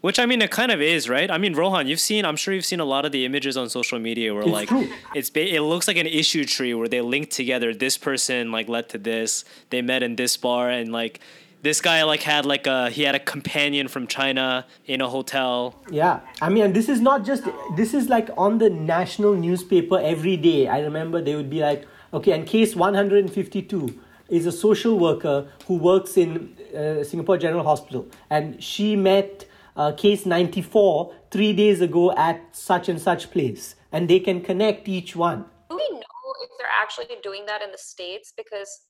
Which 0.00 0.18
I 0.18 0.26
mean, 0.26 0.42
it 0.42 0.50
kind 0.50 0.72
of 0.72 0.80
is, 0.80 1.08
right? 1.08 1.30
I 1.30 1.38
mean, 1.38 1.54
Rohan, 1.54 1.86
you've 1.86 2.00
seen, 2.00 2.24
I'm 2.24 2.34
sure 2.36 2.52
you've 2.52 2.64
seen 2.64 2.80
a 2.80 2.84
lot 2.84 3.04
of 3.04 3.12
the 3.12 3.24
images 3.24 3.56
on 3.56 3.68
social 3.68 4.00
media 4.00 4.34
where 4.34 4.42
It's 4.42 4.50
like 4.58 4.68
true. 4.68 4.88
it's 5.14 5.30
ba- 5.30 5.54
it 5.54 5.60
looks 5.60 5.86
like 5.86 5.96
an 5.96 6.08
issue 6.08 6.44
tree 6.44 6.74
where 6.74 6.88
they 6.88 7.00
link 7.02 7.30
together. 7.30 7.72
This 7.72 7.96
person 7.98 8.50
like 8.50 8.66
led 8.68 8.88
to 8.94 8.98
this. 8.98 9.44
They 9.70 9.80
met 9.82 10.02
in 10.02 10.16
this 10.16 10.36
bar, 10.36 10.70
and 10.70 10.90
like 10.90 11.20
this 11.62 11.80
guy 11.80 12.02
like 12.02 12.22
had 12.22 12.44
like 12.44 12.66
a 12.66 12.90
he 12.90 13.02
had 13.02 13.14
a 13.14 13.20
companion 13.20 13.88
from 13.88 14.06
China 14.06 14.66
in 14.84 15.00
a 15.00 15.08
hotel. 15.08 15.80
Yeah, 15.90 16.20
I 16.40 16.48
mean, 16.50 16.72
this 16.72 16.88
is 16.88 17.00
not 17.00 17.24
just 17.24 17.44
this 17.76 17.94
is 17.94 18.08
like 18.08 18.28
on 18.36 18.58
the 18.58 18.68
national 18.68 19.34
newspaper 19.34 19.98
every 19.98 20.36
day. 20.36 20.68
I 20.68 20.80
remember 20.80 21.22
they 21.22 21.36
would 21.36 21.50
be 21.50 21.60
like, 21.60 21.86
okay, 22.12 22.32
and 22.32 22.46
case 22.46 22.76
one 22.76 22.94
hundred 22.94 23.24
and 23.24 23.32
fifty-two 23.32 23.98
is 24.28 24.46
a 24.46 24.52
social 24.52 24.98
worker 24.98 25.46
who 25.66 25.76
works 25.76 26.16
in 26.16 26.56
uh, 26.76 27.04
Singapore 27.04 27.38
General 27.38 27.64
Hospital, 27.64 28.06
and 28.28 28.62
she 28.62 28.96
met 28.96 29.46
uh, 29.76 29.92
case 29.92 30.26
ninety-four 30.26 31.14
three 31.30 31.52
days 31.52 31.80
ago 31.80 32.12
at 32.16 32.40
such 32.52 32.88
and 32.88 33.00
such 33.00 33.30
place, 33.30 33.76
and 33.92 34.10
they 34.10 34.18
can 34.18 34.40
connect 34.40 34.88
each 34.88 35.14
one. 35.14 35.44
Do 35.70 35.76
we 35.76 35.88
know 35.90 36.34
if 36.42 36.50
they're 36.58 36.68
actually 36.82 37.06
doing 37.22 37.46
that 37.46 37.62
in 37.62 37.70
the 37.70 37.78
States? 37.78 38.32
Because 38.36 38.80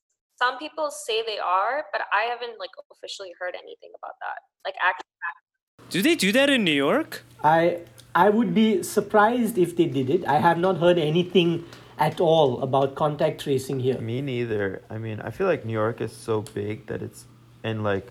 some 0.43 0.59
people 0.59 0.91
say 0.91 1.23
they 1.25 1.39
are, 1.39 1.85
but 1.93 2.03
I 2.13 2.23
haven't 2.33 2.59
like 2.59 2.75
officially 2.91 3.33
heard 3.39 3.55
anything 3.55 3.93
about 4.01 4.17
that. 4.25 4.39
Like 4.65 4.75
actually 4.83 5.91
Do 5.91 6.03
they 6.03 6.17
do 6.17 6.33
that 6.33 6.51
in 6.51 6.65
New 6.65 6.79
York? 6.87 7.23
I 7.45 7.81
I 8.15 8.29
would 8.37 8.53
be 8.55 8.83
surprised 8.83 9.57
if 9.67 9.77
they 9.77 9.87
did 9.99 10.11
it. 10.17 10.27
I 10.27 10.39
have 10.49 10.59
not 10.59 10.79
heard 10.85 10.99
anything 10.99 11.65
at 11.99 12.21
all 12.21 12.61
about 12.67 12.95
contact 12.95 13.43
tracing 13.45 13.79
here. 13.87 13.99
Me 14.11 14.21
neither. 14.21 14.83
I 14.91 14.99
mean, 14.99 15.21
I 15.21 15.31
feel 15.31 15.47
like 15.53 15.65
New 15.65 15.79
York 15.85 16.01
is 16.01 16.13
so 16.29 16.43
big 16.61 16.87
that 16.91 17.01
it's 17.07 17.25
and 17.63 17.85
like 17.85 18.07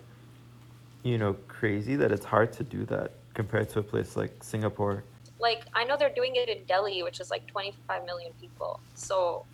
you 1.04 1.18
know 1.18 1.34
crazy 1.60 1.96
that 2.02 2.12
it's 2.16 2.28
hard 2.34 2.54
to 2.60 2.64
do 2.64 2.86
that 2.94 3.12
compared 3.34 3.70
to 3.74 3.80
a 3.80 3.86
place 3.92 4.16
like 4.16 4.34
Singapore. 4.54 5.04
like 5.50 5.64
I 5.80 5.84
know 5.88 5.96
they're 6.00 6.18
doing 6.22 6.36
it 6.42 6.48
in 6.56 6.60
Delhi, 6.72 7.00
which 7.08 7.20
is 7.24 7.30
like 7.36 7.46
25 7.48 8.06
million 8.10 8.32
people. 8.44 8.80
So 9.08 9.46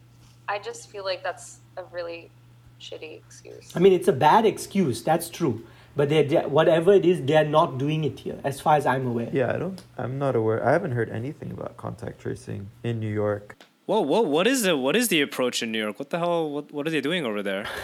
I 0.54 0.60
just 0.70 0.82
feel 0.92 1.06
like 1.12 1.22
that's 1.28 1.48
a 1.82 1.84
really 1.98 2.30
shitty 2.80 3.18
excuse. 3.18 3.72
I 3.76 3.80
mean, 3.80 3.94
it's 3.94 4.08
a 4.08 4.14
bad 4.14 4.46
excuse. 4.46 5.02
That's 5.04 5.30
true. 5.30 5.64
But 5.96 6.10
they're, 6.10 6.24
they 6.24 6.46
whatever 6.46 6.94
it 6.94 7.06
is, 7.06 7.24
they're 7.24 7.46
not 7.46 7.80
doing 7.80 8.04
it 8.04 8.20
here, 8.20 8.40
as 8.44 8.62
far 8.62 8.76
as 8.76 8.86
I'm 8.86 9.08
aware. 9.08 9.30
Yeah, 9.34 9.54
I 9.54 9.58
don't. 9.58 9.82
I'm 9.98 10.20
not 10.20 10.36
aware. 10.36 10.64
I 10.64 10.72
haven't 10.72 10.92
heard 10.92 11.10
anything 11.10 11.52
about 11.52 11.76
contact 11.78 12.22
tracing 12.22 12.70
in 12.84 13.00
New 13.00 13.12
York. 13.12 13.58
Whoa, 13.88 14.02
whoa, 14.02 14.22
what 14.22 14.48
is 14.48 14.64
the 14.64 14.78
what 14.78 14.96
is 14.96 15.08
the 15.08 15.22
approach 15.22 15.64
in 15.64 15.72
New 15.72 15.80
York? 15.80 15.98
What 15.98 16.10
the 16.10 16.20
hell? 16.20 16.50
What 16.52 16.72
what 16.72 16.86
are 16.86 16.92
they 16.92 17.02
doing 17.02 17.26
over 17.26 17.42
there? 17.42 17.66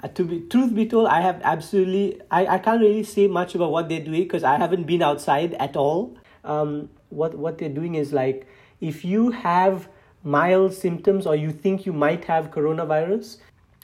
Uh, 0.00 0.06
to 0.06 0.22
be 0.22 0.38
truth 0.42 0.72
be 0.76 0.86
told, 0.86 1.08
I 1.08 1.20
have 1.20 1.40
absolutely 1.42 2.20
I, 2.30 2.46
I 2.46 2.58
can't 2.58 2.80
really 2.80 3.02
say 3.02 3.26
much 3.26 3.56
about 3.56 3.72
what 3.72 3.88
they're 3.88 4.04
doing 4.04 4.22
because 4.22 4.44
I 4.44 4.56
haven't 4.56 4.84
been 4.84 5.02
outside 5.02 5.54
at 5.54 5.74
all. 5.74 6.16
Um, 6.44 6.88
what 7.08 7.34
what 7.34 7.58
they're 7.58 7.68
doing 7.68 7.96
is 7.96 8.12
like 8.12 8.46
if 8.80 9.04
you 9.04 9.32
have 9.32 9.88
mild 10.22 10.72
symptoms 10.72 11.26
or 11.26 11.34
you 11.34 11.50
think 11.50 11.84
you 11.84 11.92
might 11.92 12.24
have 12.26 12.52
coronavirus, 12.52 13.38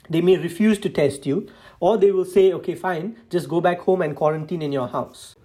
they 0.09 0.21
may 0.21 0.37
refuse 0.37 0.79
to 0.79 0.89
test 0.89 1.25
you, 1.25 1.49
or 1.79 1.97
they 1.97 2.11
will 2.11 2.25
say, 2.25 2.53
okay, 2.53 2.75
fine, 2.75 3.17
just 3.29 3.49
go 3.49 3.61
back 3.61 3.79
home 3.79 4.01
and 4.01 4.15
quarantine 4.15 4.61
in 4.61 4.71
your 4.71 4.87
house. 4.87 5.35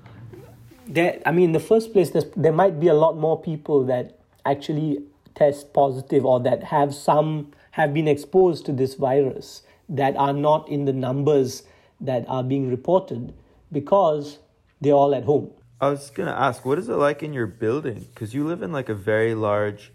There, 0.87 1.21
I 1.25 1.33
mean, 1.33 1.47
in 1.47 1.53
the 1.53 1.61
first 1.61 1.93
place, 1.93 2.11
there 2.37 2.53
might 2.53 2.81
be 2.81 2.89
a 2.89 2.95
lot 2.95 3.17
more 3.17 3.41
people 3.41 3.85
that 3.87 4.19
actually 4.45 5.05
test 5.35 5.73
positive 5.73 6.25
or 6.25 6.41
that 6.41 6.65
have 6.65 6.95
some 6.95 7.53
have 7.73 7.95
been 7.95 8.09
exposed 8.09 8.67
to 8.67 8.73
this 8.73 8.95
virus 8.95 9.63
that 9.89 10.17
are 10.17 10.33
not 10.33 10.69
in 10.69 10.85
the 10.85 10.93
numbers 10.93 11.63
that 12.01 12.25
are 12.29 12.43
being 12.43 12.69
reported 12.69 13.33
because 13.71 14.39
they're 14.81 14.95
all 14.95 15.15
at 15.15 15.25
home. 15.25 15.51
I 15.81 15.89
was 15.91 16.11
gonna 16.11 16.33
ask, 16.33 16.65
what 16.65 16.79
is 16.79 16.89
it 16.89 16.95
like 16.95 17.23
in 17.23 17.33
your 17.33 17.47
building? 17.47 18.07
Because 18.13 18.35
you 18.35 18.47
live 18.47 18.63
in 18.63 18.73
like 18.73 18.89
a 18.89 18.95
very 18.95 19.35
large 19.35 19.93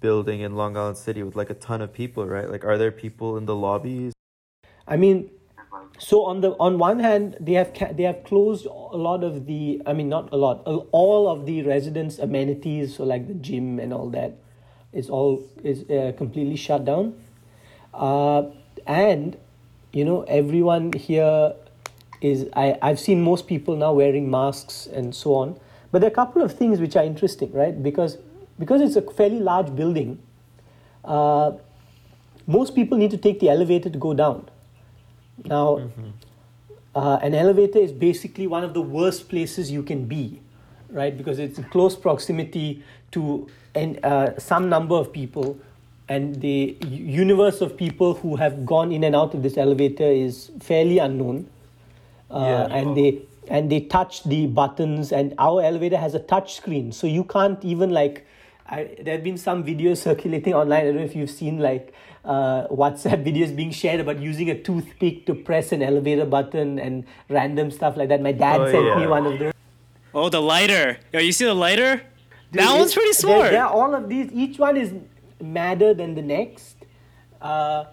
building 0.00 0.40
in 0.40 0.56
Long 0.56 0.76
Island 0.76 0.96
City 0.96 1.22
with 1.22 1.36
like 1.36 1.50
a 1.50 1.54
ton 1.54 1.80
of 1.80 1.92
people, 1.92 2.26
right? 2.26 2.50
Like, 2.50 2.64
are 2.64 2.78
there 2.78 2.92
people 2.92 3.36
in 3.36 3.46
the 3.46 3.54
lobbies? 3.54 4.12
I 4.86 4.96
mean, 4.96 5.30
so 5.98 6.24
on 6.24 6.40
the 6.40 6.52
on 6.60 6.78
one 6.78 7.00
hand, 7.00 7.36
they 7.40 7.54
have 7.54 7.72
ca- 7.74 7.92
they 7.92 8.04
have 8.04 8.24
closed 8.24 8.66
a 8.66 8.96
lot 8.96 9.24
of 9.24 9.46
the. 9.46 9.82
I 9.86 9.92
mean, 9.92 10.08
not 10.08 10.32
a 10.32 10.36
lot. 10.36 10.62
All 10.92 11.28
of 11.28 11.46
the 11.46 11.62
residents' 11.62 12.18
amenities, 12.18 12.96
so 12.96 13.04
like 13.04 13.26
the 13.26 13.34
gym 13.34 13.78
and 13.78 13.92
all 13.92 14.10
that, 14.10 14.36
is 14.92 15.08
all 15.10 15.42
is 15.62 15.88
uh, 15.90 16.12
completely 16.16 16.56
shut 16.56 16.84
down. 16.84 17.14
Uh, 17.94 18.44
and 18.86 19.36
you 19.92 20.04
know, 20.04 20.22
everyone 20.22 20.92
here 20.92 21.54
is. 22.20 22.46
I 22.54 22.78
I've 22.82 23.00
seen 23.00 23.22
most 23.22 23.46
people 23.46 23.76
now 23.76 23.92
wearing 23.92 24.30
masks 24.30 24.86
and 24.86 25.14
so 25.14 25.34
on. 25.34 25.58
But 25.90 26.00
there 26.00 26.10
are 26.10 26.12
a 26.12 26.14
couple 26.14 26.42
of 26.42 26.52
things 26.52 26.80
which 26.80 26.96
are 26.96 27.04
interesting, 27.04 27.52
right? 27.52 27.80
Because 27.82 28.18
because 28.58 28.80
it's 28.80 28.96
a 28.96 29.02
fairly 29.02 29.40
large 29.40 29.74
building. 29.74 30.18
Uh, 31.04 31.52
most 32.46 32.74
people 32.74 32.96
need 32.98 33.10
to 33.10 33.16
take 33.18 33.40
the 33.40 33.48
elevator 33.50 33.90
to 33.90 33.98
go 33.98 34.14
down. 34.14 34.48
Now, 35.44 35.90
uh, 36.94 37.18
an 37.22 37.34
elevator 37.34 37.78
is 37.78 37.92
basically 37.92 38.46
one 38.46 38.64
of 38.64 38.72
the 38.74 38.80
worst 38.80 39.28
places 39.28 39.70
you 39.70 39.82
can 39.82 40.06
be, 40.06 40.40
right? 40.90 41.16
Because 41.16 41.38
it's 41.38 41.58
in 41.58 41.64
close 41.64 41.94
proximity 41.96 42.82
to 43.12 43.48
and 43.74 44.02
uh, 44.04 44.38
some 44.38 44.70
number 44.70 44.94
of 44.94 45.12
people, 45.12 45.58
and 46.08 46.40
the 46.40 46.78
universe 46.88 47.60
of 47.60 47.76
people 47.76 48.14
who 48.14 48.36
have 48.36 48.64
gone 48.64 48.90
in 48.90 49.04
and 49.04 49.14
out 49.14 49.34
of 49.34 49.42
this 49.42 49.58
elevator 49.58 50.04
is 50.04 50.50
fairly 50.60 50.98
unknown. 50.98 51.46
Uh, 52.30 52.38
Yeah. 52.40 52.76
and 52.78 52.96
they 52.96 53.22
and 53.48 53.70
they 53.70 53.80
touch 53.80 54.24
the 54.24 54.46
buttons, 54.46 55.12
and 55.12 55.34
our 55.38 55.62
elevator 55.62 55.96
has 55.96 56.14
a 56.14 56.18
touch 56.18 56.54
screen, 56.54 56.90
so 56.92 57.06
you 57.06 57.24
can't 57.24 57.62
even 57.64 57.90
like. 57.90 58.24
I, 58.68 58.96
there 59.00 59.14
have 59.14 59.24
been 59.24 59.38
some 59.38 59.62
videos 59.64 59.98
circulating 59.98 60.54
online. 60.54 60.80
I 60.80 60.84
don't 60.86 60.96
know 60.96 61.02
if 61.04 61.14
you've 61.14 61.30
seen 61.30 61.58
like 61.58 61.94
uh, 62.24 62.66
WhatsApp 62.68 63.24
videos 63.28 63.54
being 63.54 63.70
shared 63.70 64.00
about 64.00 64.18
using 64.20 64.50
a 64.50 64.60
toothpick 64.60 65.26
to 65.26 65.34
press 65.34 65.70
an 65.72 65.82
elevator 65.82 66.24
button 66.26 66.78
and 66.78 67.04
random 67.28 67.70
stuff 67.70 67.96
like 67.96 68.08
that. 68.08 68.20
My 68.22 68.32
dad 68.32 68.60
Oh, 68.60 68.70
sent 68.70 68.98
me 68.98 69.06
one 69.06 69.26
of 69.26 69.38
those. 69.38 69.52
Oh, 70.14 70.28
the 70.28 70.40
lighter. 70.40 70.98
Yo, 71.12 71.20
you 71.20 71.32
see 71.32 71.44
the 71.44 71.54
lighter? 71.54 72.02
Dude, 72.50 72.62
that 72.62 72.76
one's 72.78 72.94
pretty 72.94 73.08
there- 73.08 73.14
smart. 73.14 73.50
There 73.52 73.64
are 73.64 73.70
all 73.72 73.94
of 73.94 74.08
these. 74.08 74.30
Each 74.32 74.58
one 74.58 74.76
is 74.76 74.92
madder 75.40 75.94
than 75.94 76.14
the 76.14 76.22
next. 76.22 76.76
Uh, 77.40 77.84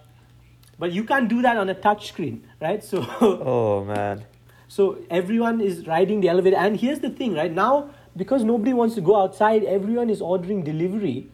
but 0.78 0.90
you 0.92 1.04
can't 1.04 1.28
do 1.28 1.42
that 1.42 1.56
on 1.56 1.68
a 1.68 1.74
touch 1.74 2.08
screen, 2.08 2.46
right? 2.60 2.82
So, 2.82 3.06
Oh 3.20 3.84
man. 3.84 4.24
so 4.66 4.98
everyone 5.10 5.60
is 5.60 5.86
riding 5.86 6.20
the 6.20 6.28
elevator. 6.28 6.56
And 6.56 6.76
here's 6.80 6.98
the 6.98 7.10
thing, 7.10 7.34
right? 7.34 7.52
Now, 7.52 7.90
because 8.16 8.44
nobody 8.44 8.72
wants 8.72 8.94
to 8.96 9.00
go 9.00 9.16
outside, 9.20 9.64
everyone 9.64 10.10
is 10.10 10.20
ordering 10.20 10.62
delivery. 10.62 11.28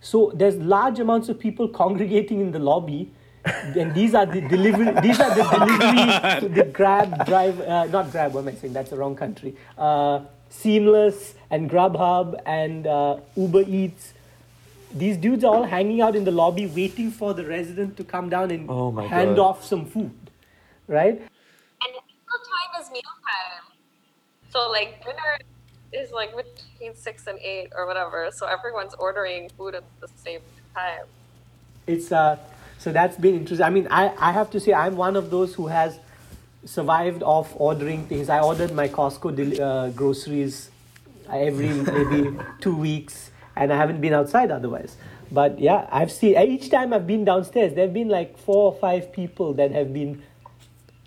So 0.00 0.32
there's 0.34 0.56
large 0.56 0.98
amounts 1.00 1.28
of 1.28 1.38
people 1.38 1.68
congregating 1.68 2.40
in 2.40 2.52
the 2.52 2.58
lobby. 2.58 3.10
And 3.44 3.94
these 3.94 4.14
are 4.14 4.26
the 4.26 4.40
delivery. 4.40 4.86
These 5.00 5.20
are 5.20 5.34
the 5.34 5.42
delivery. 6.40 6.48
the 6.54 6.64
Grab 6.70 7.26
drive, 7.26 7.60
uh, 7.60 7.84
not 7.86 8.10
Grab. 8.10 8.34
What 8.34 8.40
am 8.40 8.48
I 8.48 8.52
saying? 8.52 8.72
That's 8.72 8.90
the 8.90 8.96
wrong 8.96 9.14
country. 9.14 9.54
Uh, 9.78 10.20
Seamless 10.48 11.34
and 11.50 11.68
Grubhub 11.70 12.40
and 12.46 12.86
uh, 12.86 13.18
Uber 13.36 13.62
Eats. 13.66 14.14
These 14.94 15.16
dudes 15.18 15.44
are 15.44 15.54
all 15.54 15.64
hanging 15.64 16.00
out 16.00 16.16
in 16.16 16.24
the 16.24 16.30
lobby, 16.30 16.66
waiting 16.66 17.10
for 17.10 17.34
the 17.34 17.44
resident 17.44 17.96
to 17.98 18.04
come 18.04 18.28
down 18.28 18.50
and 18.50 18.68
Oh 18.70 18.90
my 18.90 19.06
hand 19.06 19.36
God. 19.36 19.42
off 19.42 19.64
some 19.64 19.84
food, 19.84 20.12
right? 20.88 21.14
And 21.18 21.92
meal 21.92 22.40
time 22.50 22.80
is 22.82 22.90
meal 22.90 23.02
time. 23.02 23.64
So 24.50 24.70
like 24.70 25.04
dinner 25.04 25.38
is 25.96 26.12
like 26.12 26.30
between 26.36 26.94
six 26.94 27.26
and 27.26 27.38
eight 27.40 27.68
or 27.76 27.86
whatever. 27.86 28.30
So 28.32 28.46
everyone's 28.46 28.94
ordering 28.94 29.48
food 29.56 29.74
at 29.74 29.84
the 30.00 30.08
same 30.24 30.40
time. 30.74 31.06
it's 31.86 32.10
uh 32.12 32.36
so 32.78 32.92
that's 32.92 33.16
been 33.24 33.34
interesting 33.36 33.64
i 33.66 33.70
mean 33.70 33.86
i 33.90 34.02
i 34.28 34.30
have 34.32 34.50
to 34.54 34.60
say 34.64 34.72
i'm 34.74 34.96
one 34.96 35.16
of 35.20 35.30
those 35.34 35.54
who 35.58 35.66
has 35.68 35.98
survived 36.64 37.22
off 37.22 37.52
ordering 37.68 38.04
things 38.12 38.28
i 38.28 38.38
ordered 38.40 38.72
my 38.80 38.86
costco 38.88 39.30
del- 39.40 39.60
uh, 39.68 39.88
groceries 40.00 40.70
every 41.32 41.68
maybe 41.92 42.20
two 42.60 42.74
weeks 42.76 43.30
and 43.56 43.72
i 43.72 43.76
haven't 43.76 44.00
been 44.06 44.12
outside 44.20 44.50
otherwise 44.50 44.96
but 45.40 45.58
yeah 45.68 45.86
i've 46.00 46.12
seen 46.12 46.36
each 46.54 46.68
time 46.70 46.92
i've 46.92 47.06
been 47.06 47.24
downstairs 47.24 47.72
there 47.74 47.86
have 47.86 47.94
been 47.94 48.08
like 48.08 48.36
four 48.48 48.62
or 48.72 48.78
five 48.80 49.12
people 49.12 49.54
that 49.54 49.70
have 49.80 49.92
been 50.00 50.22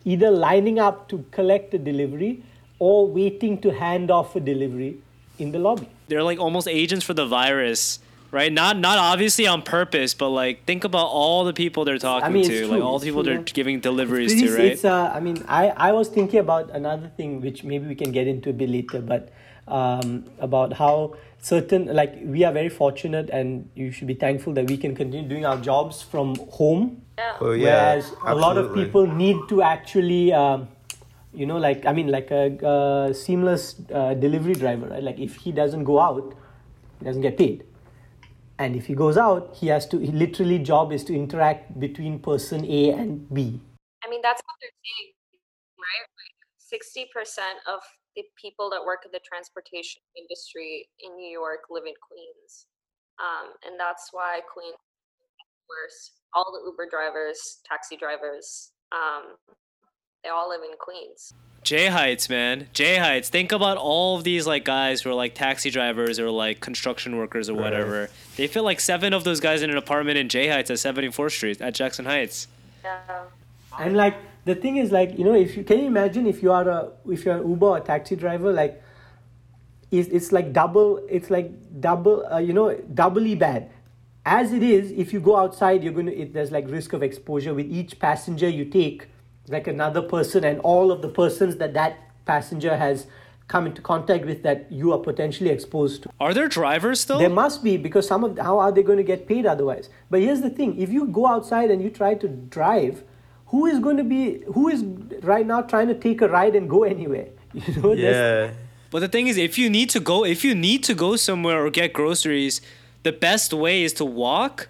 either 0.05 0.31
lining 0.31 0.79
up 0.79 1.07
to 1.09 1.23
collect 1.31 1.71
the 1.71 1.77
delivery 1.77 2.33
or 2.79 3.07
waiting 3.07 3.59
to 3.61 3.71
hand 3.73 4.09
off 4.09 4.35
a 4.35 4.39
delivery 4.39 4.97
in 5.37 5.51
the 5.51 5.59
lobby 5.59 5.87
They're 6.07 6.23
like 6.23 6.39
almost 6.39 6.67
agents 6.67 7.05
for 7.05 7.13
the 7.13 7.25
virus, 7.25 7.99
right? 8.31 8.51
Not 8.51 8.77
not 8.77 8.97
obviously 8.97 9.45
on 9.47 9.61
purpose, 9.61 10.13
but 10.13 10.29
like 10.29 10.65
think 10.65 10.83
about 10.83 11.07
all 11.07 11.45
the 11.45 11.53
people 11.53 11.85
they're 11.85 11.97
talking 11.97 12.33
mean, 12.33 12.49
to, 12.49 12.53
it's 12.53 12.69
like 12.69 12.81
all 12.81 12.99
the 12.99 13.05
people 13.05 13.23
true, 13.23 13.33
they're 13.33 13.41
yeah. 13.41 13.53
giving 13.53 13.79
deliveries 13.79 14.33
It's 14.33 14.41
to, 14.41 14.57
right? 14.57 14.71
It's, 14.71 14.85
uh, 14.85 15.11
I 15.13 15.19
mean, 15.19 15.43
I, 15.47 15.69
I 15.69 15.91
was 15.91 16.07
thinking 16.09 16.39
about 16.39 16.71
another 16.71 17.11
thing 17.15 17.41
which 17.41 17.63
maybe 17.63 17.87
we 17.87 17.95
can 17.95 18.11
get 18.11 18.27
into 18.27 18.49
a 18.49 18.53
bit 18.53 18.69
later, 18.69 19.01
but 19.01 19.29
um, 19.67 20.25
about 20.39 20.73
how 20.73 21.15
certain, 21.41 21.85
like, 21.93 22.17
we 22.23 22.43
are 22.43 22.51
very 22.51 22.69
fortunate 22.69 23.29
and 23.29 23.69
you 23.75 23.91
should 23.91 24.07
be 24.07 24.15
thankful 24.15 24.53
that 24.53 24.67
we 24.67 24.77
can 24.77 24.95
continue 24.95 25.27
doing 25.27 25.45
our 25.45 25.57
jobs 25.57 26.01
from 26.01 26.35
home. 26.51 27.01
Yeah. 27.17 27.37
Oh 27.41 27.51
yeah. 27.51 27.65
whereas 27.65 28.11
a 28.25 28.35
lot 28.35 28.57
of 28.57 28.73
people 28.73 29.05
need 29.05 29.37
to 29.49 29.61
actually, 29.61 30.33
um, 30.33 30.67
you 31.33 31.45
know, 31.45 31.57
like, 31.57 31.85
I 31.85 31.93
mean, 31.93 32.07
like 32.07 32.31
a, 32.31 32.57
uh 32.65 33.13
seamless 33.13 33.75
uh, 33.93 34.13
delivery 34.13 34.53
driver, 34.53 34.87
right? 34.87 35.03
Like, 35.03 35.19
if 35.19 35.35
he 35.35 35.51
doesn't 35.51 35.83
go 35.83 35.99
out, 35.99 36.35
he 36.99 37.05
doesn't 37.05 37.21
get 37.21 37.37
paid. 37.37 37.65
And 38.57 38.75
if 38.75 38.87
he 38.87 38.93
goes 38.93 39.15
out, 39.15 39.55
he 39.55 39.67
has 39.67 39.87
to, 39.87 39.99
he 39.99 40.11
literally 40.11 40.59
job 40.59 40.91
is 40.91 41.03
to 41.05 41.15
interact 41.15 41.79
between 41.79 42.19
person 42.19 42.65
A 42.65 42.91
and 42.91 43.33
B. 43.33 43.61
I 44.03 44.09
mean, 44.09 44.21
that's 44.21 44.41
what 44.43 44.55
they're 44.59 44.79
saying, 44.83 45.11
right? 45.79 46.05
Like 46.19 46.35
sixty 46.57 47.07
percent 47.13 47.59
of 47.67 47.79
the 48.15 48.23
people 48.35 48.69
that 48.71 48.83
work 48.83 49.05
in 49.05 49.11
the 49.11 49.21
transportation 49.23 50.01
industry 50.17 50.87
in 50.99 51.15
New 51.15 51.29
York 51.29 51.67
live 51.69 51.85
in 51.85 51.93
Queens, 52.03 52.67
um, 53.19 53.53
and 53.65 53.79
that's 53.79 54.09
why 54.11 54.41
Queens 54.51 54.75
worse. 55.69 56.11
All 56.33 56.51
the 56.51 56.69
Uber 56.69 56.87
drivers, 56.89 57.59
taxi 57.63 57.95
drivers, 57.95 58.71
um, 58.91 59.35
they 60.23 60.29
all 60.29 60.49
live 60.49 60.61
in 60.63 60.75
Queens. 60.77 61.33
J 61.63 61.87
Heights, 61.87 62.29
man. 62.29 62.67
J 62.73 62.97
Heights. 62.97 63.29
Think 63.29 63.51
about 63.51 63.77
all 63.77 64.17
of 64.17 64.23
these 64.23 64.47
like 64.47 64.63
guys 64.65 65.01
who 65.01 65.09
are 65.09 65.13
like 65.13 65.35
taxi 65.35 65.69
drivers 65.69 66.19
or 66.19 66.29
like 66.31 66.61
construction 66.61 67.17
workers 67.17 67.49
or 67.49 67.53
Right. 67.53 67.63
whatever. 67.63 68.09
They 68.37 68.47
fit 68.47 68.61
like 68.61 68.79
seven 68.79 69.13
of 69.13 69.23
those 69.23 69.39
guys 69.39 69.61
in 69.61 69.69
an 69.69 69.77
apartment 69.77 70.17
in 70.17 70.29
J 70.29 70.47
Heights 70.47 70.71
at 70.71 70.77
74th 70.77 71.31
Street 71.31 71.61
at 71.61 71.73
Jackson 71.73 72.05
Heights. 72.05 72.47
Yeah. 72.83 72.99
And 73.77 73.95
like 73.95 74.15
the 74.45 74.55
thing 74.55 74.77
is 74.77 74.91
like 74.91 75.17
you 75.17 75.25
know 75.25 75.35
if 75.35 75.55
you 75.57 75.63
can 75.63 75.79
you 75.79 75.85
imagine 75.87 76.25
if 76.27 76.41
you 76.41 76.51
are 76.51 76.67
a 76.67 76.91
if 77.09 77.25
you're 77.25 77.37
an 77.37 77.47
Uber 77.49 77.65
or 77.65 77.79
taxi 77.81 78.15
driver 78.15 78.51
like 78.51 78.81
it's, 79.91 80.07
it's 80.09 80.31
like 80.31 80.53
double 80.53 80.97
it's 81.09 81.29
like 81.29 81.51
double 81.81 82.25
uh, 82.31 82.37
you 82.39 82.53
know 82.53 82.73
doubly 82.93 83.35
bad 83.35 83.69
as 84.25 84.53
it 84.53 84.63
is 84.63 84.91
if 84.91 85.11
you 85.13 85.19
go 85.19 85.35
outside 85.35 85.83
you're 85.83 85.93
going 85.93 86.05
to 86.05 86.15
it, 86.15 86.33
there's 86.33 86.51
like 86.51 86.69
risk 86.69 86.93
of 86.93 87.03
exposure 87.03 87.53
with 87.53 87.65
each 87.67 87.99
passenger 87.99 88.47
you 88.49 88.65
take 88.65 89.07
like 89.49 89.67
another 89.67 90.01
person 90.01 90.43
and 90.43 90.59
all 90.59 90.91
of 90.91 91.01
the 91.01 91.09
persons 91.09 91.55
that 91.57 91.73
that 91.73 91.97
passenger 92.25 92.75
has 92.77 93.07
come 93.47 93.65
into 93.65 93.81
contact 93.81 94.25
with 94.25 94.43
that 94.43 94.71
you 94.71 94.93
are 94.93 94.99
potentially 94.99 95.49
exposed 95.49 96.03
to 96.03 96.09
Are 96.19 96.33
there 96.35 96.47
drivers 96.47 96.99
still? 97.01 97.17
there 97.17 97.29
must 97.29 97.63
be 97.63 97.77
because 97.77 98.07
some 98.07 98.23
of 98.23 98.37
how 98.37 98.59
are 98.59 98.71
they 98.71 98.83
going 98.83 98.97
to 98.99 99.03
get 99.03 99.27
paid 99.27 99.45
otherwise? 99.47 99.89
But 100.09 100.21
here's 100.21 100.41
the 100.41 100.49
thing: 100.51 100.79
if 100.79 100.89
you 100.91 101.07
go 101.07 101.25
outside 101.25 101.71
and 101.71 101.81
you 101.81 101.89
try 101.89 102.13
to 102.15 102.27
drive, 102.27 103.03
who 103.47 103.65
is 103.65 103.79
going 103.79 103.97
to 103.97 104.03
be 104.03 104.43
who 104.53 104.67
is 104.69 104.83
right 105.23 105.45
now 105.45 105.61
trying 105.63 105.87
to 105.87 105.95
take 105.95 106.21
a 106.21 106.27
ride 106.27 106.55
and 106.55 106.69
go 106.69 106.83
anywhere? 106.83 107.27
You 107.53 107.81
know, 107.81 107.95
there's- 107.95 108.51
Yeah. 108.51 108.53
But 108.91 108.99
the 109.01 109.07
thing 109.07 109.27
is, 109.27 109.37
if 109.37 109.57
you 109.57 109.69
need 109.69 109.89
to 109.91 109.99
go, 109.99 110.23
if 110.25 110.43
you 110.43 110.53
need 110.55 110.83
to 110.85 110.93
go 110.95 111.15
somewhere 111.15 111.63
or 111.63 111.69
get 111.69 111.93
groceries, 111.93 112.59
the 113.03 113.11
best 113.11 113.53
way 113.53 113.83
is 113.83 113.93
to 113.93 114.05
walk 114.05 114.67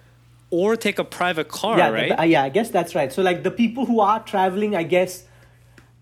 or 0.50 0.76
take 0.76 0.98
a 0.98 1.04
private 1.04 1.48
car, 1.48 1.78
yeah, 1.78 1.88
right? 1.90 2.08
the- 2.10 2.20
uh, 2.20 2.24
yeah. 2.24 2.42
I 2.42 2.48
guess 2.48 2.70
that's 2.70 2.94
right. 2.94 3.12
So 3.12 3.22
like 3.22 3.42
the 3.42 3.50
people 3.50 3.86
who 3.86 4.00
are 4.00 4.20
traveling, 4.22 4.74
I 4.74 4.82
guess 4.82 5.24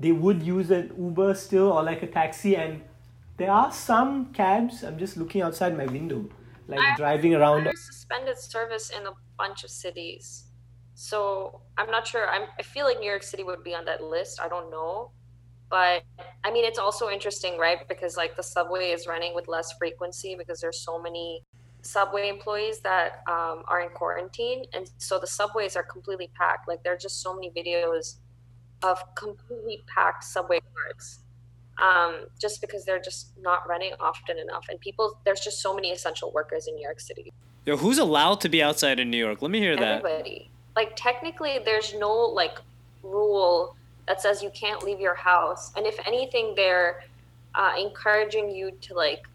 they 0.00 0.12
would 0.12 0.42
use 0.42 0.70
an 0.70 0.92
Uber 0.98 1.34
still 1.34 1.72
or 1.72 1.82
like 1.82 2.02
a 2.02 2.06
taxi, 2.06 2.56
and 2.56 2.82
there 3.36 3.50
are 3.50 3.72
some 3.72 4.32
cabs. 4.32 4.82
I'm 4.84 4.98
just 4.98 5.16
looking 5.16 5.42
outside 5.42 5.76
my 5.76 5.86
window, 5.86 6.28
like 6.66 6.80
I- 6.80 6.96
driving 6.96 7.34
around. 7.34 7.64
There's 7.64 7.84
suspended 7.84 8.38
service 8.38 8.90
in 8.90 9.06
a 9.06 9.12
bunch 9.38 9.64
of 9.64 9.70
cities. 9.70 10.44
So 10.94 11.60
I'm 11.76 11.90
not 11.90 12.06
sure. 12.08 12.28
I'm, 12.28 12.48
I 12.58 12.62
feel 12.62 12.84
like 12.84 12.98
New 12.98 13.08
York 13.08 13.22
City 13.22 13.44
would 13.44 13.62
be 13.62 13.72
on 13.74 13.84
that 13.84 14.02
list. 14.02 14.40
I 14.40 14.48
don't 14.48 14.68
know. 14.70 15.12
But 15.70 16.02
I 16.44 16.50
mean, 16.50 16.64
it's 16.64 16.78
also 16.78 17.08
interesting, 17.10 17.58
right? 17.58 17.86
Because 17.88 18.16
like 18.16 18.34
the 18.34 18.42
subway 18.42 18.90
is 18.90 19.06
running 19.06 19.34
with 19.34 19.46
less 19.48 19.72
frequency 19.78 20.34
because 20.34 20.60
there's 20.60 20.82
so 20.82 21.00
many 21.00 21.44
subway 21.82 22.28
employees 22.28 22.80
that 22.80 23.22
um, 23.28 23.62
are 23.66 23.80
in 23.80 23.88
quarantine. 23.90 24.64
And 24.72 24.90
so 24.98 25.18
the 25.18 25.26
subways 25.26 25.76
are 25.76 25.82
completely 25.82 26.30
packed. 26.34 26.68
Like 26.68 26.82
there 26.82 26.92
are 26.92 26.98
just 26.98 27.22
so 27.22 27.34
many 27.34 27.50
videos 27.50 28.16
of 28.82 29.02
completely 29.14 29.82
packed 29.86 30.24
subway 30.24 30.60
cars 30.74 31.20
um, 31.78 32.26
just 32.40 32.60
because 32.60 32.84
they're 32.84 33.00
just 33.00 33.30
not 33.40 33.68
running 33.68 33.92
often 34.00 34.38
enough. 34.38 34.66
And 34.68 34.80
people, 34.80 35.18
there's 35.24 35.40
just 35.40 35.60
so 35.60 35.74
many 35.74 35.92
essential 35.92 36.32
workers 36.32 36.66
in 36.66 36.74
New 36.74 36.82
York 36.82 37.00
City. 37.00 37.32
Yo, 37.66 37.76
who's 37.76 37.98
allowed 37.98 38.40
to 38.40 38.48
be 38.48 38.62
outside 38.62 38.98
in 38.98 39.10
New 39.10 39.16
York? 39.18 39.42
Let 39.42 39.50
me 39.50 39.58
hear 39.58 39.76
that. 39.76 40.04
Everybody. 40.04 40.50
Like 40.74 40.92
technically, 40.96 41.58
there's 41.64 41.94
no 41.94 42.10
like 42.12 42.58
rule 43.02 43.76
that 44.06 44.20
says 44.20 44.42
you 44.42 44.50
can't 44.50 44.82
leave 44.82 45.00
your 45.00 45.14
house. 45.14 45.72
And 45.76 45.86
if 45.86 45.98
anything, 46.06 46.54
they're 46.56 47.04
uh, 47.54 47.72
encouraging 47.78 48.50
you 48.50 48.72
to 48.80 48.94
like 48.94 49.26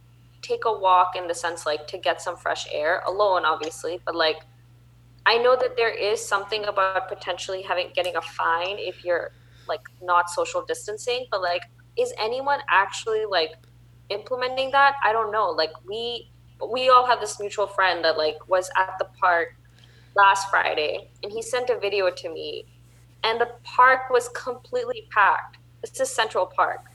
take 0.44 0.66
a 0.66 0.72
walk 0.72 1.16
in 1.16 1.28
the 1.28 1.34
sense 1.34 1.66
like 1.66 1.88
to 1.88 1.98
get 1.98 2.22
some 2.22 2.36
fresh 2.36 2.68
air 2.72 3.02
alone, 3.08 3.46
obviously. 3.46 4.00
But 4.06 4.16
like, 4.16 4.42
I 5.26 5.38
know 5.38 5.56
that 5.56 5.76
there 5.78 5.94
is 5.94 6.24
something 6.24 6.66
about 6.66 7.08
potentially 7.10 7.62
having 7.62 7.90
getting 7.96 8.16
a 8.16 8.22
fine 8.22 8.78
if 8.78 9.04
you're 9.04 9.32
like 9.68 9.82
not 10.02 10.30
social 10.30 10.64
distancing. 10.66 11.26
But 11.32 11.42
like, 11.42 11.64
is 11.98 12.14
anyone 12.20 12.60
actually 12.70 13.26
like 13.26 13.54
implementing 14.10 14.72
that? 14.72 14.96
I 15.04 15.12
don't 15.14 15.32
know. 15.32 15.50
Like 15.50 15.72
we 15.88 16.30
we 16.72 16.90
all 16.90 17.06
have 17.06 17.20
this 17.20 17.40
mutual 17.40 17.68
friend 17.68 18.04
that 18.04 18.18
like 18.18 18.48
was 18.48 18.70
at 18.78 18.96
the 19.00 19.06
park 19.20 19.56
last 20.16 20.50
Friday 20.50 21.10
and 21.24 21.32
he 21.32 21.42
sent 21.42 21.70
a 21.70 21.80
video 21.80 22.10
to 22.10 22.30
me 22.30 22.66
and 23.24 23.40
the 23.40 23.50
park 23.64 24.10
was 24.10 24.30
completely 24.30 25.08
packed. 25.12 25.58
This 25.82 26.00
is 26.00 26.10
Central 26.10 26.46
Park. 26.46 26.86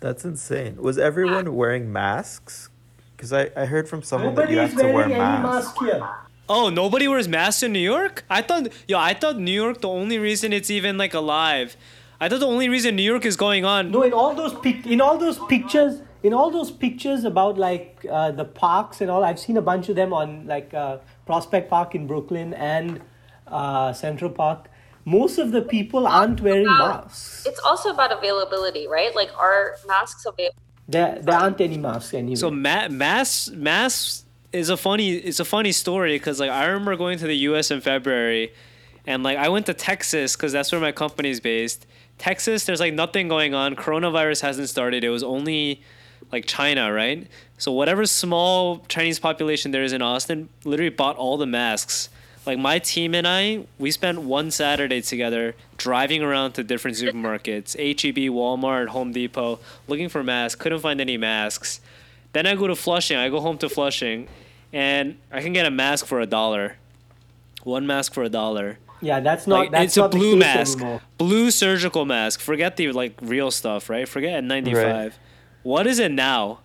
That's 0.00 0.24
insane. 0.24 0.76
Was 0.76 0.98
everyone 0.98 1.54
wearing 1.54 1.92
masks? 1.92 2.70
Because 3.18 3.32
I, 3.32 3.50
I 3.56 3.64
heard 3.66 3.88
from 3.88 4.04
someone 4.04 4.36
that 4.36 4.48
you 4.48 4.58
have 4.58 4.76
to 4.76 4.92
wear 4.92 5.08
masks. 5.08 5.80
mask 5.80 5.84
here. 5.84 6.08
Oh, 6.48 6.70
nobody 6.70 7.08
wears 7.08 7.26
masks 7.26 7.64
in 7.64 7.72
New 7.72 7.80
York? 7.80 8.24
I 8.30 8.42
thought, 8.42 8.68
yo, 8.86 8.96
I 8.96 9.12
thought 9.12 9.38
New 9.38 9.50
York. 9.52 9.80
The 9.80 9.88
only 9.88 10.18
reason 10.20 10.52
it's 10.52 10.70
even 10.70 10.96
like 10.96 11.14
alive, 11.14 11.76
I 12.20 12.28
thought 12.28 12.38
the 12.38 12.46
only 12.46 12.68
reason 12.68 12.94
New 12.94 13.02
York 13.02 13.24
is 13.26 13.36
going 13.36 13.64
on. 13.64 13.90
No, 13.90 14.02
in 14.04 14.12
all 14.12 14.36
those 14.36 14.54
pic- 14.60 14.86
in 14.86 15.00
all 15.00 15.18
those 15.18 15.38
pictures, 15.48 16.00
in 16.22 16.32
all 16.32 16.52
those 16.52 16.70
pictures 16.70 17.24
about 17.24 17.58
like 17.58 18.06
uh, 18.08 18.30
the 18.30 18.44
parks 18.44 19.00
and 19.00 19.10
all, 19.10 19.24
I've 19.24 19.40
seen 19.40 19.56
a 19.56 19.62
bunch 19.62 19.88
of 19.88 19.96
them 19.96 20.12
on 20.12 20.46
like 20.46 20.72
uh, 20.72 20.98
Prospect 21.26 21.68
Park 21.68 21.96
in 21.96 22.06
Brooklyn 22.06 22.54
and 22.54 23.00
uh, 23.48 23.92
Central 23.92 24.30
Park. 24.30 24.68
Most 25.04 25.38
of 25.38 25.50
the 25.50 25.62
people 25.62 26.06
aren't 26.06 26.40
wearing 26.40 26.66
About- 26.66 27.06
masks. 27.06 27.44
It's 27.46 27.60
also 27.60 27.90
about 27.90 28.12
availability, 28.16 28.86
right? 28.86 29.12
Like 29.14 29.36
are 29.36 29.74
masks 29.88 30.24
available? 30.24 30.54
There, 30.88 31.18
there 31.20 31.36
aren't 31.36 31.60
any 31.60 31.76
masks 31.76 32.14
anyway. 32.14 32.36
So 32.36 32.50
ma- 32.50 32.88
mass 32.88 33.50
mass 33.50 34.24
is 34.52 34.70
a 34.70 34.76
funny 34.76 35.12
it's 35.12 35.40
a 35.40 35.44
funny 35.44 35.72
story 35.72 36.14
because 36.14 36.40
like 36.40 36.50
I 36.50 36.66
remember 36.66 36.96
going 36.96 37.18
to 37.18 37.26
the 37.26 37.36
U.S. 37.48 37.70
in 37.70 37.80
February, 37.80 38.52
and 39.06 39.22
like 39.22 39.36
I 39.36 39.48
went 39.48 39.66
to 39.66 39.74
Texas 39.74 40.34
because 40.34 40.52
that's 40.52 40.72
where 40.72 40.80
my 40.80 40.92
company's 40.92 41.40
based. 41.40 41.86
Texas, 42.16 42.64
there's 42.64 42.80
like 42.80 42.94
nothing 42.94 43.28
going 43.28 43.54
on. 43.54 43.76
Coronavirus 43.76 44.42
hasn't 44.42 44.68
started. 44.68 45.04
It 45.04 45.10
was 45.10 45.22
only 45.22 45.82
like 46.32 46.46
China, 46.46 46.92
right? 46.92 47.28
So 47.58 47.70
whatever 47.72 48.06
small 48.06 48.78
Chinese 48.88 49.18
population 49.18 49.70
there 49.70 49.82
is 49.82 49.92
in 49.92 50.02
Austin, 50.02 50.48
literally 50.64 50.90
bought 50.90 51.16
all 51.16 51.36
the 51.36 51.46
masks. 51.46 52.08
Like 52.48 52.58
my 52.58 52.78
team 52.78 53.14
and 53.14 53.28
I, 53.28 53.66
we 53.78 53.90
spent 53.90 54.22
one 54.22 54.50
Saturday 54.50 55.02
together 55.02 55.54
driving 55.76 56.22
around 56.22 56.52
to 56.52 56.64
different 56.64 56.96
supermarkets, 57.02 57.76
HEB, 57.76 58.32
Walmart, 58.32 58.88
Home 58.88 59.12
Depot, 59.12 59.58
looking 59.86 60.08
for 60.08 60.24
masks. 60.24 60.58
Couldn't 60.58 60.80
find 60.80 60.98
any 60.98 61.18
masks. 61.18 61.82
Then 62.32 62.46
I 62.46 62.54
go 62.54 62.66
to 62.66 62.74
Flushing. 62.74 63.18
I 63.18 63.28
go 63.28 63.40
home 63.40 63.58
to 63.58 63.68
Flushing, 63.68 64.28
and 64.72 65.18
I 65.30 65.42
can 65.42 65.52
get 65.52 65.66
a 65.66 65.70
mask 65.70 66.06
for 66.06 66.20
a 66.20 66.26
dollar. 66.26 66.76
One 67.64 67.86
mask 67.86 68.14
for 68.14 68.22
a 68.22 68.30
dollar. 68.30 68.78
yeah, 69.02 69.20
that's 69.20 69.46
not. 69.46 69.58
Like, 69.58 69.70
that's 69.72 69.84
it's 69.84 69.96
a 69.98 70.00
not 70.00 70.12
the 70.12 70.16
blue 70.18 70.32
case 70.36 70.40
mask, 70.40 70.78
anymore. 70.78 71.02
blue 71.18 71.50
surgical 71.50 72.06
mask. 72.06 72.40
Forget 72.40 72.78
the 72.78 72.92
like 72.92 73.12
real 73.20 73.50
stuff, 73.50 73.90
right? 73.90 74.08
Forget 74.08 74.42
N95. 74.42 74.74
Right. 74.74 75.12
What 75.64 75.86
is 75.86 75.98
it 75.98 76.12
now? 76.12 76.60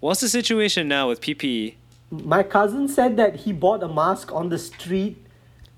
What's 0.00 0.22
the 0.22 0.30
situation 0.30 0.88
now 0.88 1.10
with? 1.10 1.20
PPE? 1.20 1.74
My 2.12 2.42
cousin 2.42 2.88
said 2.88 3.16
that 3.16 3.36
he 3.36 3.52
bought 3.52 3.82
a 3.82 3.88
mask 3.88 4.32
on 4.32 4.50
the 4.50 4.58
street 4.58 5.16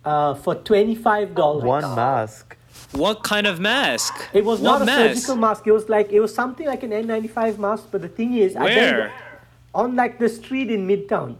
uh, 0.04 0.34
for 0.34 0.56
twenty 0.56 0.94
five 0.96 1.34
dollars. 1.34 1.62
One 1.64 1.94
mask. 1.94 2.56
What 2.90 3.22
kind 3.22 3.46
of 3.46 3.60
mask? 3.60 4.12
It 4.32 4.44
was 4.44 4.60
what 4.60 4.70
not 4.78 4.82
a 4.82 4.84
mask? 4.86 5.14
surgical 5.14 5.36
mask. 5.36 5.66
It 5.66 5.72
was 5.72 5.88
like 5.88 6.10
it 6.10 6.18
was 6.20 6.34
something 6.34 6.66
like 6.66 6.82
an 6.82 6.90
N95 6.90 7.58
mask. 7.58 7.86
But 7.92 8.02
the 8.02 8.08
thing 8.08 8.34
is, 8.34 8.56
I 8.56 8.64
Where? 8.64 9.12
on 9.74 9.94
like 9.94 10.18
the 10.18 10.28
street 10.28 10.70
in 10.72 10.88
Midtown, 10.88 11.36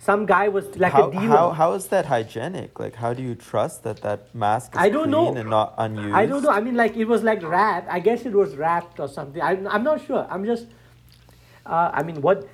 some 0.00 0.26
guy 0.26 0.48
was 0.48 0.64
like 0.76 0.92
How, 0.92 1.08
a 1.10 1.12
dealer. 1.12 1.26
how, 1.28 1.50
how 1.50 1.72
is 1.74 1.86
that 1.88 2.06
hygienic? 2.06 2.78
Like, 2.80 2.96
how 2.96 3.14
do 3.14 3.22
you 3.22 3.36
trust 3.36 3.84
that 3.84 4.00
that 4.02 4.34
mask 4.34 4.72
is 4.74 4.78
I 4.80 4.88
don't 4.88 5.10
clean 5.12 5.34
know. 5.34 5.34
and 5.36 5.48
not 5.50 5.74
unused? 5.78 6.14
I 6.14 6.26
don't 6.26 6.42
know. 6.42 6.50
I 6.50 6.60
mean, 6.60 6.74
like 6.74 6.96
it 6.96 7.04
was 7.06 7.22
like 7.22 7.40
wrapped. 7.42 7.88
I 7.88 8.00
guess 8.00 8.26
it 8.26 8.32
was 8.32 8.56
wrapped 8.56 8.98
or 8.98 9.06
something. 9.06 9.40
I, 9.40 9.52
I'm 9.68 9.84
not 9.84 10.04
sure. 10.04 10.26
I'm 10.28 10.44
just. 10.44 10.66
Uh, 11.64 11.90
I 11.94 12.02
mean, 12.02 12.20
what? 12.20 12.48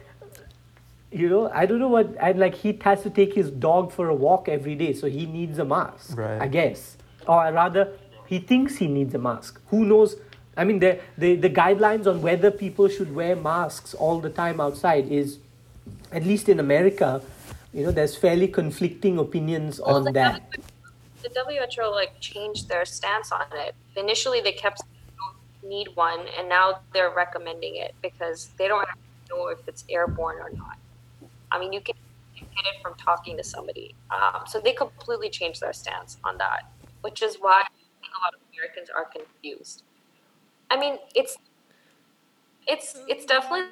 You 1.15 1.29
know, 1.29 1.49
I 1.55 1.65
don't 1.65 1.79
know 1.79 1.89
what. 1.89 2.17
And 2.21 2.41
like 2.41 2.57
he 2.57 2.77
has 2.83 3.03
to 3.05 3.11
take 3.11 3.35
his 3.35 3.49
dog 3.49 3.93
for 3.93 4.09
a 4.09 4.15
walk 4.15 4.49
every 4.49 4.75
day, 4.75 4.93
so 4.93 5.07
he 5.07 5.27
needs 5.27 5.61
a 5.61 5.65
mask. 5.65 6.19
Right. 6.19 6.41
I 6.43 6.49
guess, 6.49 6.97
or 7.29 7.53
rather, 7.53 7.93
he 8.27 8.41
thinks 8.41 8.77
he 8.77 8.89
needs 8.89 9.15
a 9.15 9.19
mask. 9.19 9.61
Who 9.69 9.85
knows? 9.85 10.17
I 10.57 10.65
mean, 10.65 10.81
the 10.81 10.99
the 11.17 11.37
the 11.37 11.49
guidelines 11.49 12.09
on 12.09 12.21
whether 12.21 12.51
people 12.51 12.89
should 12.89 13.15
wear 13.15 13.37
masks 13.37 13.95
all 13.95 14.19
the 14.19 14.29
time 14.29 14.61
outside 14.61 15.07
is, 15.07 15.39
at 16.11 16.25
least 16.25 16.49
in 16.49 16.59
America, 16.59 17.23
you 17.73 17.85
know, 17.85 17.93
there's 17.93 18.17
fairly 18.17 18.49
conflicting 18.49 19.19
opinions 19.19 19.79
on 19.79 20.03
the 20.03 20.13
that. 20.13 20.43
the 21.23 21.31
WHO 21.31 21.91
like 21.93 22.19
changed 22.19 22.69
their 22.69 22.85
stance 22.85 23.31
on 23.31 23.47
it. 23.53 23.77
Initially, 23.97 24.41
they 24.41 24.53
kept 24.53 24.81
saying 24.81 24.91
oh, 25.23 25.35
you 25.37 25.61
don't 25.61 25.69
need 25.71 25.89
one, 25.95 26.27
and 26.37 26.49
now 26.49 26.81
they're 26.93 27.15
recommending 27.15 27.77
it 27.77 27.95
because 28.03 28.49
they 28.59 28.67
don't 28.67 28.89
know 29.31 29.47
if 29.47 29.61
it's 29.69 29.85
airborne 29.89 30.39
or 30.39 30.51
not. 30.51 30.79
I 31.55 31.59
mean, 31.59 31.73
you 31.73 31.81
can 31.81 31.95
get 32.35 32.65
it 32.67 32.83
from 32.83 32.95
talking 32.95 33.37
to 33.37 33.45
somebody. 33.45 33.95
Um, 34.11 34.43
so 34.47 34.61
they 34.61 34.73
completely 34.73 35.31
changed 35.31 35.61
their 35.61 35.73
stance 35.73 36.19
on 36.25 36.37
that, 36.39 36.71
which 37.03 37.23
is 37.23 37.37
why 37.41 37.61
I 37.61 37.69
think 38.01 38.13
a 38.19 38.21
lot 38.23 38.35
of 38.35 38.41
Americans 38.53 38.91
are 38.91 39.05
confused. 39.05 39.85
I 40.71 40.79
mean, 40.79 40.99
it's 41.15 41.37
it's 42.67 42.97
it's 43.09 43.25
definitely 43.27 43.67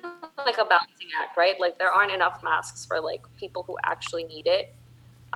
like 0.46 0.58
a 0.58 0.64
balancing 0.64 1.08
act, 1.20 1.36
right? 1.36 1.58
Like 1.58 1.78
there 1.78 1.90
aren't 1.90 2.12
enough 2.12 2.42
masks 2.42 2.84
for 2.86 3.00
like 3.00 3.22
people 3.36 3.64
who 3.64 3.76
actually 3.84 4.24
need 4.24 4.46
it, 4.46 4.74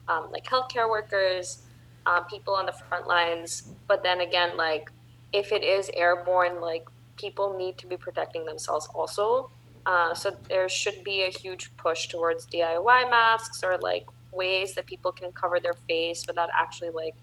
um, 0.09 0.30
like 0.30 0.44
healthcare 0.44 0.88
workers, 0.88 1.62
uh, 2.07 2.20
people 2.20 2.55
on 2.55 2.66
the 2.66 2.72
front 2.72 3.07
lines. 3.07 3.70
But 3.88 4.03
then 4.03 4.20
again, 4.20 4.57
like 4.57 4.90
if 5.32 5.53
it 5.53 5.64
is 5.64 5.90
airborne, 5.94 6.61
like 6.61 6.86
people 7.16 7.57
need 7.57 7.78
to 7.78 7.86
be 7.86 7.97
protecting 7.97 8.44
themselves 8.44 8.88
also. 8.94 9.51
Uh, 9.87 10.12
so 10.14 10.37
there 10.49 10.68
should 10.68 11.05
be 11.05 11.22
a 11.22 11.30
huge 11.30 11.74
push 11.76 12.09
towards 12.09 12.45
DIY 12.47 13.09
masks 13.09 13.62
or 13.62 13.78
like 13.78 14.07
ways 14.32 14.74
that 14.74 14.84
people 14.84 15.12
can 15.12 15.30
cover 15.32 15.61
their 15.61 15.74
face 15.89 16.26
without 16.26 16.51
actually 16.53 16.91
like, 16.91 17.14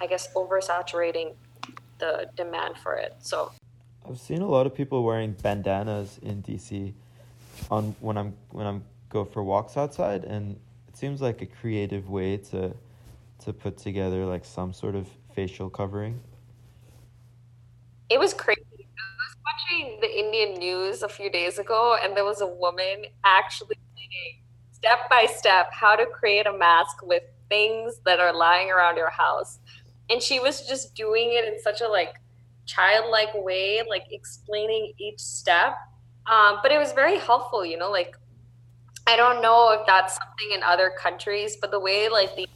I 0.00 0.06
guess, 0.06 0.28
oversaturating 0.34 1.34
the 1.98 2.30
demand 2.34 2.78
for 2.78 2.94
it. 2.94 3.14
So 3.20 3.52
I've 4.08 4.18
seen 4.18 4.40
a 4.40 4.48
lot 4.48 4.66
of 4.66 4.74
people 4.74 5.04
wearing 5.04 5.32
bandanas 5.42 6.18
in 6.22 6.42
DC 6.42 6.94
on 7.70 7.94
when 8.00 8.16
I'm 8.16 8.34
when 8.50 8.66
I'm 8.66 8.84
go 9.10 9.24
for 9.24 9.42
walks 9.42 9.76
outside 9.76 10.24
and 10.24 10.56
it 10.86 10.96
seems 10.96 11.20
like 11.20 11.42
a 11.42 11.46
creative 11.46 12.08
way 12.08 12.36
to 12.36 12.74
to 13.44 13.52
put 13.52 13.76
together 13.76 14.24
like 14.24 14.44
some 14.44 14.72
sort 14.72 14.94
of 14.94 15.06
facial 15.34 15.68
covering. 15.68 16.20
it 18.10 18.18
was 18.18 18.32
crazy. 18.32 18.67
The 20.00 20.18
Indian 20.18 20.58
news 20.58 21.02
a 21.02 21.08
few 21.08 21.30
days 21.30 21.58
ago, 21.58 21.96
and 22.00 22.16
there 22.16 22.24
was 22.24 22.40
a 22.40 22.46
woman 22.46 23.06
actually 23.24 23.76
saying 23.96 24.42
step 24.72 25.10
by 25.10 25.26
step 25.26 25.70
how 25.72 25.96
to 25.96 26.06
create 26.06 26.46
a 26.46 26.56
mask 26.56 27.02
with 27.02 27.24
things 27.48 28.00
that 28.04 28.20
are 28.20 28.32
lying 28.32 28.70
around 28.70 28.96
your 28.96 29.10
house. 29.10 29.58
And 30.08 30.22
she 30.22 30.38
was 30.38 30.66
just 30.66 30.94
doing 30.94 31.32
it 31.32 31.44
in 31.46 31.60
such 31.60 31.80
a 31.80 31.88
like 31.88 32.14
childlike 32.66 33.34
way, 33.34 33.82
like 33.88 34.04
explaining 34.10 34.92
each 34.98 35.20
step. 35.20 35.74
Um, 36.26 36.58
but 36.62 36.70
it 36.70 36.78
was 36.78 36.92
very 36.92 37.18
helpful, 37.18 37.64
you 37.64 37.76
know, 37.76 37.90
like 37.90 38.16
I 39.06 39.16
don't 39.16 39.42
know 39.42 39.72
if 39.72 39.86
that's 39.86 40.14
something 40.14 40.50
in 40.54 40.62
other 40.62 40.92
countries, 40.96 41.56
but 41.60 41.70
the 41.70 41.80
way 41.80 42.08
like 42.08 42.36
the 42.36 42.46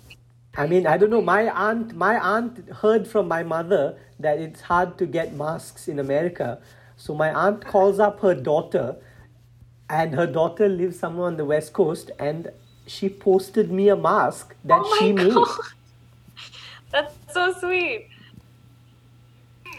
I 0.55 0.66
mean, 0.66 0.86
I 0.86 0.99
don't 0.99 1.09
know. 1.09 1.22
My 1.22 1.49
aunt, 1.49 1.95
my 1.97 2.18
aunt 2.18 2.68
heard 2.68 3.09
from 3.09 3.26
my 3.26 3.43
mother 3.43 3.97
that 4.20 4.38
it's 4.38 4.61
hard 4.61 4.99
to 4.99 5.07
get 5.07 5.32
masks 5.32 5.88
in 5.88 5.99
America. 5.99 6.61
So 7.03 7.15
my 7.17 7.31
aunt 7.35 7.65
calls 7.67 7.99
up 7.99 8.21
her 8.21 8.33
daughter, 8.33 8.95
and 9.91 10.15
her 10.15 10.27
daughter 10.27 10.69
lives 10.69 11.01
somewhere 11.01 11.27
on 11.27 11.37
the 11.37 11.45
west 11.45 11.73
coast, 11.73 12.13
and 12.17 12.53
she 12.87 13.09
posted 13.09 13.73
me 13.73 13.89
a 13.89 13.97
mask 13.97 14.55
that 14.65 14.81
oh 14.85 14.89
my 14.91 14.99
she 15.01 15.13
made. 15.13 15.35
God. 15.35 15.49
That's 16.93 17.15
so 17.35 17.53
sweet. 17.59 18.07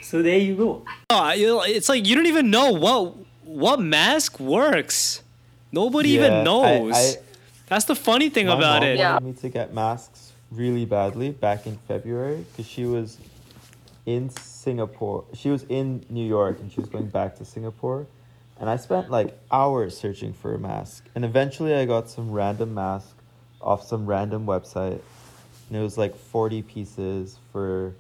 So 0.02 0.22
there 0.22 0.38
you 0.38 0.56
go. 0.58 0.86
Oh, 1.10 1.32
you- 1.32 1.62
it's 1.64 1.88
like 1.88 2.06
you 2.06 2.14
don't 2.16 2.26
even 2.26 2.52
know 2.52 2.74
what 2.74 3.16
what 3.46 3.80
mask 3.80 4.38
works. 4.42 5.24
Nobody 5.72 6.10
Yeah, 6.10 6.26
even 6.26 6.44
knows. 6.44 6.94
I- 6.94 7.16
That's 7.68 7.86
the 7.86 7.96
funny 7.96 8.30
thing 8.30 8.48
My 8.48 8.58
about 8.58 8.82
mom 8.82 8.90
it. 8.90 8.98
Yeah. 9.00 9.14
wanted 9.14 9.26
me 9.28 9.34
to 9.44 9.50
get 9.50 9.74
masks 9.74 10.34
really 10.52 10.84
badly 10.86 11.30
back 11.32 11.66
in 11.66 11.78
February 11.88 12.46
because 12.52 12.68
she 12.70 12.84
was 12.84 13.18
in 14.06 14.30
Singapore. 14.30 15.26
She 15.34 15.50
was 15.50 15.64
in 15.70 16.06
New 16.10 16.26
York 16.26 16.60
and 16.60 16.72
she 16.72 16.80
was 16.80 16.90
going 16.90 17.08
back 17.08 17.36
to 17.38 17.46
Singapore. 17.46 18.08
And 18.60 18.70
I 18.70 18.78
spent 18.78 19.10
like 19.10 19.38
hours 19.52 19.98
searching 19.98 20.34
for 20.34 20.54
a 20.56 20.60
mask. 20.60 21.06
And 21.16 21.26
eventually 21.26 21.74
I 21.74 21.86
got 21.86 22.10
some 22.10 22.32
random 22.32 22.74
mask 22.74 23.16
off 23.62 23.86
some 23.86 24.06
random 24.06 24.46
website. 24.46 25.00
And 25.70 25.78
it 25.78 25.82
was 25.82 25.98
like 25.98 26.16
40 26.16 26.62
pieces 26.64 27.38
for, 27.52 27.94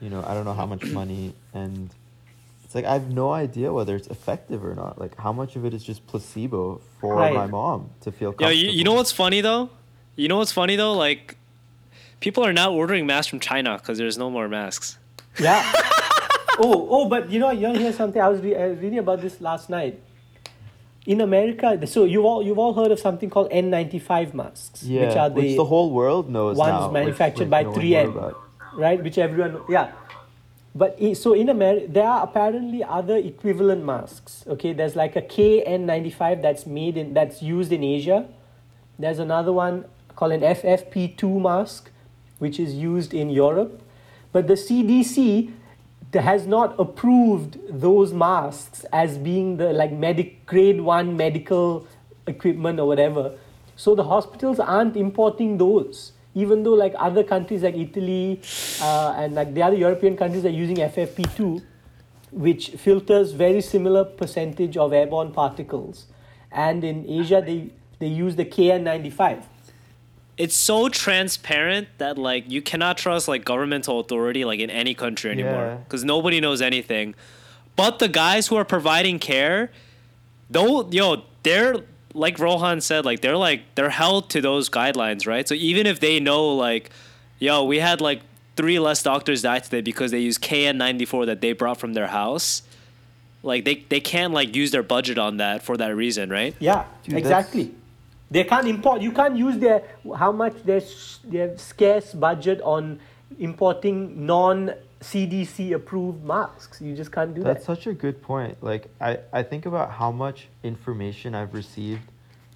you 0.00 0.08
know, 0.08 0.24
I 0.26 0.34
don't 0.34 0.44
know 0.44 0.54
how 0.54 0.66
much 0.66 0.84
money. 0.92 1.34
And 1.52 1.90
it's 2.64 2.74
like 2.74 2.84
I 2.84 2.92
have 2.92 3.12
no 3.12 3.32
idea 3.32 3.72
whether 3.72 3.96
it's 3.96 4.06
effective 4.08 4.64
or 4.64 4.74
not. 4.74 4.98
Like 5.00 5.16
how 5.18 5.32
much 5.32 5.56
of 5.56 5.64
it 5.64 5.74
is 5.74 5.82
just 5.84 6.06
placebo 6.06 6.80
for 7.00 7.16
Right. 7.16 7.34
my 7.34 7.46
mom 7.46 7.90
to 8.02 8.12
feel 8.12 8.28
Yo, 8.30 8.32
comfortable. 8.32 8.52
you, 8.52 8.70
you 8.70 8.84
know 8.84 8.94
what's 8.94 9.12
funny 9.12 9.40
though? 9.40 9.70
You 10.16 10.28
know 10.28 10.38
what's 10.38 10.52
funny 10.52 10.76
though? 10.76 10.94
Like, 10.94 11.36
people 12.20 12.44
are 12.44 12.52
now 12.52 12.72
ordering 12.72 13.06
masks 13.06 13.28
from 13.28 13.40
China 13.40 13.76
because 13.78 13.98
there's 13.98 14.16
no 14.18 14.30
more 14.30 14.48
masks. 14.48 14.98
Yeah. 15.38 15.72
oh, 16.58 16.86
oh, 16.90 17.08
but 17.08 17.30
you 17.30 17.38
know, 17.38 17.50
you 17.50 17.72
hear 17.74 17.92
something? 17.92 18.20
I 18.20 18.28
was 18.28 18.40
re- 18.40 18.54
reading 18.74 18.98
about 18.98 19.20
this 19.20 19.40
last 19.40 19.70
night. 19.70 20.00
In 21.06 21.22
America, 21.22 21.86
so 21.86 22.04
you 22.04 22.26
all 22.26 22.42
you've 22.42 22.58
all 22.58 22.74
heard 22.74 22.90
of 22.92 22.98
something 23.00 23.30
called 23.30 23.50
N95 23.50 24.34
masks, 24.34 24.82
Yeah, 24.82 25.06
which 25.06 25.16
are 25.16 25.30
the 25.30 25.34
which 25.36 25.56
the 25.56 25.64
whole 25.64 25.90
world 25.90 26.28
knows 26.28 26.58
ones 26.58 26.70
now. 26.70 26.88
which, 26.88 26.92
manufactured 26.92 27.48
like, 27.48 27.66
by 27.66 27.70
no 27.70 27.76
3M. 27.76 28.34
right? 28.74 29.02
Which 29.02 29.16
everyone, 29.16 29.62
yeah. 29.68 29.92
But 30.74 30.98
so 31.16 31.32
in 31.32 31.48
America, 31.48 31.86
there 31.88 32.06
are 32.06 32.22
apparently 32.22 32.84
other 32.84 33.16
equivalent 33.16 33.84
masks. 33.84 34.44
Okay, 34.46 34.72
there's 34.72 34.94
like 34.94 35.16
a 35.16 35.22
KN95 35.22 36.42
that's 36.42 36.66
made 36.66 36.96
in 36.96 37.14
that's 37.14 37.42
used 37.42 37.72
in 37.72 37.82
Asia. 37.82 38.28
There's 38.98 39.18
another 39.18 39.52
one 39.52 39.86
called 40.14 40.32
an 40.32 40.42
FFP2 40.42 41.40
mask, 41.40 41.90
which 42.38 42.60
is 42.60 42.74
used 42.74 43.14
in 43.14 43.30
Europe. 43.30 43.82
But 44.32 44.46
the 44.46 44.54
CDC 44.54 45.52
has 46.12 46.46
not 46.46 46.78
approved 46.78 47.58
those 47.68 48.12
masks 48.12 48.84
as 48.92 49.18
being 49.18 49.56
the 49.56 49.72
like 49.72 49.92
medic 49.92 50.44
grade 50.46 50.80
one 50.80 51.16
medical 51.16 51.86
equipment 52.26 52.80
or 52.80 52.86
whatever. 52.86 53.36
So 53.76 53.94
the 53.94 54.04
hospitals 54.04 54.60
aren't 54.60 54.96
importing 54.96 55.58
those, 55.58 56.12
even 56.34 56.62
though 56.62 56.74
like 56.74 56.94
other 56.98 57.24
countries 57.24 57.62
like 57.62 57.76
Italy 57.76 58.40
uh, 58.80 59.14
and 59.16 59.34
like 59.34 59.54
the 59.54 59.62
other 59.62 59.76
European 59.76 60.16
countries 60.16 60.44
are 60.44 60.50
using 60.50 60.76
FFP2. 60.76 61.62
which 62.30 62.70
filters 62.70 63.32
very 63.32 63.60
similar 63.60 64.04
percentage 64.04 64.76
of 64.76 64.92
airborne 64.92 65.32
particles. 65.32 66.06
And 66.52 66.84
in 66.84 67.08
Asia, 67.08 67.42
they, 67.44 67.70
they 67.98 68.06
use 68.06 68.36
the 68.36 68.44
KN95. 68.44 69.44
It's 70.36 70.56
so 70.56 70.88
transparent 70.88 71.88
that 71.98 72.16
like 72.16 72.50
you 72.50 72.62
cannot 72.62 72.96
trust 72.96 73.28
like 73.28 73.44
governmental 73.44 74.00
authority 74.00 74.44
like 74.44 74.60
in 74.60 74.70
any 74.70 74.94
country 74.94 75.30
anymore 75.30 75.52
Yeah. 75.66 75.74
because 75.76 76.04
nobody 76.04 76.40
knows 76.40 76.62
anything. 76.62 77.14
But 77.76 77.98
the 77.98 78.08
guys 78.08 78.46
who 78.48 78.56
are 78.56 78.64
providing 78.64 79.18
care, 79.18 79.70
though, 80.48 80.88
yo, 80.90 81.22
they're 81.42 81.76
like 82.14 82.38
Rohan 82.38 82.80
said, 82.80 83.04
like 83.04 83.20
they're 83.20 83.36
like 83.36 83.62
they're 83.74 83.90
held 83.90 84.30
to 84.30 84.40
those 84.40 84.68
guidelines, 84.70 85.26
right? 85.26 85.46
So 85.46 85.54
even 85.54 85.86
if 85.86 86.00
they 86.00 86.20
know 86.20 86.54
like, 86.54 86.90
yo, 87.38 87.64
we 87.64 87.78
had 87.78 88.00
like 88.00 88.22
three 88.56 88.78
less 88.78 89.02
doctors 89.02 89.42
die 89.42 89.58
today 89.60 89.80
because 89.80 90.10
they 90.10 90.18
use 90.20 90.36
KN94 90.38 91.26
that 91.26 91.40
they 91.40 91.52
brought 91.52 91.78
from 91.78 91.92
their 91.94 92.08
house. 92.08 92.62
Like 93.42 93.64
they, 93.64 93.86
they 93.88 94.00
can't 94.00 94.34
like 94.34 94.54
use 94.54 94.70
their 94.70 94.82
budget 94.82 95.16
on 95.18 95.38
that 95.38 95.62
for 95.62 95.76
that 95.78 95.94
reason, 95.96 96.28
right? 96.28 96.54
Yeah, 96.58 96.84
Dude, 97.04 97.16
exactly. 97.16 97.72
They 98.30 98.44
can't 98.44 98.68
import. 98.68 99.02
You 99.02 99.12
can't 99.12 99.36
use 99.36 99.58
their 99.58 99.82
how 100.16 100.32
much 100.32 100.62
their 100.62 100.82
their 101.24 101.58
scarce 101.58 102.14
budget 102.14 102.60
on 102.62 103.00
importing 103.38 104.24
non 104.24 104.72
CDC 105.00 105.72
approved 105.72 106.24
masks. 106.24 106.80
You 106.80 106.94
just 106.94 107.10
can't 107.10 107.34
do 107.34 107.42
That's 107.42 107.66
that. 107.66 107.66
That's 107.66 107.80
such 107.80 107.86
a 107.86 107.94
good 107.94 108.22
point. 108.22 108.62
Like 108.62 108.88
I, 109.00 109.18
I 109.32 109.42
think 109.42 109.66
about 109.66 109.90
how 109.90 110.12
much 110.12 110.48
information 110.62 111.34
I've 111.34 111.54
received 111.54 112.02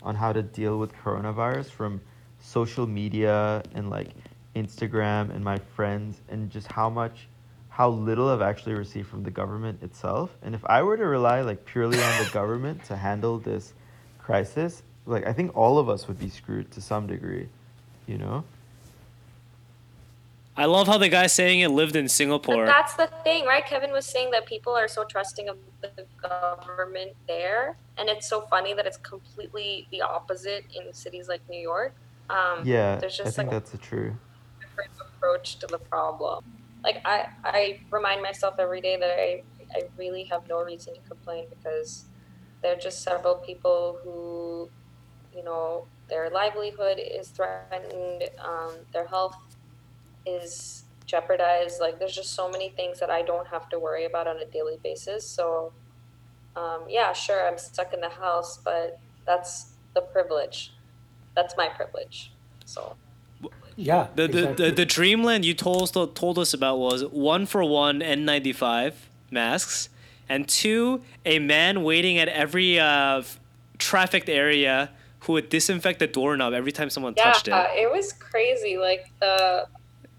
on 0.03 0.15
how 0.15 0.33
to 0.33 0.43
deal 0.43 0.79
with 0.79 0.93
coronavirus 0.95 1.71
from 1.71 2.01
social 2.39 2.87
media 2.87 3.63
and 3.75 3.91
like 3.91 4.11
Instagram 4.55 5.35
and 5.35 5.43
my 5.43 5.59
friends 5.75 6.21
and 6.29 6.51
just 6.51 6.71
how 6.71 6.89
much 6.89 7.27
how 7.69 7.89
little 7.89 8.29
I've 8.29 8.43
actually 8.43 8.75
received 8.75 9.09
from 9.09 9.25
the 9.25 9.31
government 9.33 9.83
itself. 9.83 10.37
And 10.43 10.55
if 10.55 10.65
I 10.67 10.83
were 10.83 10.97
to 10.97 11.07
rely 11.07 11.41
like 11.41 11.65
purely 11.65 12.01
on 12.01 12.25
the 12.25 12.31
government 12.31 12.85
to 12.85 12.95
handle 12.95 13.39
this 13.39 13.73
crisis, 14.19 14.85
like 15.07 15.27
I 15.27 15.33
think 15.33 15.57
all 15.57 15.79
of 15.79 15.89
us 15.89 16.09
would 16.09 16.19
be 16.19 16.29
screwed 16.29 16.71
to 16.73 16.81
some 16.81 17.07
degree, 17.07 17.49
you 18.07 18.19
know? 18.19 18.45
I 20.57 20.67
love 20.67 20.87
how 20.87 20.99
the 20.99 21.09
guy 21.09 21.27
saying 21.27 21.61
it 21.61 21.71
lived 21.71 21.97
in 21.97 22.09
Singapore. 22.09 22.65
But 22.65 22.67
that's 22.67 22.95
the 22.95 23.09
thing, 23.25 23.45
right? 23.45 23.67
Kevin 23.67 23.91
was 23.91 24.07
saying 24.07 24.31
that 24.31 24.47
people 24.47 24.73
are 24.73 24.87
so 24.87 25.03
trusting 25.03 25.49
of 25.49 25.57
the 25.81 26.07
government 26.23 27.13
there, 27.27 27.77
and 27.99 28.09
it's 28.09 28.29
so 28.29 28.43
funny 28.43 28.73
that 28.73 28.87
it's 28.87 28.99
completely 28.99 29.89
the 29.91 30.03
opposite 30.03 30.65
in 30.75 30.93
cities 30.95 31.29
like 31.29 31.41
New 31.49 31.61
York. 31.61 31.93
Um, 32.31 32.63
Yeah, 32.65 32.97
there's 32.97 33.17
just 33.17 33.23
I 33.23 33.25
just 33.25 33.37
think 33.37 33.49
like 33.49 33.57
that's 33.57 33.73
the 33.73 33.79
true. 33.79 34.15
different 34.61 34.93
approach 35.01 35.59
to 35.59 35.67
the 35.67 35.79
problem. 35.79 36.45
Like 36.85 37.01
I, 37.05 37.27
I 37.45 37.81
remind 37.91 38.23
myself 38.23 38.55
every 38.59 38.81
day 38.81 38.97
that 38.97 39.11
I, 39.11 39.43
I 39.75 39.83
really 39.99 40.25
have 40.25 40.49
no 40.49 40.63
reason 40.63 40.95
to 40.95 41.01
complain 41.01 41.47
because 41.51 42.05
there 42.63 42.75
are 42.75 42.79
just 42.79 43.03
several 43.03 43.35
people 43.37 43.99
who, 44.05 44.71
you 45.35 45.45
know, 45.45 45.87
their 46.09 46.31
livelihood 46.31 46.99
is 46.99 47.29
threatened, 47.29 48.25
um, 48.39 48.75
their 48.93 49.07
health 49.07 49.37
is 50.27 50.85
jeopardized. 51.07 51.81
Like 51.81 51.99
there's 51.99 52.15
just 52.15 52.33
so 52.35 52.49
many 52.49 52.71
things 52.71 53.01
that 53.01 53.11
I 53.11 53.23
don't 53.23 53.47
have 53.49 53.69
to 53.71 53.79
worry 53.79 54.05
about 54.05 54.27
on 54.27 54.39
a 54.39 54.45
daily 54.47 54.79
basis. 54.83 55.27
So, 55.27 55.73
um, 56.57 56.85
yeah, 56.89 57.13
sure, 57.13 57.47
I'm 57.47 57.59
stuck 57.59 57.93
in 57.93 58.01
the 58.01 58.09
house, 58.09 58.59
but 58.65 58.99
that's 59.27 59.73
the 59.95 60.01
privilege. 60.01 60.73
That's 61.35 61.57
my 61.57 61.69
privilege. 61.69 62.33
So. 62.65 62.97
Yeah, 63.77 64.07
The, 64.15 64.29
the, 64.29 64.39
exactly. 64.39 64.69
the, 64.69 64.75
the 64.77 64.87
dreamland 64.87 65.45
you 65.45 65.53
told, 65.53 65.93
told 66.15 66.39
us 66.39 66.55
about 66.55 66.79
was 66.79 67.05
one 67.07 67.45
for 67.45 67.65
one 67.65 68.01
N95 68.01 68.93
masks, 69.33 69.89
and 70.29 70.49
two, 70.49 71.03
a 71.27 71.41
man 71.41 71.83
waiting 71.83 72.17
at 72.19 72.29
every 72.29 72.79
uh, 72.79 73.19
f- 73.19 73.41
trafficked 73.79 74.29
area 74.29 74.91
who 75.25 75.33
would 75.35 75.49
disinfect 75.49 75.99
the 75.99 76.07
doorknob 76.07 76.53
every 76.55 76.73
time 76.73 76.91
someone 76.91 77.15
Yeah, 77.17 77.25
touched 77.33 77.49
it. 77.49 77.53
it 77.77 77.91
was 77.91 78.13
crazy. 78.13 78.77
Like 78.79 79.11
the 79.21 79.67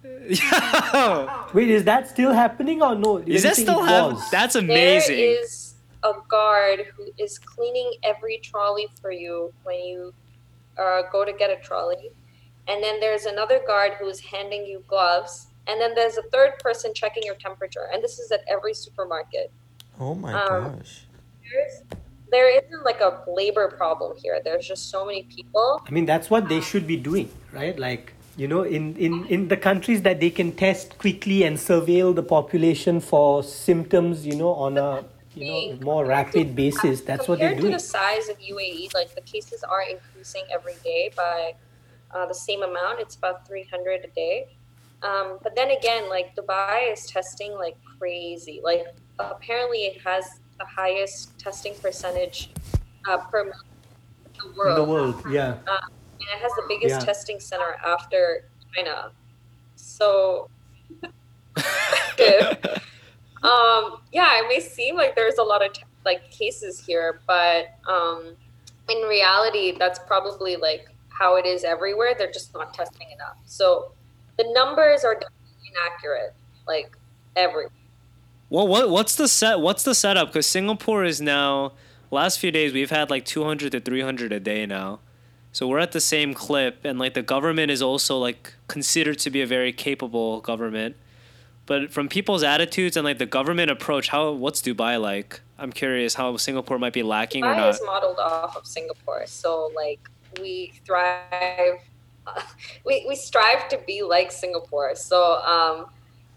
Wait, 1.53 1.69
is 1.69 1.83
that 1.85 2.07
still 2.09 2.31
happening 2.33 2.81
or 2.81 2.95
no? 2.95 3.17
Is 3.17 3.43
that 3.43 3.55
still 3.55 3.81
happening? 3.83 4.21
That's 4.31 4.55
amazing. 4.55 5.15
there 5.17 5.41
is 5.43 5.73
a 6.03 6.13
guard 6.27 6.85
who 6.95 7.07
is 7.17 7.39
cleaning 7.39 7.91
every 8.03 8.37
trolley 8.43 8.87
for 9.01 9.11
you 9.11 9.51
when 9.63 9.79
you 9.83 10.13
uh, 10.77 11.01
go 11.11 11.25
to 11.25 11.33
get 11.33 11.49
a 11.49 11.55
trolley, 11.63 12.11
and 12.67 12.83
then 12.83 12.99
there's 12.99 13.25
another 13.25 13.59
guard 13.65 13.93
who 13.99 14.07
is 14.07 14.19
handing 14.19 14.65
you 14.65 14.83
gloves, 14.87 15.47
and 15.67 15.81
then 15.81 15.95
there's 15.95 16.17
a 16.17 16.23
third 16.31 16.59
person 16.59 16.93
checking 16.93 17.23
your 17.23 17.35
temperature, 17.35 17.87
and 17.91 18.03
this 18.03 18.19
is 18.19 18.31
at 18.31 18.41
every 18.47 18.73
supermarket. 18.73 19.51
Oh 19.99 20.13
my 20.13 20.33
Um, 20.33 20.75
gosh. 20.77 21.05
There's 21.51 21.81
there 22.35 22.49
isn't 22.59 22.83
like 22.83 22.99
a 22.99 23.11
labor 23.39 23.67
problem 23.81 24.11
here. 24.21 24.35
There's 24.43 24.67
just 24.67 24.89
so 24.89 25.05
many 25.05 25.23
people. 25.23 25.81
I 25.87 25.91
mean, 25.95 26.05
that's 26.05 26.29
what 26.29 26.49
they 26.49 26.59
should 26.69 26.85
be 26.85 26.97
doing, 26.97 27.29
right? 27.53 27.77
Like, 27.87 28.13
you 28.35 28.47
know, 28.51 28.63
in, 28.63 28.83
in, 28.97 29.25
in 29.27 29.47
the 29.47 29.55
countries 29.55 30.01
that 30.01 30.19
they 30.19 30.29
can 30.29 30.51
test 30.51 30.97
quickly 30.97 31.43
and 31.43 31.55
surveil 31.55 32.13
the 32.13 32.23
population 32.37 32.99
for 32.99 33.41
symptoms, 33.41 34.25
you 34.25 34.35
know, 34.35 34.53
on 34.67 34.77
a 34.77 35.05
you 35.35 35.45
know 35.49 35.85
more 35.91 36.05
rapid 36.05 36.55
basis. 36.55 37.01
That's 37.01 37.27
what 37.29 37.39
they're 37.39 37.55
doing. 37.61 37.71
Compared 37.71 37.79
to 37.79 37.85
the 37.85 37.97
size 37.99 38.27
of 38.29 38.37
UAE, 38.39 38.93
like 38.93 39.15
the 39.15 39.21
cases 39.21 39.63
are 39.63 39.83
increasing 39.83 40.43
every 40.53 40.75
day 40.83 41.11
by 41.15 41.55
uh, 42.11 42.25
the 42.25 42.39
same 42.47 42.63
amount. 42.63 42.99
It's 42.99 43.15
about 43.15 43.47
300 43.47 44.03
a 44.03 44.07
day. 44.23 44.57
Um, 45.03 45.39
but 45.43 45.55
then 45.55 45.71
again, 45.71 46.09
like 46.09 46.35
Dubai 46.35 46.91
is 46.91 47.05
testing 47.05 47.53
like 47.53 47.77
crazy. 47.97 48.59
Like 48.63 48.83
apparently 49.19 49.79
it 49.89 50.01
has 50.01 50.25
the 50.59 50.65
highest 50.65 51.37
testing 51.39 51.73
percentage 51.75 52.49
uh, 53.09 53.17
per 53.17 53.45
month 53.45 53.55
in 54.25 54.31
the 54.41 54.49
In 54.49 54.55
world. 54.57 54.77
the 54.77 54.83
world, 54.83 55.23
yeah. 55.29 55.57
And 55.67 56.29
it 56.33 56.41
has 56.41 56.51
the 56.53 56.63
biggest 56.67 56.99
Yeah. 56.99 57.05
testing 57.05 57.39
center 57.39 57.75
after 57.85 58.45
China. 58.75 59.11
So 59.75 60.49
um, 63.43 63.99
yeah, 64.11 64.39
it 64.41 64.47
may 64.47 64.59
seem 64.59 64.95
like 64.95 65.15
there's 65.15 65.37
a 65.37 65.43
lot 65.43 65.63
of 65.65 65.73
t- 65.73 65.83
like 66.05 66.29
cases 66.31 66.79
here, 66.79 67.21
but 67.27 67.75
um, 67.87 68.35
in 68.89 68.97
reality, 69.07 69.75
that's 69.77 69.99
probably 69.99 70.55
like 70.55 70.87
how 71.09 71.35
it 71.35 71.45
is 71.45 71.63
everywhere. 71.63 72.15
They're 72.17 72.31
just 72.31 72.53
not 72.53 72.73
testing 72.73 73.07
enough. 73.11 73.37
So 73.45 73.91
the 74.37 74.45
numbers 74.53 75.03
are 75.03 75.13
definitely 75.13 75.71
inaccurate, 75.71 76.33
like 76.67 76.95
everywhere. 77.35 77.71
Well, 78.49 78.67
what 78.67 78.89
what's 78.89 79.15
the 79.15 79.27
set? 79.27 79.59
What's 79.59 79.83
the 79.83 79.95
setup? 79.95 80.27
Because 80.29 80.47
Singapore 80.47 81.03
is 81.03 81.19
now 81.19 81.73
last 82.11 82.39
few 82.39 82.51
days 82.51 82.73
we've 82.73 82.91
had 82.91 83.09
like 83.09 83.25
200 83.25 83.71
to 83.71 83.79
300 83.79 84.31
a 84.31 84.39
day 84.39 84.65
now, 84.65 84.99
so 85.51 85.67
we're 85.67 85.79
at 85.79 85.93
the 85.93 86.01
same 86.01 86.33
clip, 86.33 86.85
and 86.85 86.99
like 86.99 87.15
the 87.15 87.23
government 87.23 87.71
is 87.71 87.81
also 87.81 88.17
like 88.17 88.53
considered 88.67 89.17
to 89.19 89.29
be 89.29 89.41
a 89.41 89.47
very 89.47 89.73
capable 89.73 90.41
government. 90.41 90.95
But 91.65 91.91
from 91.91 92.07
people's 92.07 92.43
attitudes 92.43 92.95
and 92.95 93.03
like 93.03 93.17
the 93.17 93.25
government 93.25 93.71
approach, 93.71 94.09
how 94.09 94.31
what's 94.31 94.61
Dubai 94.61 95.01
like? 95.01 95.41
I'm 95.57 95.71
curious 95.71 96.13
how 96.13 96.37
Singapore 96.37 96.77
might 96.77 96.93
be 96.93 97.01
lacking 97.01 97.43
or 97.43 97.53
Dubai 97.53 97.57
not. 97.57 97.69
is 97.69 97.81
modeled 97.83 98.19
off 98.19 98.55
of 98.55 98.67
Singapore, 98.67 99.25
so 99.25 99.71
like 99.75 100.07
we 100.39 100.71
thrive, 100.85 101.79
we 102.85 103.05
we 103.07 103.15
strive 103.15 103.67
to 103.69 103.79
be 103.87 104.03
like 104.03 104.31
Singapore. 104.31 104.93
So 104.95 105.41
um, 105.41 105.87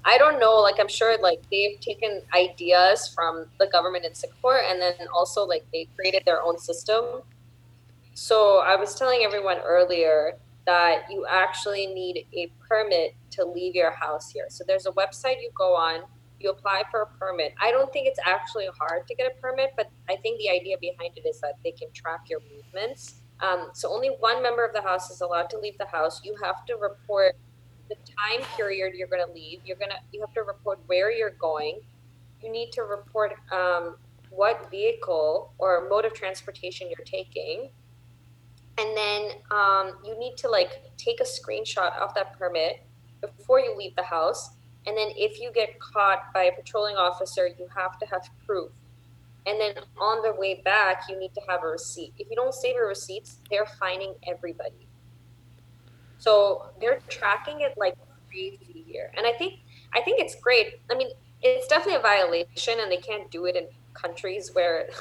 I 0.05 0.17
don't 0.17 0.39
know, 0.41 0.57
like 0.57 0.81
I'm 0.81 0.89
sure 0.89 1.19
like 1.19 1.43
they've 1.51 1.79
taken 1.81 2.23
ideas 2.35 3.13
from 3.15 3.47
the 3.59 3.67
government 3.67 4.05
in 4.05 4.15
Singapore, 4.15 4.61
and 4.63 4.81
then 4.81 4.95
also 5.13 5.45
like 5.45 5.65
they 5.73 5.89
created 5.97 6.23
their 6.25 6.43
own 6.43 6.59
system. 6.59 7.23
So 8.15 8.59
I 8.59 8.77
was 8.77 8.95
telling 8.95 9.23
everyone 9.23 9.59
earlier 9.59 10.39
that 10.67 11.11
you 11.11 11.27
actually 11.29 11.87
need 11.87 12.27
a 12.35 12.51
permit 12.69 13.15
to 13.31 13.45
leave 13.45 13.75
your 13.75 13.91
house 13.91 14.31
here. 14.31 14.47
So 14.49 14.65
there's 14.67 14.87
a 14.87 14.93
website 14.93 15.41
you 15.41 15.51
go 15.55 15.75
on, 15.75 16.03
you 16.41 16.51
apply 16.51 16.85
for 16.91 17.03
a 17.03 17.07
permit. 17.19 17.55
I 17.61 17.71
don't 17.71 17.93
think 17.93 18.07
it's 18.07 18.19
actually 18.25 18.69
hard 18.79 19.07
to 19.09 19.15
get 19.15 19.31
a 19.31 19.41
permit, 19.41 19.73
but 19.77 19.91
I 20.09 20.17
think 20.17 20.39
the 20.39 20.51
idea 20.51 20.77
behind 20.81 21.13
it 21.17 21.27
is 21.27 21.41
that 21.41 21.55
they 21.65 21.73
can 21.73 21.91
track 21.93 22.29
your 22.29 22.41
movements. 22.55 23.21
Um, 23.41 23.71
so 23.73 23.91
only 23.93 24.09
one 24.09 24.43
member 24.43 24.65
of 24.65 24.73
the 24.73 24.83
house 24.83 25.11
is 25.11 25.21
allowed 25.21 25.49
to 25.51 25.59
leave 25.59 25.79
the 25.79 25.87
house. 25.87 26.21
You 26.25 26.35
have 26.43 26.65
to 26.67 26.77
report 26.77 27.37
the 27.89 27.97
time 27.97 28.47
period 28.57 28.95
you're 28.95 29.09
going 29.09 29.25
to 29.27 29.33
leave. 29.33 29.61
You're 29.65 29.77
gonna 29.77 30.01
you 30.13 30.21
have 30.21 30.33
to 30.35 30.43
report 30.43 30.81
where 30.87 31.11
you're 31.11 31.37
going. 31.39 31.81
You 32.43 32.53
need 32.53 32.71
to 32.73 32.83
report 32.83 33.35
um, 33.51 33.97
what 34.31 34.71
vehicle 34.71 35.53
or 35.59 35.89
mode 35.89 36.05
of 36.05 36.15
transportation 36.15 36.89
you're 36.89 37.05
taking 37.05 37.71
and 38.79 38.97
then 38.97 39.31
um, 39.51 39.99
you 40.05 40.19
need 40.19 40.37
to 40.37 40.49
like 40.49 40.83
take 40.97 41.21
a 41.21 41.25
screenshot 41.25 41.97
of 41.99 42.15
that 42.15 42.39
permit 42.39 42.83
before 43.21 43.61
you 43.61 43.77
leave 43.77 43.95
the 43.97 44.03
house 44.03 44.51
and 44.87 44.97
then 44.97 45.09
if 45.17 45.41
you 45.41 45.51
get 45.53 45.79
caught 45.81 46.33
by 46.33 46.45
a 46.45 46.53
patrolling 46.53 46.97
officer 46.97 47.49
you 47.59 47.67
have 47.75 47.99
to 47.99 48.07
have 48.07 48.29
proof 48.47 48.71
and 49.47 49.61
then 49.61 49.75
on 50.01 50.23
the 50.23 50.33
way 50.39 50.63
back 50.65 51.03
you 51.09 51.19
need 51.19 51.35
to 51.35 51.41
have 51.49 51.65
a 51.65 51.67
receipt 51.67 52.13
if 52.19 52.29
you 52.31 52.37
don't 52.37 52.55
save 52.55 52.75
your 52.75 52.89
receipts 52.89 53.39
they're 53.51 53.67
fining 53.67 54.15
everybody 54.27 54.88
so 56.19 56.71
they're 56.81 57.01
tracking 57.09 57.61
it 57.61 57.73
like 57.77 57.95
crazy 58.29 58.85
here 58.87 59.11
and 59.17 59.27
i 59.27 59.33
think 59.33 59.61
i 59.95 60.01
think 60.01 60.21
it's 60.21 60.35
great 60.35 60.81
i 60.91 60.95
mean 60.95 61.09
it's 61.43 61.67
definitely 61.67 61.97
a 61.97 62.01
violation, 62.01 62.81
and 62.81 62.91
they 62.91 62.97
can't 62.97 63.31
do 63.31 63.47
it 63.47 63.57
in 63.57 63.67
countries 63.95 64.51
where. 64.53 64.89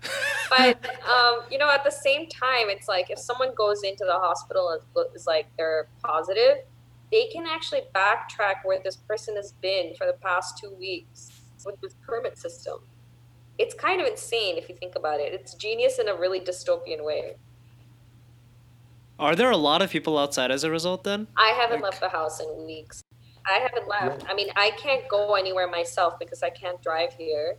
but 0.48 0.82
um, 1.04 1.42
you 1.50 1.58
know, 1.58 1.70
at 1.70 1.84
the 1.84 1.90
same 1.90 2.26
time, 2.28 2.68
it's 2.70 2.88
like 2.88 3.10
if 3.10 3.18
someone 3.18 3.54
goes 3.54 3.82
into 3.82 4.04
the 4.06 4.14
hospital 4.14 4.70
and 4.70 5.06
is 5.14 5.26
like 5.26 5.46
they're 5.58 5.88
positive, 6.02 6.64
they 7.12 7.26
can 7.26 7.44
actually 7.46 7.82
backtrack 7.94 8.64
where 8.64 8.80
this 8.82 8.96
person 8.96 9.36
has 9.36 9.52
been 9.60 9.94
for 9.94 10.06
the 10.06 10.14
past 10.14 10.56
two 10.58 10.70
weeks 10.70 11.42
with 11.66 11.78
this 11.82 11.94
permit 12.00 12.38
system. 12.38 12.78
It's 13.58 13.74
kind 13.74 14.00
of 14.00 14.06
insane 14.06 14.56
if 14.56 14.70
you 14.70 14.74
think 14.74 14.96
about 14.96 15.20
it. 15.20 15.34
It's 15.34 15.52
genius 15.52 15.98
in 15.98 16.08
a 16.08 16.14
really 16.14 16.40
dystopian 16.40 17.04
way. 17.04 17.36
Are 19.18 19.36
there 19.36 19.50
a 19.50 19.56
lot 19.56 19.80
of 19.82 19.90
people 19.90 20.18
outside 20.18 20.50
as 20.50 20.64
a 20.64 20.70
result 20.70 21.04
then? 21.04 21.28
I 21.36 21.50
haven't 21.50 21.80
Like- 21.80 21.92
left 21.92 22.00
the 22.00 22.08
house 22.08 22.40
in 22.40 22.64
weeks. 22.66 23.02
I 23.46 23.58
haven't 23.58 23.86
left. 23.86 24.24
I 24.28 24.34
mean, 24.34 24.48
I 24.56 24.70
can't 24.70 25.06
go 25.08 25.34
anywhere 25.34 25.68
myself 25.68 26.18
because 26.18 26.42
I 26.42 26.50
can't 26.50 26.80
drive 26.82 27.12
here. 27.12 27.58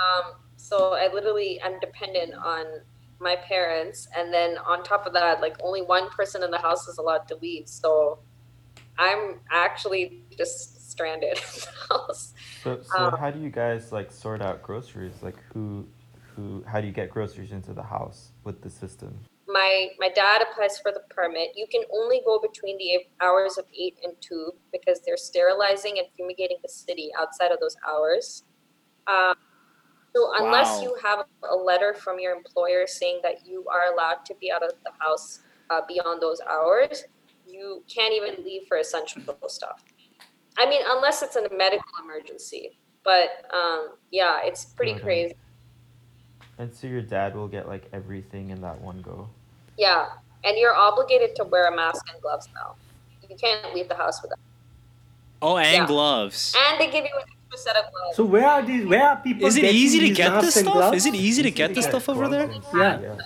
Um, 0.00 0.32
so 0.56 0.94
I 0.94 1.12
literally 1.12 1.60
am 1.60 1.78
dependent 1.80 2.34
on 2.34 2.64
my 3.18 3.36
parents, 3.36 4.08
and 4.16 4.32
then 4.32 4.56
on 4.58 4.82
top 4.82 5.06
of 5.06 5.12
that, 5.12 5.42
like 5.42 5.56
only 5.62 5.82
one 5.82 6.08
person 6.08 6.42
in 6.42 6.50
the 6.50 6.58
house 6.58 6.88
is 6.88 6.96
allowed 6.96 7.28
to 7.28 7.36
leave. 7.36 7.68
So 7.68 8.18
I'm 8.98 9.40
actually 9.50 10.22
just 10.36 10.90
stranded 10.90 11.36
in 11.38 11.60
the 11.60 11.94
house. 11.94 12.32
So, 12.64 12.80
so 12.82 12.98
Um, 12.98 13.16
how 13.18 13.30
do 13.30 13.38
you 13.40 13.50
guys 13.50 13.92
like 13.92 14.10
sort 14.10 14.40
out 14.40 14.62
groceries? 14.62 15.22
Like 15.22 15.36
who, 15.52 15.86
who, 16.34 16.64
how 16.66 16.80
do 16.80 16.86
you 16.86 16.92
get 16.94 17.10
groceries 17.10 17.52
into 17.52 17.74
the 17.74 17.82
house 17.82 18.30
with 18.44 18.62
the 18.62 18.70
system? 18.70 19.18
My 19.52 19.88
my 19.98 20.08
dad 20.08 20.42
applies 20.42 20.78
for 20.78 20.92
the 20.92 21.02
permit. 21.10 21.50
You 21.54 21.66
can 21.70 21.82
only 21.92 22.22
go 22.24 22.40
between 22.40 22.78
the 22.78 23.00
hours 23.24 23.58
of 23.58 23.64
eight 23.78 23.96
and 24.02 24.14
two 24.20 24.52
because 24.72 25.00
they're 25.04 25.16
sterilizing 25.16 25.98
and 25.98 26.06
fumigating 26.16 26.58
the 26.62 26.68
city 26.68 27.10
outside 27.18 27.50
of 27.52 27.60
those 27.60 27.76
hours. 27.88 28.44
Um, 29.06 29.34
so 30.14 30.32
unless 30.36 30.78
Wow. 30.78 30.82
you 30.82 30.96
have 31.02 31.24
a 31.50 31.54
letter 31.54 31.94
from 31.94 32.18
your 32.18 32.34
employer 32.34 32.86
saying 32.86 33.20
that 33.22 33.46
you 33.46 33.66
are 33.68 33.92
allowed 33.92 34.24
to 34.26 34.34
be 34.40 34.50
out 34.50 34.62
of 34.62 34.72
the 34.84 34.92
house 34.98 35.40
uh, 35.70 35.80
beyond 35.86 36.20
those 36.20 36.40
hours, 36.50 37.04
you 37.46 37.84
can't 37.92 38.12
even 38.12 38.44
leave 38.44 38.62
for 38.68 38.78
essential 38.78 39.22
stuff. 39.46 39.82
I 40.58 40.68
mean, 40.68 40.82
unless 40.86 41.22
it's 41.22 41.36
a 41.36 41.48
medical 41.56 41.92
emergency. 42.02 42.78
But 43.04 43.30
um, 43.54 43.90
yeah, 44.10 44.40
it's 44.42 44.66
pretty 44.66 44.92
Okay. 44.92 45.02
crazy. 45.02 45.34
And 46.58 46.74
so 46.74 46.86
your 46.86 47.02
dad 47.02 47.34
will 47.34 47.48
get 47.48 47.66
like 47.68 47.88
everything 47.92 48.50
in 48.50 48.60
that 48.60 48.80
one 48.80 49.00
go. 49.00 49.28
Yeah, 49.80 50.08
and 50.44 50.58
you're 50.58 50.74
obligated 50.74 51.34
to 51.36 51.44
wear 51.44 51.66
a 51.72 51.74
mask 51.74 52.04
and 52.12 52.20
gloves 52.20 52.48
now. 52.54 52.74
You 53.30 53.36
can't 53.36 53.74
leave 53.74 53.88
the 53.88 53.94
house 53.94 54.20
without. 54.20 54.38
Oh, 55.40 55.56
and 55.56 55.74
Yeah. 55.74 55.86
gloves. 55.86 56.54
And 56.54 56.78
they 56.78 56.90
give 56.90 57.04
you 57.04 57.14
an 57.16 57.24
extra 57.32 57.58
set 57.66 57.76
of 57.76 57.90
gloves. 57.90 58.16
So 58.16 58.24
where 58.24 58.46
are 58.46 58.60
these? 58.60 58.86
Where 58.86 59.02
are 59.02 59.16
people? 59.16 59.46
Is 59.46 59.56
it 59.56 59.64
easy 59.64 60.00
to 60.00 60.10
get 60.10 60.32
masks 60.32 60.54
this 60.54 60.62
stuff? 60.64 60.72
gloves? 60.74 60.96
Is 60.98 61.06
it 61.06 61.14
easy 61.14 61.42
to 61.42 61.50
get 61.50 61.74
this 61.74 61.86
stuff 61.86 62.10
over 62.10 62.28
there? 62.28 62.50
Yeah. 62.74 63.00
Yeah. 63.00 63.16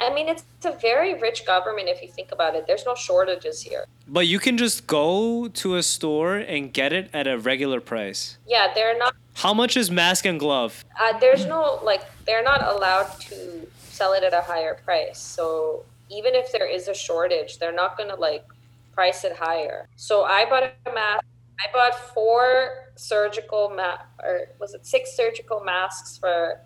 I 0.00 0.14
mean, 0.14 0.28
it's, 0.28 0.44
it's 0.56 0.64
a 0.64 0.78
very 0.80 1.12
rich 1.20 1.44
government 1.44 1.88
if 1.88 2.00
you 2.00 2.08
think 2.08 2.30
about 2.32 2.54
it. 2.54 2.66
There's 2.68 2.86
no 2.86 2.94
shortages 2.94 3.60
here. 3.60 3.84
But 4.06 4.28
you 4.28 4.38
can 4.38 4.56
just 4.56 4.86
go 4.86 5.48
to 5.48 5.74
a 5.74 5.82
store 5.82 6.36
and 6.36 6.72
get 6.72 6.92
it 6.92 7.10
at 7.12 7.26
a 7.26 7.36
regular 7.36 7.80
price. 7.80 8.38
Yeah, 8.46 8.68
they're 8.74 8.96
not. 8.96 9.12
How 9.34 9.52
much 9.52 9.76
is 9.76 9.90
mask 9.90 10.24
and 10.24 10.38
glove? 10.40 10.84
Uh, 10.98 11.18
there's 11.18 11.44
no 11.44 11.80
like. 11.82 12.02
They're 12.24 12.44
not 12.44 12.62
allowed 12.62 13.10
to 13.28 13.68
sell 13.98 14.12
it 14.14 14.22
at 14.22 14.32
a 14.32 14.40
higher 14.40 14.74
price. 14.84 15.18
So 15.18 15.84
even 16.10 16.34
if 16.34 16.52
there 16.52 16.66
is 16.66 16.88
a 16.88 16.94
shortage, 16.94 17.58
they're 17.58 17.72
not 17.72 17.96
gonna 17.96 18.16
like 18.16 18.44
price 18.92 19.24
it 19.24 19.36
higher. 19.36 19.86
So 19.96 20.24
I 20.24 20.44
bought 20.48 20.64
a 20.64 20.92
mask. 20.92 21.24
I 21.60 21.72
bought 21.72 22.14
four 22.14 22.90
surgical 22.94 23.70
ma- 23.70 23.98
or 24.22 24.48
was 24.60 24.74
it 24.74 24.86
six 24.86 25.16
surgical 25.16 25.60
masks 25.62 26.18
for 26.18 26.60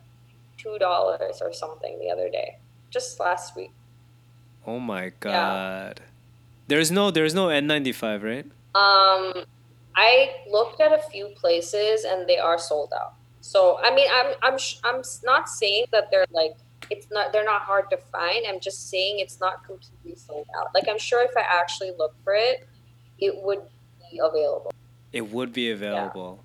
two 0.59 0.79
dollars 0.79 1.41
or 1.41 1.53
something 1.53 1.99
the 1.99 2.11
other 2.11 2.29
day, 2.29 2.59
just 2.91 3.19
last 3.21 3.57
week. 3.57 3.73
Oh 4.67 4.79
my 4.79 5.13
god. 5.21 6.01
Yeah. 6.01 6.07
There's 6.69 6.91
no 6.91 7.11
there's 7.11 7.35
no 7.35 7.49
N95, 7.49 8.23
right? 8.23 8.47
Um, 8.75 9.45
I 9.97 10.31
looked 10.49 10.81
at 10.81 10.93
a 10.93 11.03
few 11.11 11.29
places 11.37 12.05
and 12.05 12.27
they 12.27 12.39
are 12.39 12.59
sold 12.59 12.93
out. 12.99 13.15
So 13.41 13.79
I 13.83 13.95
mean, 13.95 14.09
I'm 14.11 14.35
I'm 14.43 14.59
sh- 14.59 14.79
I'm 14.85 15.03
not 15.25 15.49
saying 15.49 15.87
that 15.93 16.11
they're 16.11 16.27
like 16.31 16.55
it's 16.93 17.07
not 17.11 17.33
they're 17.33 17.45
not 17.45 17.63
hard 17.63 17.91
to 17.91 17.97
find. 17.97 18.45
I'm 18.47 18.61
just 18.61 18.91
saying 18.91 19.19
it's 19.19 19.41
not 19.41 19.65
completely 19.65 20.15
sold 20.15 20.47
out. 20.59 20.69
Like 20.75 20.85
I'm 20.89 20.99
sure 20.99 21.23
if 21.23 21.37
I 21.37 21.41
actually 21.41 21.93
look 21.99 22.15
for 22.23 22.35
it, 22.35 22.69
it 23.19 23.43
would 23.43 23.63
be 24.11 24.19
available. 24.19 24.73
It 25.13 25.31
would 25.31 25.53
be 25.53 25.71
available. 25.71 26.41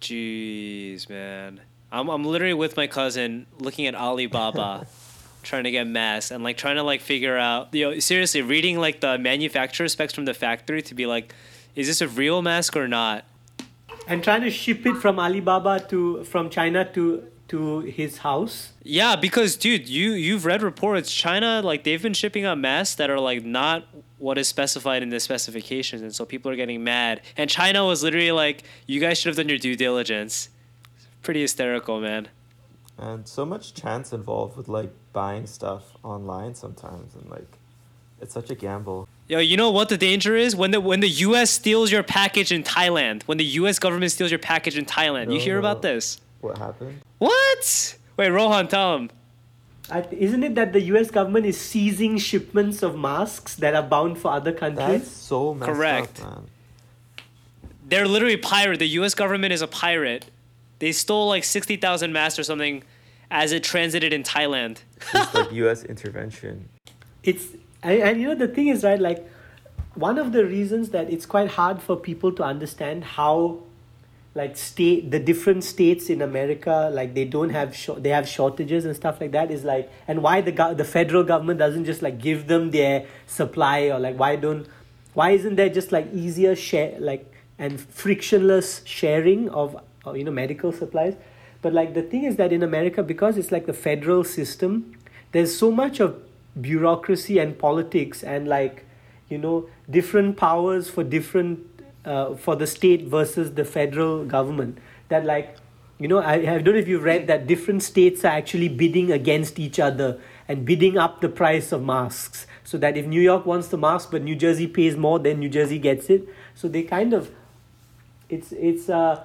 Jeez, 0.00 1.08
man. 1.08 1.60
I'm 1.90 2.08
I'm 2.08 2.24
literally 2.24 2.54
with 2.54 2.76
my 2.76 2.86
cousin 2.86 3.46
looking 3.58 3.86
at 3.86 3.94
Alibaba 3.94 4.86
trying 5.42 5.64
to 5.64 5.70
get 5.70 5.86
masks 5.86 6.30
and 6.30 6.44
like 6.44 6.58
trying 6.58 6.76
to 6.76 6.82
like 6.82 7.00
figure 7.00 7.36
out 7.36 7.72
you 7.72 7.84
know 7.84 7.98
seriously 7.98 8.42
reading 8.42 8.78
like 8.78 9.00
the 9.00 9.18
manufacturer 9.18 9.88
specs 9.88 10.12
from 10.12 10.26
the 10.26 10.34
factory 10.34 10.82
to 10.82 10.94
be 10.94 11.06
like 11.06 11.34
is 11.74 11.86
this 11.86 12.00
a 12.00 12.08
real 12.08 12.42
mask 12.42 12.76
or 12.76 12.88
not? 12.88 13.24
And 14.06 14.24
trying 14.24 14.42
to 14.42 14.50
ship 14.50 14.84
it 14.86 14.96
from 14.96 15.18
Alibaba 15.18 15.80
to 15.88 16.24
from 16.24 16.50
China 16.50 16.84
to 16.94 17.24
to 17.50 17.80
his 17.80 18.18
house. 18.18 18.72
Yeah, 18.82 19.16
because 19.16 19.56
dude, 19.56 19.88
you 19.88 20.12
you've 20.12 20.44
read 20.44 20.62
reports 20.62 21.12
China 21.12 21.60
like 21.62 21.84
they've 21.84 22.02
been 22.02 22.14
shipping 22.14 22.44
out 22.44 22.58
masks 22.58 22.96
that 22.96 23.10
are 23.10 23.20
like 23.20 23.44
not 23.44 23.86
what 24.18 24.38
is 24.38 24.48
specified 24.48 25.02
in 25.02 25.08
the 25.08 25.18
specifications 25.18 26.02
and 26.02 26.14
so 26.14 26.24
people 26.24 26.50
are 26.50 26.56
getting 26.56 26.84
mad. 26.84 27.22
And 27.36 27.48
China 27.50 27.84
was 27.86 28.02
literally 28.02 28.32
like 28.32 28.64
you 28.86 29.00
guys 29.00 29.18
should 29.18 29.28
have 29.28 29.36
done 29.36 29.48
your 29.48 29.58
due 29.58 29.76
diligence. 29.76 30.48
Pretty 31.22 31.40
hysterical, 31.40 32.00
man. 32.00 32.28
And 32.96 33.26
so 33.26 33.46
much 33.46 33.74
chance 33.74 34.12
involved 34.12 34.56
with 34.56 34.68
like 34.68 34.90
buying 35.12 35.46
stuff 35.46 35.96
online 36.02 36.54
sometimes, 36.54 37.14
and 37.14 37.30
like, 37.30 37.48
it's 38.20 38.34
such 38.34 38.50
a 38.50 38.54
gamble. 38.54 39.08
Yo, 39.26 39.38
you 39.38 39.56
know 39.56 39.70
what 39.70 39.88
the 39.88 39.96
danger 39.96 40.36
is 40.36 40.54
when 40.54 40.70
the 40.70 40.80
when 40.80 41.00
the 41.00 41.08
U.S. 41.08 41.50
steals 41.50 41.90
your 41.90 42.02
package 42.02 42.52
in 42.52 42.62
Thailand. 42.62 43.22
When 43.22 43.38
the 43.38 43.44
U.S. 43.44 43.78
government 43.78 44.12
steals 44.12 44.30
your 44.30 44.38
package 44.38 44.76
in 44.76 44.84
Thailand, 44.84 45.32
you 45.32 45.38
No, 45.38 45.44
hear 45.44 45.58
about 45.58 45.80
this? 45.80 46.20
What 46.42 46.58
happened? 46.58 47.00
What? 47.20 47.96
Wait, 48.16 48.30
Rohan, 48.30 48.66
tell 48.66 48.96
him. 48.96 49.10
I, 49.90 50.06
isn't 50.10 50.42
it 50.42 50.54
that 50.54 50.72
the 50.72 50.80
U.S. 50.92 51.10
government 51.10 51.46
is 51.46 51.60
seizing 51.60 52.16
shipments 52.16 52.82
of 52.82 52.96
masks 52.98 53.54
that 53.56 53.74
are 53.74 53.82
bound 53.82 54.18
for 54.18 54.30
other 54.32 54.52
countries? 54.52 54.78
That's 54.78 54.90
countries? 55.04 55.10
so 55.10 55.54
messed 55.54 55.70
Correct. 55.70 56.22
up, 56.22 56.28
man. 56.30 56.46
They're 57.88 58.06
literally 58.08 58.36
pirate. 58.36 58.78
The 58.78 58.88
U.S. 59.00 59.14
government 59.14 59.52
is 59.52 59.62
a 59.62 59.66
pirate. 59.66 60.26
They 60.78 60.92
stole 60.92 61.28
like 61.28 61.44
sixty 61.44 61.76
thousand 61.76 62.12
masks 62.12 62.38
or 62.38 62.42
something, 62.44 62.82
as 63.30 63.52
it 63.52 63.62
transited 63.64 64.12
in 64.12 64.22
Thailand. 64.22 64.78
It's 65.12 65.34
like 65.34 65.52
U.S. 65.64 65.84
intervention. 65.84 66.68
it's 67.22 67.48
and, 67.82 68.00
and 68.00 68.20
you 68.20 68.28
know 68.28 68.34
the 68.34 68.48
thing 68.48 68.68
is 68.68 68.82
right 68.84 69.00
like 69.00 69.28
one 69.94 70.18
of 70.18 70.32
the 70.32 70.46
reasons 70.46 70.90
that 70.90 71.10
it's 71.10 71.26
quite 71.26 71.50
hard 71.50 71.82
for 71.82 71.96
people 71.96 72.32
to 72.32 72.42
understand 72.44 73.04
how 73.04 73.58
like 74.34 74.56
state 74.56 75.10
the 75.10 75.18
different 75.18 75.64
states 75.64 76.08
in 76.08 76.22
america 76.22 76.88
like 76.92 77.14
they 77.14 77.24
don't 77.24 77.50
have 77.50 77.74
shor- 77.74 77.98
they 77.98 78.10
have 78.10 78.28
shortages 78.28 78.84
and 78.84 78.94
stuff 78.94 79.20
like 79.20 79.32
that 79.32 79.50
is 79.50 79.64
like 79.64 79.90
and 80.06 80.22
why 80.22 80.40
the 80.40 80.52
gov- 80.52 80.76
the 80.76 80.84
federal 80.84 81.24
government 81.24 81.58
doesn't 81.58 81.84
just 81.84 82.00
like 82.00 82.20
give 82.20 82.46
them 82.46 82.70
their 82.70 83.04
supply 83.26 83.90
or 83.90 83.98
like 83.98 84.16
why 84.16 84.36
don't 84.36 84.68
why 85.14 85.30
isn't 85.30 85.56
there 85.56 85.68
just 85.68 85.92
like 85.92 86.12
easier 86.12 86.54
share 86.54 86.98
like 87.00 87.32
and 87.58 87.80
frictionless 87.80 88.82
sharing 88.84 89.48
of 89.50 89.76
you 90.14 90.24
know 90.24 90.30
medical 90.30 90.72
supplies? 90.72 91.14
But 91.62 91.74
like 91.74 91.92
the 91.94 92.02
thing 92.02 92.24
is 92.24 92.36
that 92.36 92.52
in 92.52 92.62
america 92.62 93.02
because 93.02 93.36
it's 93.36 93.52
like 93.52 93.66
the 93.66 93.74
federal 93.74 94.24
system 94.24 94.96
there's 95.32 95.56
so 95.56 95.70
much 95.70 96.00
of 96.00 96.22
bureaucracy 96.60 97.38
and 97.38 97.58
politics 97.58 98.22
and 98.22 98.48
like 98.48 98.84
you 99.28 99.38
know 99.38 99.68
different 99.88 100.36
powers 100.36 100.88
for 100.88 101.04
different 101.04 101.69
uh, 102.04 102.34
for 102.34 102.56
the 102.56 102.66
state 102.66 103.04
versus 103.04 103.54
the 103.54 103.64
federal 103.64 104.24
government 104.24 104.78
that 105.08 105.24
like 105.24 105.56
you 105.98 106.08
know 106.08 106.18
I, 106.18 106.34
I 106.34 106.58
don't 106.58 106.74
know 106.74 106.80
if 106.80 106.88
you've 106.88 107.02
read 107.02 107.26
that 107.26 107.46
different 107.46 107.82
states 107.82 108.24
are 108.24 108.32
actually 108.32 108.68
bidding 108.68 109.12
against 109.12 109.58
each 109.58 109.78
other 109.78 110.20
and 110.48 110.64
bidding 110.64 110.96
up 110.96 111.20
the 111.20 111.28
price 111.28 111.72
of 111.72 111.82
masks 111.82 112.46
so 112.64 112.78
that 112.78 112.96
if 112.96 113.06
new 113.06 113.20
york 113.20 113.44
wants 113.44 113.68
the 113.68 113.78
mask 113.78 114.10
but 114.10 114.22
new 114.22 114.36
jersey 114.36 114.66
pays 114.66 114.96
more 114.96 115.18
then 115.18 115.40
new 115.40 115.48
jersey 115.48 115.78
gets 115.78 116.08
it 116.08 116.28
so 116.54 116.68
they 116.68 116.82
kind 116.82 117.12
of 117.12 117.30
it's 118.28 118.52
it's 118.52 118.88
uh 118.88 119.22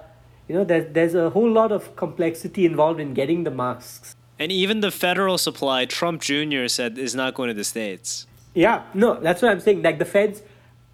you 0.47 0.55
know 0.55 0.63
there's 0.63 0.91
there's 0.93 1.15
a 1.15 1.30
whole 1.30 1.49
lot 1.49 1.71
of 1.71 1.95
complexity 1.95 2.65
involved 2.65 2.99
in 2.99 3.13
getting 3.13 3.43
the 3.43 3.51
masks 3.51 4.15
And 4.38 4.51
even 4.51 4.82
the 4.82 4.91
federal 4.91 5.38
supply, 5.38 5.86
Trump 5.86 6.21
Jr. 6.21 6.67
said 6.67 6.97
is 6.97 7.15
not 7.15 7.36
going 7.36 7.47
to 7.47 7.53
the 7.53 7.63
states. 7.63 8.28
Yeah, 8.53 8.84
no, 8.93 9.19
that's 9.19 9.41
what 9.41 9.51
I'm 9.51 9.59
saying. 9.59 9.82
Like 9.82 9.99
the 9.99 10.05
feds 10.05 10.41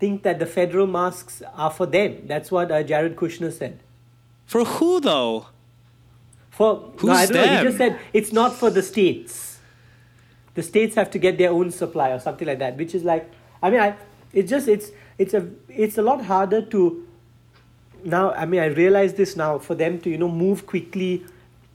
think 0.01 0.23
that 0.23 0.39
the 0.39 0.47
federal 0.47 0.87
masks 0.87 1.43
are 1.53 1.69
for 1.69 1.85
them. 1.85 2.23
That's 2.25 2.51
what 2.51 2.71
uh, 2.71 2.81
Jared 2.81 3.15
Kushner 3.15 3.53
said. 3.53 3.79
For 4.47 4.65
who 4.65 4.99
though? 4.99 5.45
For 6.49 6.73
no, 6.73 6.93
Who's 6.97 7.09
I 7.11 7.25
don't 7.27 7.45
know. 7.45 7.57
He 7.57 7.63
just 7.63 7.77
said 7.77 7.99
it's 8.11 8.33
not 8.33 8.53
for 8.53 8.71
the 8.71 8.81
states. 8.81 9.59
The 10.55 10.63
states 10.63 10.95
have 10.95 11.11
to 11.11 11.19
get 11.19 11.37
their 11.37 11.51
own 11.51 11.69
supply 11.71 12.09
or 12.09 12.19
something 12.19 12.47
like 12.47 12.59
that. 12.59 12.77
Which 12.77 12.95
is 12.95 13.03
like, 13.03 13.29
I 13.61 13.69
mean, 13.69 13.79
I 13.79 13.95
it's 14.33 14.49
just 14.49 14.67
it's 14.67 14.91
it's 15.19 15.35
a 15.35 15.47
it's 15.69 15.97
a 15.99 16.01
lot 16.01 16.25
harder 16.25 16.61
to 16.73 17.07
now 18.03 18.31
I 18.31 18.45
mean 18.45 18.59
I 18.59 18.65
realize 18.81 19.13
this 19.13 19.35
now 19.35 19.59
for 19.59 19.75
them 19.75 20.01
to 20.01 20.09
you 20.09 20.17
know 20.17 20.29
move 20.29 20.65
quickly 20.65 21.23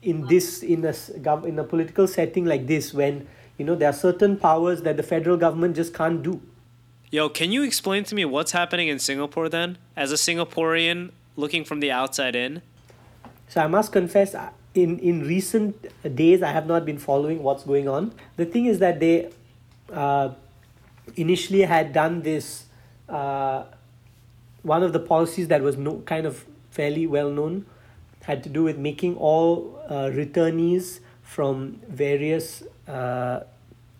in 0.02 0.26
this 0.26 0.62
in 0.64 0.84
a 0.84 0.92
gov- 1.28 1.46
in 1.46 1.58
a 1.60 1.64
political 1.64 2.08
setting 2.08 2.44
like 2.44 2.66
this 2.66 2.92
when 2.92 3.26
you 3.56 3.64
know 3.64 3.76
there 3.76 3.88
are 3.88 3.98
certain 4.02 4.36
powers 4.36 4.82
that 4.82 4.96
the 4.96 5.02
federal 5.14 5.36
government 5.36 5.76
just 5.76 5.94
can't 5.94 6.22
do. 6.24 6.40
Yo, 7.10 7.28
can 7.28 7.52
you 7.52 7.62
explain 7.62 8.02
to 8.02 8.16
me 8.16 8.24
what's 8.24 8.50
happening 8.50 8.88
in 8.88 8.98
Singapore 8.98 9.48
then? 9.48 9.78
As 9.96 10.10
a 10.10 10.16
Singaporean 10.16 11.12
looking 11.36 11.64
from 11.64 11.78
the 11.78 11.92
outside 11.92 12.34
in? 12.34 12.62
So 13.48 13.60
I 13.60 13.68
must 13.68 13.92
confess, 13.92 14.34
in 14.74 14.98
in 14.98 15.22
recent 15.22 15.86
days, 16.16 16.42
I 16.42 16.50
have 16.50 16.66
not 16.66 16.84
been 16.84 16.98
following 16.98 17.44
what's 17.44 17.62
going 17.62 17.86
on. 17.88 18.12
The 18.36 18.44
thing 18.44 18.66
is 18.66 18.80
that 18.80 18.98
they 18.98 19.30
uh, 19.92 20.30
initially 21.14 21.62
had 21.62 21.92
done 21.92 22.22
this. 22.22 22.64
Uh, 23.08 23.64
one 24.62 24.82
of 24.82 24.92
the 24.92 24.98
policies 24.98 25.46
that 25.46 25.62
was 25.62 25.76
no, 25.76 26.00
kind 26.06 26.26
of 26.26 26.44
fairly 26.72 27.06
well 27.06 27.30
known 27.30 27.66
had 28.22 28.42
to 28.42 28.48
do 28.48 28.64
with 28.64 28.78
making 28.78 29.16
all 29.16 29.80
uh, 29.88 30.10
returnees 30.10 30.98
from 31.22 31.80
various 31.88 32.64
uh, 32.88 33.44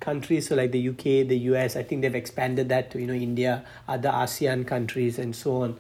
countries, 0.01 0.49
so 0.49 0.55
like 0.55 0.73
the 0.73 0.89
UK, 0.89 1.27
the 1.27 1.39
US. 1.51 1.77
I 1.77 1.83
think 1.83 2.03
they've 2.03 2.15
expanded 2.15 2.69
that 2.69 2.91
to 2.93 3.01
you 3.01 3.07
know 3.07 3.15
India, 3.15 3.65
other 3.89 4.11
ASEAN 4.11 4.67
countries, 4.67 5.19
and 5.19 5.35
so 5.35 5.63
on. 5.63 5.77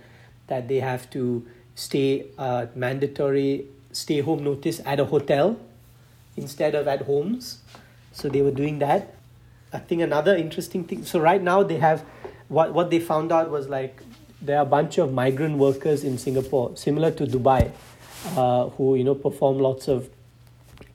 That 0.49 0.69
they 0.69 0.81
have 0.81 1.11
to 1.11 1.47
stay 1.75 2.27
uh, 2.39 2.67
mandatory 2.75 3.67
stay 3.97 4.21
home 4.21 4.45
notice 4.45 4.81
at 4.85 5.01
a 5.01 5.07
hotel 5.07 5.59
instead 6.37 6.75
of 6.75 6.87
at 6.87 7.03
homes. 7.03 7.61
So 8.13 8.29
they 8.29 8.43
were 8.43 8.51
doing 8.51 8.79
that. 8.81 9.15
I 9.73 9.79
think 9.79 10.03
another 10.03 10.37
interesting 10.37 10.85
thing. 10.85 11.05
So 11.05 11.19
right 11.19 11.43
now 11.43 11.63
they 11.63 11.79
have 11.79 12.05
what 12.49 12.75
what 12.75 12.91
they 12.91 13.01
found 13.01 13.33
out 13.33 13.51
was 13.51 13.69
like 13.69 14.03
there 14.41 14.59
are 14.59 14.63
a 14.63 14.73
bunch 14.77 14.99
of 14.99 15.13
migrant 15.13 15.57
workers 15.57 16.05
in 16.05 16.19
Singapore, 16.19 16.77
similar 16.77 17.11
to 17.13 17.27
Dubai, 17.27 17.73
uh, 18.37 18.69
who 18.71 18.97
you 18.97 19.05
know 19.05 19.15
perform 19.15 19.59
lots 19.59 19.89
of 19.89 20.11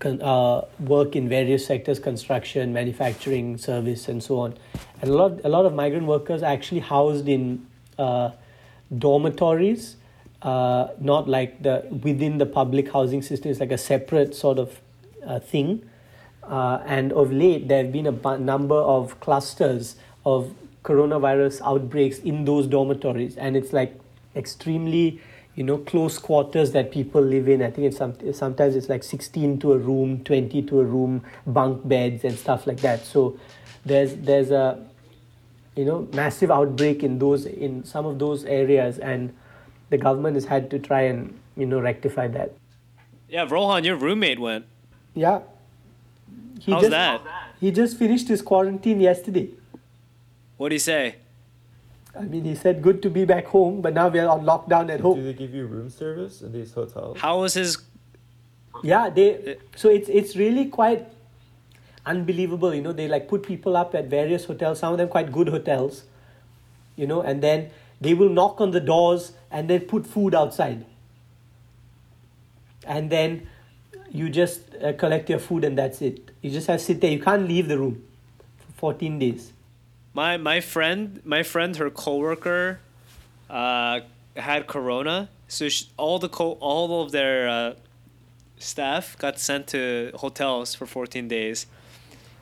con- 0.02 0.22
uh, 0.22 0.66
work 0.80 1.16
in 1.16 1.30
various 1.30 1.66
sectors 1.66 2.00
construction 2.00 2.74
manufacturing 2.74 3.58
service 3.58 4.10
and 4.10 4.22
so 4.22 4.40
on. 4.40 4.58
And 5.02 5.10
a 5.10 5.14
lot 5.14 5.40
a 5.46 5.50
lot 5.50 5.66
of 5.66 5.74
migrant 5.74 6.08
workers 6.08 6.44
are 6.44 6.52
actually 6.52 6.82
housed 6.82 7.30
in 7.30 7.66
uh, 7.98 8.32
dormitories 9.08 9.96
uh, 10.42 10.88
not 11.00 11.30
like 11.30 11.62
the 11.62 11.86
within 12.04 12.38
the 12.38 12.46
public 12.46 12.92
housing 12.92 13.22
system. 13.22 13.52
It's 13.52 13.60
like 13.60 13.72
a 13.72 13.78
separate 13.78 14.36
sort 14.36 14.58
of 14.58 14.80
uh, 15.26 15.40
thing. 15.40 15.88
Uh, 16.44 16.82
and 16.86 17.14
of 17.14 17.32
late 17.32 17.68
there 17.68 17.84
have 17.84 17.92
been 17.92 18.08
a 18.08 18.38
number 18.40 18.76
of 18.76 19.20
clusters 19.20 19.96
of 20.26 20.54
coronavirus 20.84 21.62
outbreaks 21.64 22.18
in 22.20 22.46
those 22.46 22.66
dormitories. 22.66 23.38
And 23.38 23.56
it's 23.56 23.72
like 23.72 24.00
extremely 24.36 25.22
you 25.56 25.64
know 25.64 25.78
close 25.78 26.18
quarters 26.18 26.72
that 26.72 26.92
people 26.92 27.22
live 27.22 27.48
in 27.50 27.62
i 27.62 27.70
think 27.70 27.88
it's 27.88 27.98
some, 27.98 28.14
sometimes 28.34 28.76
it's 28.76 28.88
like 28.90 29.04
16 29.04 29.60
to 29.60 29.74
a 29.74 29.78
room 29.78 30.24
20 30.24 30.62
to 30.64 30.80
a 30.80 30.84
room 30.84 31.22
bunk 31.46 31.86
beds 31.88 32.24
and 32.24 32.38
stuff 32.38 32.66
like 32.68 32.80
that 32.82 33.04
so 33.06 33.38
there's 33.86 34.16
there's 34.16 34.52
a 34.52 34.84
you 35.76 35.84
know 35.86 36.08
massive 36.14 36.52
outbreak 36.52 37.04
in 37.04 37.20
those 37.20 37.46
in 37.46 37.84
some 37.84 38.06
of 38.06 38.18
those 38.20 38.46
areas 38.46 38.98
and 39.00 39.34
the 39.90 39.98
government 39.98 40.36
has 40.36 40.46
had 40.46 40.70
to 40.70 40.80
try 40.80 41.02
and 41.02 41.38
you 41.58 41.66
know 41.66 41.80
rectify 41.82 42.28
that 42.28 42.54
Yeah, 43.30 43.46
Rohan, 43.50 43.84
your 43.84 43.96
roommate 43.98 44.40
went. 44.40 44.66
yeah 45.16 45.40
he 46.60 46.72
How's 46.72 46.82
just, 46.84 46.92
that? 46.92 47.22
he 47.60 47.72
just 47.72 47.98
finished 47.98 48.28
his 48.30 48.42
quarantine 48.42 49.02
yesterday 49.02 49.50
what 50.58 50.70
do 50.70 50.76
you 50.76 50.80
say? 50.80 51.16
I 52.18 52.24
mean, 52.24 52.44
he 52.44 52.56
said 52.56 52.82
good 52.82 53.02
to 53.04 53.10
be 53.10 53.24
back 53.26 53.46
home, 53.46 53.82
but 53.82 53.94
now 53.94 54.10
we 54.10 54.20
are 54.20 54.28
on 54.28 54.44
lockdown 54.44 54.90
at 54.94 55.00
home. 55.00 55.18
Do 55.18 55.24
they 55.24 55.34
give 55.34 55.54
you 55.54 55.66
room 55.66 55.90
service 55.90 56.42
in 56.42 56.52
these 56.52 56.74
hotels? 56.74 57.18
How 57.18 57.40
was 57.42 57.54
his 57.54 57.78
Yeah, 58.84 59.10
they. 59.10 59.58
So 59.76 59.90
it's 59.90 60.10
it's 60.10 60.36
really 60.36 60.66
quite 60.66 61.08
unbelievable. 62.06 62.74
You 62.74 62.82
know, 62.82 62.92
they 62.92 63.08
like 63.08 63.28
put 63.28 63.44
people 63.44 63.78
up 63.78 63.96
at 63.96 64.06
various 64.06 64.46
hotels. 64.46 64.80
Some 64.80 64.94
of 64.94 64.98
them 64.98 65.08
quite 65.08 65.32
good 65.32 65.50
hotels. 65.50 66.04
You 66.96 67.08
know, 67.08 67.22
and 67.22 67.42
then 67.42 67.72
they 68.02 68.14
will 68.14 68.30
knock 68.30 68.60
on 68.60 68.72
the 68.72 68.80
doors 68.80 69.34
and 69.50 69.70
then 69.70 69.82
put 69.82 70.06
food 70.06 70.36
outside. 70.36 70.86
And 72.86 73.10
then 73.10 73.48
you 74.10 74.30
just 74.30 74.76
uh, 74.84 74.94
collect 74.94 75.30
your 75.30 75.40
food 75.40 75.64
and 75.64 75.78
that's 75.78 76.02
it. 76.02 76.32
You 76.42 76.52
just 76.52 76.68
have 76.68 76.80
to 76.80 76.86
sit 76.86 77.00
there. 77.00 77.12
You 77.12 77.22
can't 77.22 77.48
leave 77.48 77.68
the 77.68 77.78
room 77.78 78.04
for 78.58 78.72
fourteen 78.74 79.20
days. 79.20 79.54
My 80.14 80.38
my 80.38 80.60
friend 80.62 81.22
my 81.24 81.44
friend 81.44 81.76
her 81.78 81.90
coworker 81.90 82.80
uh 83.50 84.00
had 84.36 84.68
corona 84.68 85.30
so 85.48 85.68
sh 85.70 85.86
all 85.98 86.20
the 86.20 86.30
co- 86.30 86.58
all 86.60 87.02
of 87.04 87.12
their 87.12 87.50
uh, 87.50 87.74
staff 88.58 89.18
got 89.18 89.40
sent 89.40 89.68
to 89.68 90.12
hotels 90.16 90.76
for 90.76 90.86
14 90.86 91.28
days 91.28 91.66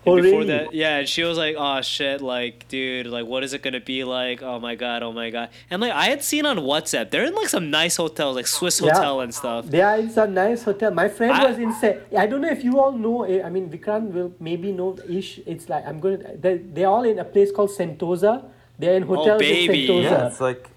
Oh, 0.06 0.16
before 0.16 0.40
really? 0.40 0.48
that 0.48 0.74
yeah 0.74 1.00
and 1.00 1.10
she 1.10 1.24
was 1.24 1.38
like 1.38 1.56
oh 1.60 1.82
shit 1.82 2.22
like 2.22 2.68
dude 2.70 3.06
like 3.08 3.26
what 3.26 3.44
is 3.44 3.54
it 3.54 3.62
gonna 3.62 3.82
be 3.82 4.06
like 4.06 4.42
oh 4.42 4.58
my 4.58 4.74
god 4.76 5.04
oh 5.04 5.12
my 5.12 5.30
god 5.30 5.50
and 5.70 5.82
like 5.82 5.92
i 5.92 6.06
had 6.06 6.24
seen 6.24 6.46
on 6.46 6.58
whatsapp 6.60 7.12
they're 7.12 7.26
in 7.26 7.36
like 7.36 7.50
some 7.50 7.70
nice 7.70 7.98
hotels 7.98 8.34
like 8.38 8.48
swiss 8.48 8.80
Yeah. 8.80 8.94
hotel 8.94 9.20
and 9.20 9.36
stuff 9.36 9.66
They 9.66 9.82
are 9.82 9.98
in 9.98 10.10
some 10.10 10.34
nice 10.34 10.64
hotel. 10.64 10.92
My 10.92 11.10
friend 11.10 11.34
I- 11.34 11.46
was 11.50 11.58
in. 11.60 11.74
Se- 11.74 12.00
I 12.18 12.26
don't 12.28 12.42
know 12.42 12.50
if 12.50 12.64
you 12.64 12.80
all 12.80 12.94
know. 12.94 13.24
eh, 13.24 13.44
I 13.44 13.50
mean, 13.50 13.70
Vikrant 13.70 14.12
will 14.14 14.32
maybe 14.40 14.72
know. 14.72 14.98
Ish, 15.08 15.40
it's 15.46 15.68
like 15.70 15.86
I'm 15.86 16.00
going. 16.00 16.20
to... 16.22 16.32
They're, 16.44 16.58
they're 16.76 16.88
all 16.88 17.04
in 17.04 17.20
a 17.20 17.26
place 17.26 17.52
called 17.52 17.70
Sentosa. 17.78 18.34
They're 18.80 18.96
in 18.96 19.04
hotels 19.04 19.40
baby. 19.40 19.86
in 19.86 19.92
Sentosa. 19.92 20.04
Yeah, 20.12 20.28
it's 20.28 20.42
like 20.42 20.70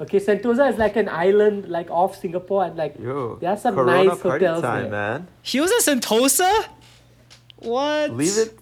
Okay, 0.00 0.20
Sentosa 0.20 0.70
is 0.72 0.78
like 0.78 0.96
an 0.96 1.08
island, 1.08 1.68
like 1.68 1.90
off 1.90 2.16
Singapore, 2.20 2.64
and 2.66 2.76
like 2.76 2.94
yo. 3.00 3.36
there 3.40 3.50
are 3.50 3.56
some 3.56 3.74
Corona 3.74 4.04
nice 4.04 4.18
party 4.22 4.44
hotels 4.44 4.62
time, 4.62 4.82
there. 4.82 4.90
man. 4.90 5.26
he 5.42 5.58
was 5.60 5.72
at 5.72 5.82
sentosa 5.88 6.50
what 7.56 8.10
Leave 8.12 8.38
it. 8.38 8.57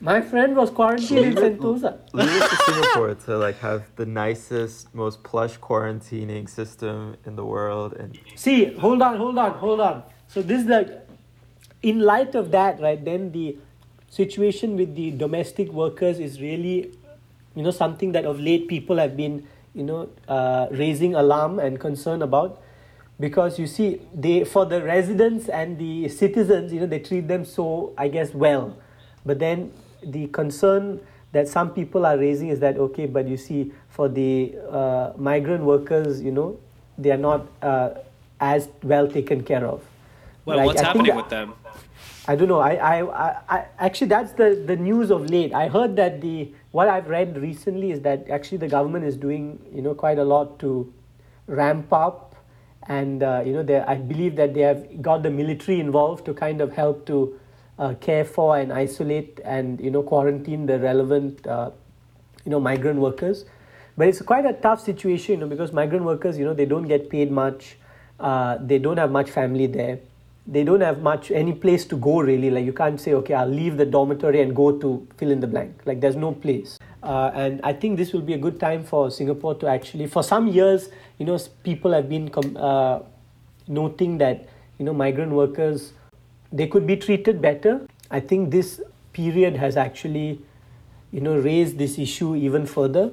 My 0.00 0.20
friend 0.20 0.54
was 0.54 0.70
quarantined 0.70 1.26
in 1.26 1.34
Sentosa. 1.34 1.98
Leave 2.12 2.28
to 2.28 2.56
Singapore 2.66 3.14
to 3.16 3.36
like 3.36 3.58
have 3.58 3.82
the 3.96 4.06
nicest, 4.06 4.94
most 4.94 5.24
plush 5.24 5.58
quarantining 5.58 6.48
system 6.48 7.16
in 7.26 7.34
the 7.34 7.44
world, 7.44 7.94
and 7.94 8.16
See, 8.36 8.72
hold 8.74 9.02
on, 9.02 9.16
hold 9.16 9.36
on, 9.38 9.54
hold 9.58 9.80
on. 9.80 10.04
So 10.28 10.40
this 10.40 10.60
is 10.60 10.66
the, 10.66 11.02
in 11.82 11.98
light 11.98 12.36
of 12.36 12.52
that, 12.52 12.80
right? 12.80 13.04
Then 13.04 13.32
the 13.32 13.58
situation 14.08 14.76
with 14.76 14.94
the 14.94 15.10
domestic 15.10 15.72
workers 15.72 16.20
is 16.20 16.40
really, 16.40 16.92
you 17.56 17.64
know, 17.64 17.72
something 17.72 18.12
that 18.12 18.24
of 18.24 18.38
late 18.38 18.68
people 18.68 18.98
have 18.98 19.16
been, 19.16 19.48
you 19.74 19.82
know, 19.82 20.10
uh, 20.28 20.68
raising 20.70 21.16
alarm 21.16 21.58
and 21.58 21.80
concern 21.80 22.22
about, 22.22 22.62
because 23.18 23.58
you 23.58 23.66
see, 23.66 24.00
they 24.14 24.44
for 24.44 24.64
the 24.64 24.80
residents 24.80 25.48
and 25.48 25.76
the 25.76 26.08
citizens, 26.08 26.72
you 26.72 26.78
know, 26.78 26.86
they 26.86 27.00
treat 27.00 27.26
them 27.26 27.44
so, 27.44 27.94
I 27.98 28.06
guess, 28.06 28.32
well, 28.32 28.76
but 29.26 29.40
then 29.40 29.72
the 30.02 30.26
concern 30.28 31.00
that 31.32 31.48
some 31.48 31.70
people 31.70 32.06
are 32.06 32.16
raising 32.16 32.48
is 32.48 32.60
that 32.60 32.76
okay, 32.78 33.06
but 33.06 33.28
you 33.28 33.36
see, 33.36 33.72
for 33.88 34.08
the 34.08 34.54
uh, 34.70 35.12
migrant 35.16 35.64
workers, 35.64 36.22
you 36.22 36.32
know, 36.32 36.58
they 36.96 37.10
are 37.10 37.18
not 37.18 37.46
uh, 37.62 37.90
as 38.40 38.68
well 38.82 39.08
taken 39.08 39.42
care 39.42 39.66
of. 39.66 39.82
well, 40.44 40.58
Like, 40.58 40.66
what's 40.66 40.82
I 40.82 40.86
happening 40.86 41.16
with 41.16 41.28
them 41.28 41.54
I 42.28 42.36
don't 42.36 42.48
know. 42.48 42.60
I, 42.60 42.74
I, 42.74 43.28
I, 43.28 43.36
I 43.48 43.66
actually 43.78 44.08
that's 44.08 44.32
the, 44.32 44.62
the 44.66 44.76
news 44.76 45.10
of 45.10 45.30
late. 45.30 45.54
I 45.54 45.68
heard 45.68 45.96
that 45.96 46.20
the 46.20 46.52
what 46.72 46.86
I've 46.86 47.08
read 47.08 47.38
recently 47.38 47.90
is 47.90 48.02
that 48.02 48.28
actually 48.28 48.58
the 48.58 48.68
government 48.68 49.06
is 49.06 49.16
doing 49.16 49.58
you 49.74 49.80
know 49.80 49.94
quite 49.94 50.18
a 50.18 50.24
lot 50.24 50.58
to 50.58 50.92
ramp 51.46 51.90
up, 51.90 52.36
and 52.86 53.22
uh, 53.22 53.42
you 53.46 53.54
know 53.54 53.62
they 53.62 53.80
I 53.80 53.94
believe 53.94 54.36
that 54.36 54.52
they 54.52 54.60
have 54.60 55.00
got 55.00 55.22
the 55.22 55.30
military 55.30 55.80
involved 55.80 56.26
to 56.26 56.34
kind 56.34 56.60
of 56.60 56.74
help 56.74 57.06
to 57.06 57.37
uh, 57.78 57.94
care 57.94 58.24
for 58.24 58.58
and 58.58 58.72
isolate 58.72 59.40
and 59.44 59.80
you 59.80 59.90
know 59.90 60.02
quarantine 60.02 60.66
the 60.66 60.78
relevant 60.78 61.46
uh, 61.46 61.70
you 62.44 62.50
know 62.50 62.60
migrant 62.60 62.98
workers. 62.98 63.44
But 63.96 64.08
it's 64.08 64.22
quite 64.22 64.46
a 64.46 64.52
tough 64.52 64.80
situation, 64.80 65.34
you 65.34 65.40
know, 65.40 65.48
because 65.48 65.72
migrant 65.72 66.04
workers, 66.04 66.38
you 66.38 66.44
know, 66.44 66.54
they 66.54 66.66
don't 66.66 66.86
get 66.86 67.10
paid 67.10 67.32
much. 67.32 67.76
Uh, 68.20 68.56
they 68.60 68.78
don't 68.78 68.96
have 68.96 69.10
much 69.10 69.28
family 69.28 69.66
there 69.66 69.98
they 70.48 70.64
don't 70.64 70.80
have 70.80 71.02
much 71.02 71.30
any 71.30 71.52
place 71.52 71.84
to 71.84 71.96
go 71.96 72.20
really 72.20 72.50
like 72.50 72.64
you 72.64 72.72
can't 72.72 72.98
say 73.00 73.12
okay 73.12 73.34
i'll 73.34 73.54
leave 73.56 73.76
the 73.76 73.84
dormitory 73.84 74.40
and 74.40 74.56
go 74.56 74.72
to 74.78 75.06
fill 75.18 75.30
in 75.30 75.40
the 75.40 75.46
blank 75.46 75.82
like 75.84 76.00
there's 76.00 76.16
no 76.16 76.32
place 76.32 76.78
uh, 77.02 77.30
and 77.34 77.60
i 77.62 77.72
think 77.72 77.98
this 77.98 78.14
will 78.14 78.22
be 78.22 78.32
a 78.32 78.38
good 78.38 78.58
time 78.58 78.82
for 78.82 79.10
singapore 79.10 79.54
to 79.54 79.66
actually 79.66 80.06
for 80.06 80.22
some 80.22 80.48
years 80.48 80.88
you 81.18 81.26
know 81.26 81.38
people 81.62 81.92
have 81.92 82.08
been 82.08 82.30
com- 82.30 82.56
uh, 82.56 83.00
noting 83.68 84.16
that 84.16 84.48
you 84.78 84.86
know 84.86 84.94
migrant 84.94 85.32
workers 85.32 85.92
they 86.52 86.66
could 86.66 86.86
be 86.86 86.96
treated 86.96 87.40
better 87.42 87.86
i 88.10 88.20
think 88.20 88.50
this 88.50 88.80
period 89.12 89.56
has 89.56 89.76
actually 89.76 90.40
you 91.12 91.20
know 91.20 91.36
raised 91.38 91.78
this 91.78 91.98
issue 91.98 92.34
even 92.36 92.66
further 92.66 93.10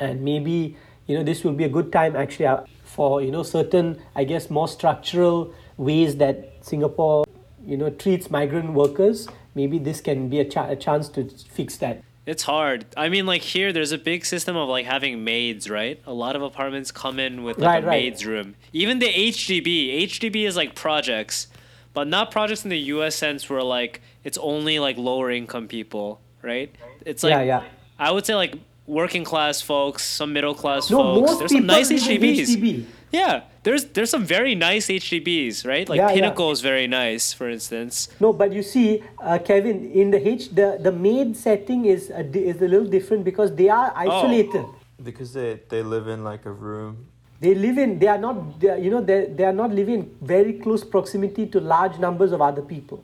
and 0.00 0.20
maybe 0.22 0.76
you 1.06 1.16
know 1.16 1.22
this 1.24 1.42
will 1.44 1.52
be 1.52 1.64
a 1.64 1.68
good 1.68 1.90
time 1.92 2.14
actually 2.16 2.46
uh, 2.46 2.60
for 2.84 3.22
you 3.22 3.30
know 3.30 3.42
certain 3.42 3.98
i 4.14 4.24
guess 4.24 4.50
more 4.50 4.68
structural 4.68 5.52
ways 5.76 6.16
that 6.16 6.52
singapore 6.60 7.24
you 7.64 7.76
know 7.76 7.90
treats 7.90 8.30
migrant 8.30 8.72
workers 8.72 9.28
maybe 9.54 9.78
this 9.78 10.00
can 10.00 10.28
be 10.28 10.40
a, 10.40 10.44
cha- 10.44 10.68
a 10.68 10.76
chance 10.76 11.08
to 11.08 11.28
fix 11.58 11.76
that 11.78 12.02
It's 12.24 12.44
hard. 12.44 12.84
I 12.96 13.08
mean, 13.08 13.26
like 13.26 13.42
here, 13.42 13.72
there's 13.76 13.90
a 13.94 13.98
big 13.98 14.24
system 14.24 14.54
of 14.56 14.68
like 14.68 14.86
having 14.86 15.24
maids, 15.24 15.64
right? 15.68 15.98
A 16.06 16.12
lot 16.14 16.36
of 16.38 16.42
apartments 16.48 16.92
come 16.98 17.18
in 17.18 17.42
with 17.46 17.58
like 17.58 17.66
Right, 17.66 17.82
a 17.82 17.86
right. 17.88 18.02
maid's 18.02 18.22
room. 18.24 18.54
Even 18.82 19.00
the 19.00 19.08
HDB, 19.32 20.04
HDB 20.06 20.46
is 20.50 20.54
like 20.60 20.76
projects, 20.76 21.48
but 21.94 22.08
not 22.08 22.30
projects 22.30 22.64
in 22.64 22.70
the 22.70 22.78
U.S. 22.96 23.14
sense 23.14 23.48
where 23.48 23.62
like 23.62 24.00
it's 24.24 24.38
only 24.38 24.78
like 24.78 24.96
lower 24.96 25.30
income 25.30 25.68
people, 25.68 26.20
right? 26.42 26.74
It's 27.04 27.22
like 27.22 27.32
yeah, 27.32 27.42
yeah. 27.42 27.62
I 27.98 28.10
would 28.10 28.26
say 28.26 28.34
like 28.34 28.54
working 28.86 29.24
class 29.24 29.60
folks, 29.60 30.04
some 30.04 30.32
middle 30.32 30.54
class 30.54 30.90
No, 30.90 30.98
folks. 30.98 31.30
most 31.30 31.38
There's 31.38 31.52
some 31.52 31.60
people 31.62 31.76
nice 31.76 31.90
HDBs. 31.90 32.56
HDB. 32.56 32.84
Yeah, 33.12 33.42
there's 33.62 33.84
there's 33.86 34.10
some 34.10 34.24
very 34.24 34.54
nice 34.54 34.86
HDBs, 34.86 35.66
right? 35.66 35.86
Like 35.88 35.98
Yeah, 35.98 36.08
yeah. 36.08 36.14
Pinnacle 36.14 36.50
is 36.50 36.60
very 36.62 36.86
nice, 36.86 37.32
for 37.32 37.48
instance. 37.48 38.08
No, 38.20 38.32
but 38.32 38.52
you 38.52 38.62
see, 38.62 39.02
uh, 39.22 39.38
Kevin, 39.38 39.90
in 39.92 40.10
the 40.10 40.26
H, 40.26 40.54
the, 40.54 40.78
the 40.80 40.92
maid 40.92 41.36
setting 41.36 41.84
is 41.84 42.10
a, 42.10 42.24
is 42.36 42.56
a 42.62 42.68
little 42.68 42.86
different 42.86 43.24
because 43.24 43.54
they 43.54 43.68
are 43.68 43.92
isolated. 43.94 44.64
Because 45.02 45.32
they, 45.34 45.60
they 45.68 45.82
live 45.82 46.08
in 46.08 46.24
like 46.24 46.46
a 46.46 46.52
room. 46.52 47.08
They 47.42 47.56
live 47.56 47.76
in, 47.76 47.98
they 47.98 48.06
are 48.06 48.18
not, 48.18 48.60
they 48.60 48.68
are, 48.68 48.78
you 48.78 48.88
know, 48.88 49.00
they, 49.00 49.26
they 49.26 49.44
are 49.44 49.52
not 49.52 49.72
living 49.72 49.94
in 49.94 50.16
very 50.20 50.52
close 50.52 50.84
proximity 50.84 51.46
to 51.48 51.60
large 51.60 51.98
numbers 51.98 52.30
of 52.30 52.40
other 52.40 52.62
people. 52.62 53.02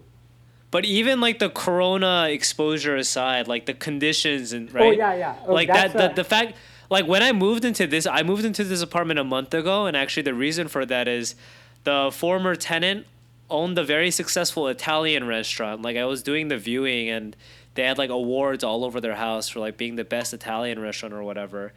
But 0.70 0.84
even 0.84 1.20
like 1.20 1.40
the 1.40 1.50
corona 1.50 2.28
exposure 2.30 2.94
aside, 2.94 3.48
like 3.48 3.66
the 3.66 3.74
conditions 3.74 4.52
and 4.52 4.70
oh, 4.70 4.74
right. 4.74 4.84
Oh, 4.84 4.90
yeah, 4.92 5.14
yeah. 5.14 5.34
Oh, 5.44 5.52
like 5.52 5.66
that, 5.66 5.74
that's 5.74 5.92
the, 5.94 6.12
a- 6.12 6.14
the 6.14 6.24
fact, 6.24 6.54
like 6.88 7.06
when 7.08 7.20
I 7.20 7.32
moved 7.32 7.64
into 7.64 7.86
this, 7.88 8.06
I 8.06 8.22
moved 8.22 8.44
into 8.44 8.62
this 8.62 8.80
apartment 8.80 9.18
a 9.18 9.24
month 9.24 9.52
ago, 9.54 9.86
and 9.86 9.96
actually 9.96 10.22
the 10.22 10.34
reason 10.34 10.68
for 10.68 10.86
that 10.86 11.08
is 11.08 11.34
the 11.82 12.10
former 12.12 12.54
tenant 12.54 13.06
owned 13.50 13.76
a 13.76 13.84
very 13.84 14.10
successful 14.12 14.68
Italian 14.68 15.26
restaurant. 15.26 15.82
Like 15.82 15.96
I 15.96 16.04
was 16.04 16.22
doing 16.22 16.46
the 16.46 16.58
viewing, 16.58 17.08
and 17.08 17.34
they 17.74 17.82
had 17.82 17.98
like 17.98 18.10
awards 18.10 18.62
all 18.62 18.84
over 18.84 19.00
their 19.00 19.16
house 19.16 19.48
for 19.48 19.58
like 19.58 19.76
being 19.76 19.96
the 19.96 20.04
best 20.04 20.32
Italian 20.32 20.78
restaurant 20.78 21.12
or 21.12 21.24
whatever. 21.24 21.72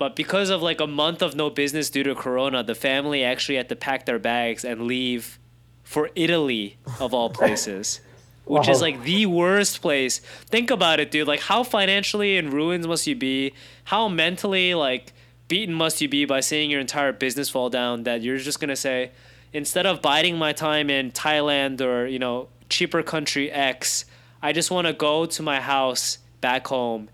But 0.00 0.16
because 0.16 0.48
of 0.48 0.62
like 0.62 0.80
a 0.80 0.86
month 0.86 1.20
of 1.20 1.36
no 1.36 1.50
business 1.50 1.90
due 1.90 2.02
to 2.04 2.14
corona, 2.14 2.62
the 2.62 2.74
family 2.74 3.22
actually 3.22 3.56
had 3.56 3.68
to 3.68 3.76
pack 3.76 4.06
their 4.06 4.18
bags 4.18 4.64
and 4.64 4.86
leave 4.86 5.38
for 5.82 6.08
Italy 6.14 6.78
of 6.98 7.12
all 7.12 7.28
places. 7.28 8.00
Which 8.46 8.66
is 8.66 8.80
like 8.80 9.02
the 9.02 9.26
worst 9.26 9.82
place. 9.82 10.20
Think 10.46 10.70
about 10.70 11.00
it, 11.00 11.10
dude. 11.10 11.28
Like 11.28 11.40
how 11.40 11.62
financially 11.62 12.38
in 12.38 12.50
ruins 12.50 12.86
must 12.86 13.06
you 13.06 13.14
be? 13.14 13.52
How 13.84 14.08
mentally 14.08 14.72
like 14.72 15.12
beaten 15.48 15.74
must 15.74 16.00
you 16.00 16.08
be 16.08 16.24
by 16.24 16.40
seeing 16.40 16.70
your 16.70 16.80
entire 16.80 17.12
business 17.12 17.50
fall 17.50 17.68
down 17.68 18.04
that 18.04 18.22
you're 18.22 18.38
just 18.38 18.58
gonna 18.58 18.76
say, 18.76 19.10
instead 19.52 19.84
of 19.84 20.00
biding 20.00 20.38
my 20.38 20.54
time 20.54 20.88
in 20.88 21.12
Thailand 21.12 21.82
or, 21.82 22.06
you 22.06 22.18
know, 22.18 22.48
cheaper 22.70 23.02
country 23.02 23.52
X, 23.52 24.06
I 24.40 24.54
just 24.54 24.70
wanna 24.70 24.94
go 24.94 25.26
to 25.26 25.42
my 25.42 25.60
house 25.60 26.16
back 26.40 26.68
home 26.68 27.10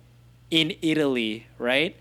in 0.53 0.77
Italy, 0.83 1.49
right? 1.59 1.97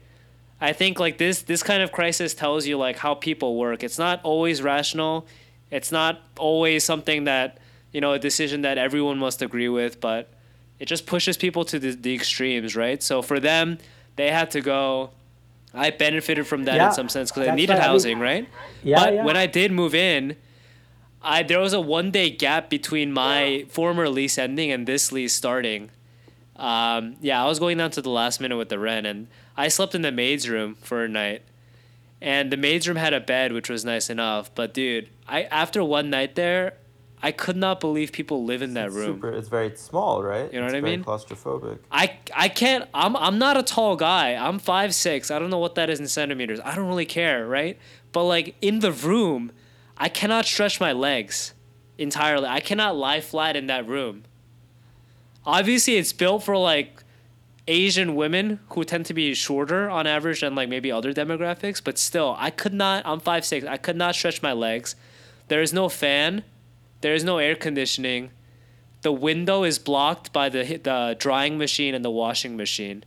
I 0.62 0.74
think 0.74 1.00
like 1.00 1.18
this 1.18 1.42
this 1.42 1.64
kind 1.64 1.84
of 1.84 1.92
crisis 1.92 2.34
tells 2.34 2.66
you 2.66 2.78
like 2.78 2.98
how 2.98 3.14
people 3.16 3.58
work. 3.58 3.84
It's 3.84 3.98
not 4.00 4.22
always 4.24 4.62
rational. 4.62 5.28
It's 5.72 5.92
not 5.92 6.22
always 6.38 6.84
something 6.84 7.26
that 7.26 7.58
you 7.92 8.02
know 8.02 8.14
a 8.14 8.20
decision 8.20 8.62
that 8.62 8.78
everyone 8.78 9.18
must 9.18 9.42
agree 9.42 9.70
with, 9.70 10.00
but 10.00 10.32
it 10.80 10.86
just 10.86 11.06
pushes 11.06 11.38
people 11.38 11.66
to 11.66 11.80
the, 11.80 11.92
the 11.92 12.14
extremes, 12.14 12.76
right? 12.76 13.02
So 13.04 13.22
for 13.22 13.40
them, 13.40 13.78
they 14.16 14.32
had 14.32 14.52
to 14.52 14.62
go. 14.62 15.12
I 15.74 15.90
benefited 15.90 16.48
from 16.48 16.64
that 16.66 16.76
Yeah, 16.76 16.88
in 16.88 16.94
some 16.94 17.10
sense 17.10 17.32
because 17.32 17.50
I 17.50 17.56
needed 17.56 17.74
right. 17.74 17.80
I 17.80 17.82
mean- 17.82 17.90
housing, 17.92 18.20
right? 18.20 18.50
Yeah, 18.82 19.04
but 19.04 19.14
yeah. 19.14 19.26
when 19.26 19.36
I 19.36 19.46
did 19.46 19.74
move 19.74 19.94
in, 19.94 20.38
I 21.22 21.44
there 21.44 21.60
was 21.60 21.74
a 21.74 21.82
one 21.82 22.12
day 22.12 22.30
gap 22.30 22.70
between 22.70 23.12
my 23.12 23.66
former 23.70 24.08
lease 24.08 24.38
ending 24.38 24.72
and 24.72 24.88
this 24.88 25.12
lease 25.12 25.34
starting. 25.34 25.90
Um, 26.56 27.18
yeah, 27.20 27.44
I 27.44 27.48
was 27.48 27.60
going 27.60 27.78
down 27.78 27.92
to 27.92 28.02
the 28.02 28.10
last 28.10 28.40
minute 28.40 28.56
with 28.56 28.70
the 28.70 28.80
rent, 28.80 29.06
and 29.06 29.28
I 29.58 29.68
slept 29.68 29.96
in 29.96 30.02
the 30.02 30.12
maid's 30.12 30.50
room 30.50 30.76
for 30.82 31.04
a 31.04 31.08
night. 31.08 31.44
And 32.22 32.52
the 32.52 32.58
maid's 32.58 32.88
room 32.88 32.98
had 32.98 33.14
a 33.14 33.20
bed, 33.20 33.52
which 33.54 33.70
was 33.70 33.86
nice 33.86 34.10
enough. 34.10 34.54
But 34.56 34.74
dude, 34.74 35.10
I 35.28 35.44
after 35.44 35.84
one 35.84 36.10
night 36.10 36.36
there, 36.36 36.74
I 37.22 37.32
could 37.32 37.58
not 37.58 37.80
believe 37.80 38.12
people 38.12 38.46
live 38.46 38.62
in 38.62 38.74
that 38.76 38.88
It's 38.88 38.96
room. 38.96 39.18
Super, 39.18 39.32
it's 39.32 39.48
very 39.48 39.76
small, 39.76 40.24
right? 40.24 40.52
You 40.52 40.60
know 40.60 40.66
it's 40.66 40.74
what 40.74 40.78
I 40.78 40.82
mean? 40.82 41.04
Claustrophobic. 41.04 41.80
I 41.92 42.18
I 42.36 42.50
can't. 42.50 42.88
I'm 42.94 43.16
I'm 43.16 43.38
not 43.38 43.58
a 43.58 43.64
tall 43.64 43.96
guy. 43.96 44.34
I'm 44.36 44.60
five 44.60 44.96
six. 44.96 45.30
I 45.30 45.40
don't 45.40 45.50
know 45.50 45.60
what 45.60 45.76
that 45.76 45.90
is 45.90 46.00
in 46.00 46.08
centimeters. 46.08 46.60
I 46.64 46.76
don't 46.76 46.88
really 46.88 47.06
care, 47.06 47.48
right? 47.48 47.78
But 48.12 48.24
like 48.24 48.56
in 48.62 48.80
the 48.80 48.92
room, 48.92 49.52
I 49.98 50.10
cannot 50.10 50.46
stretch 50.46 50.80
my 50.80 50.92
legs 50.94 51.54
entirely. 51.98 52.48
I 52.48 52.60
cannot 52.60 52.96
lie 52.96 53.22
flat 53.22 53.56
in 53.56 53.68
that 53.68 53.88
room. 53.88 54.24
Obviously, 55.46 55.98
it's 55.98 56.14
built 56.14 56.44
for 56.44 56.58
like 56.58 57.04
Asian 57.68 58.16
women 58.16 58.60
who 58.70 58.84
tend 58.84 59.06
to 59.08 59.14
be 59.14 59.34
shorter 59.34 59.90
on 59.90 60.06
average 60.06 60.42
than 60.42 60.54
like 60.56 60.70
maybe 60.70 60.92
other 60.92 61.14
demographics, 61.14 61.82
but 61.84 61.98
still, 61.98 62.36
I 62.38 62.50
could 62.52 62.74
not. 62.74 63.04
I'm 63.06 63.20
five 63.20 63.46
six. 63.46 63.66
I 63.66 63.78
could 63.78 63.96
not 63.96 64.16
stretch 64.16 64.42
my 64.44 64.54
legs. 64.54 64.96
There 65.48 65.62
is 65.62 65.74
no 65.74 65.90
fan. 65.90 66.44
There 67.02 67.14
is 67.14 67.24
no 67.24 67.38
air 67.40 67.56
conditioning 67.56 68.32
the 69.06 69.12
window 69.12 69.64
is 69.64 69.78
blocked 69.78 70.34
by 70.34 70.50
the 70.50 70.64
the 70.78 71.16
drying 71.20 71.60
machine 71.60 71.94
and 71.94 72.04
the 72.04 72.10
washing 72.10 72.58
machine. 72.58 73.04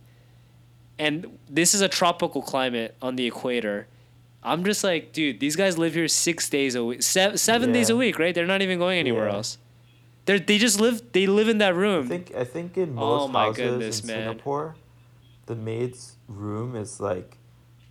And 0.97 1.37
this 1.49 1.73
is 1.73 1.81
a 1.81 1.89
tropical 1.89 2.41
climate 2.41 2.95
on 3.01 3.17
the 3.17 3.27
equator. 3.27 3.87
I'm 4.41 4.63
just 4.63 4.81
like, 4.81 5.11
dude, 5.11 5.41
these 5.41 5.57
guys 5.57 5.77
live 5.77 5.93
here 5.95 6.07
six 6.07 6.49
days 6.49 6.75
a 6.75 6.85
week, 6.85 7.03
seven, 7.03 7.37
seven 7.37 7.73
days 7.73 7.89
a 7.89 7.97
week, 7.97 8.17
right? 8.17 8.33
They're 8.33 8.45
not 8.47 8.61
even 8.61 8.79
going 8.79 8.97
anywhere 8.97 9.27
Yeah. 9.27 9.33
else. 9.35 9.57
They 10.29 10.37
they 10.37 10.57
just 10.59 10.79
live. 10.79 11.11
They 11.11 11.25
live 11.25 11.49
in 11.49 11.57
that 11.57 11.73
room. 11.75 11.93
I 11.93 11.97
room. 11.97 12.07
think 12.07 12.35
I 12.35 12.43
think 12.43 12.77
in 12.77 12.89
Oh 12.95 13.27
most 13.27 13.31
my 13.33 13.45
houses 13.45 13.57
goodness, 13.63 14.01
in 14.01 14.07
man. 14.07 14.15
Singapore, 14.27 14.75
the 15.47 15.55
maid's 15.55 16.17
room 16.27 16.75
is 16.75 16.99
like 16.99 17.37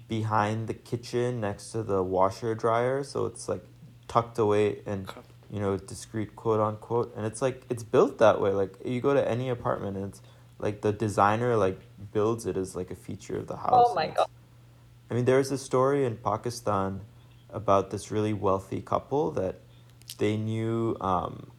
behind 0.07 0.68
the 0.68 0.74
kitchen 0.74 1.41
next 1.41 1.72
to 1.72 1.82
the 1.82 2.01
washer 2.01 2.55
dryer, 2.55 3.03
so 3.03 3.26
it's 3.26 3.49
like 3.49 3.64
tucked 4.07 4.39
away 4.39 4.78
and 4.86 5.11
you 5.51 5.59
know 5.59 5.76
discreet 5.76 6.36
quote 6.36 6.61
unquote, 6.61 7.12
and 7.16 7.26
it's 7.26 7.43
like 7.43 7.64
it's 7.68 7.82
built 7.82 8.18
that 8.18 8.41
way. 8.41 8.53
Like 8.53 8.74
you 8.84 9.01
go 9.01 9.14
to 9.14 9.28
any 9.36 9.49
apartment, 9.49 9.97
and 9.97 10.07
it's 10.07 10.22
like 10.61 10.80
the 10.82 10.93
designer 10.93 11.57
like 11.57 11.80
builds 12.12 12.47
it 12.47 12.57
as 12.57 12.76
like 12.76 12.93
a 12.93 12.97
feature 12.97 13.36
of 13.36 13.49
the 13.49 13.57
house. 13.57 13.86
Oh 13.91 13.95
my 13.97 14.09
God. 14.09 14.28
I 15.11 15.14
mean, 15.14 15.24
there's 15.24 15.51
a 15.51 15.59
story 15.59 16.05
in 16.05 16.18
Pakistan 16.18 17.01
about 17.51 17.91
this 17.91 18.12
really 18.12 18.32
wealthy 18.32 18.80
couple 18.80 19.32
that 19.32 19.57
they 20.18 20.36
knew 20.36 20.97
um, 21.01 21.51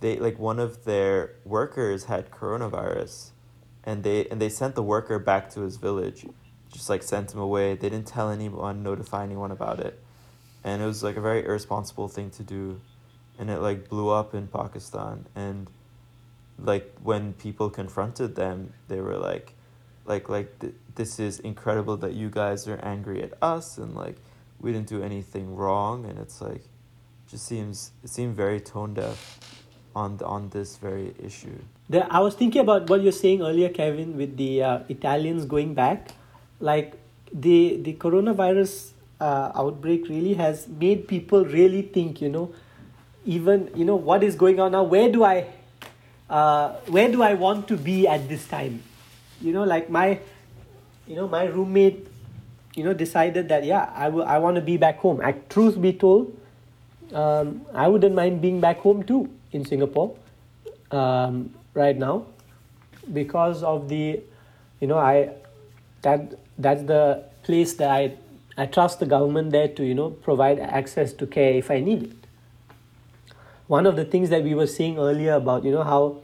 they 0.00 0.18
like 0.18 0.38
one 0.38 0.58
of 0.58 0.84
their 0.84 1.36
workers 1.44 2.04
had 2.04 2.30
coronavirus 2.30 3.30
and 3.84 4.02
they 4.02 4.26
and 4.28 4.40
they 4.40 4.48
sent 4.48 4.74
the 4.74 4.82
worker 4.82 5.18
back 5.18 5.48
to 5.50 5.60
his 5.62 5.76
village 5.76 6.26
just 6.72 6.90
like 6.90 7.02
sent 7.02 7.32
him 7.32 7.38
away. 7.40 7.74
They 7.74 7.88
didn't 7.88 8.08
tell 8.08 8.30
anyone 8.30 8.82
notify 8.82 9.22
anyone 9.22 9.50
about 9.50 9.80
it. 9.80 10.02
And 10.64 10.82
it 10.82 10.86
was 10.86 11.02
like 11.02 11.16
a 11.16 11.20
very 11.20 11.44
irresponsible 11.44 12.08
thing 12.08 12.30
to 12.30 12.42
do 12.42 12.80
and 13.38 13.48
it 13.48 13.60
like 13.60 13.88
blew 13.88 14.10
up 14.10 14.34
in 14.34 14.48
pakistan. 14.48 15.26
And 15.34 15.68
like 16.58 16.94
when 17.02 17.32
people 17.34 17.70
confronted 17.70 18.34
them 18.34 18.72
they 18.88 19.00
were 19.00 19.16
like 19.16 19.54
like 20.04 20.28
like 20.28 20.58
th- 20.58 20.74
this 20.94 21.18
is 21.18 21.38
incredible 21.40 21.96
that 21.98 22.14
you 22.14 22.28
guys 22.30 22.66
are 22.68 22.78
angry 22.82 23.22
at 23.22 23.32
us 23.40 23.78
and 23.78 23.94
like 23.94 24.16
we 24.60 24.72
didn't 24.72 24.88
do 24.88 25.02
anything 25.02 25.54
wrong. 25.54 26.04
And 26.04 26.18
it's 26.18 26.42
like 26.42 26.64
just 27.30 27.46
seems 27.46 27.92
it 28.02 28.10
seemed 28.10 28.36
very 28.36 28.60
tone 28.60 28.94
deaf 28.94 29.62
on 29.96 30.20
on 30.24 30.50
this 30.50 30.76
very 30.76 31.14
issue 31.18 31.56
The, 31.88 32.02
I 32.12 32.18
was 32.18 32.34
thinking 32.34 32.60
about 32.60 32.90
what 32.90 33.02
you're 33.02 33.14
saying 33.14 33.42
earlier, 33.42 33.68
Kevin, 33.70 34.16
with 34.20 34.36
the 34.36 34.62
uh, 34.62 34.78
Italians 34.94 35.44
going 35.46 35.74
back. 35.74 36.10
Like 36.58 36.96
the 37.32 37.78
the 37.88 37.92
coronavirus 37.94 38.90
uh, 39.20 39.52
outbreak 39.54 40.08
really 40.08 40.34
has 40.34 40.66
made 40.66 41.06
people 41.12 41.46
really 41.52 41.82
think. 41.82 42.20
You 42.20 42.30
know, 42.34 42.46
even 43.24 43.70
you 43.78 43.86
know 43.90 43.94
what 43.94 44.26
is 44.26 44.34
going 44.34 44.58
on 44.58 44.74
now. 44.74 44.82
Where 44.82 45.06
do 45.12 45.22
I, 45.22 45.46
uh, 46.28 46.74
where 46.96 47.06
do 47.06 47.22
I 47.22 47.38
want 47.44 47.70
to 47.70 47.78
be 47.78 48.10
at 48.10 48.26
this 48.28 48.50
time? 48.50 48.82
You 49.40 49.54
know, 49.54 49.62
like 49.62 49.86
my, 49.86 50.18
you 51.06 51.14
know, 51.14 51.28
my 51.28 51.44
roommate, 51.44 52.02
you 52.74 52.82
know, 52.82 52.98
decided 52.98 53.48
that 53.54 53.62
yeah, 53.62 53.94
I 53.94 54.10
will. 54.10 54.26
I 54.26 54.42
want 54.42 54.58
to 54.58 54.64
be 54.72 54.76
back 54.76 54.98
home. 54.98 55.22
I, 55.22 55.38
truth 55.54 55.78
be 55.78 55.92
told, 55.92 56.34
um, 57.14 57.62
I 57.70 57.86
wouldn't 57.86 58.18
mind 58.18 58.42
being 58.42 58.58
back 58.58 58.82
home 58.82 59.06
too 59.06 59.30
in 59.56 59.64
Singapore 59.64 60.16
um, 60.90 61.50
right 61.74 61.96
now 61.96 62.26
because 63.12 63.62
of 63.62 63.88
the 63.88 64.20
you 64.80 64.86
know 64.86 64.98
I 64.98 65.30
that 66.02 66.38
that's 66.58 66.82
the 66.82 67.24
place 67.42 67.74
that 67.74 67.90
I 67.90 68.16
I 68.56 68.66
trust 68.66 69.00
the 69.00 69.06
government 69.06 69.50
there 69.50 69.68
to 69.68 69.84
you 69.84 69.94
know 69.94 70.10
provide 70.10 70.58
access 70.60 71.12
to 71.14 71.26
care 71.26 71.54
if 71.54 71.70
I 71.70 71.80
need 71.80 72.04
it. 72.04 72.16
One 73.66 73.86
of 73.86 73.96
the 73.96 74.04
things 74.04 74.30
that 74.30 74.44
we 74.44 74.54
were 74.54 74.66
seeing 74.66 74.98
earlier 74.98 75.34
about 75.34 75.64
you 75.64 75.72
know 75.72 75.82
how 75.82 76.22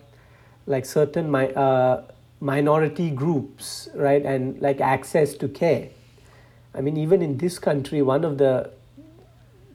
like 0.66 0.86
certain 0.86 1.30
my 1.30 1.48
uh, 1.48 2.04
minority 2.40 3.10
groups 3.10 3.88
right 3.94 4.24
and 4.24 4.60
like 4.60 4.80
access 4.80 5.34
to 5.34 5.48
care. 5.48 5.88
I 6.74 6.80
mean 6.80 6.96
even 6.96 7.22
in 7.22 7.38
this 7.38 7.58
country 7.58 8.02
one 8.02 8.24
of 8.24 8.38
the 8.38 8.70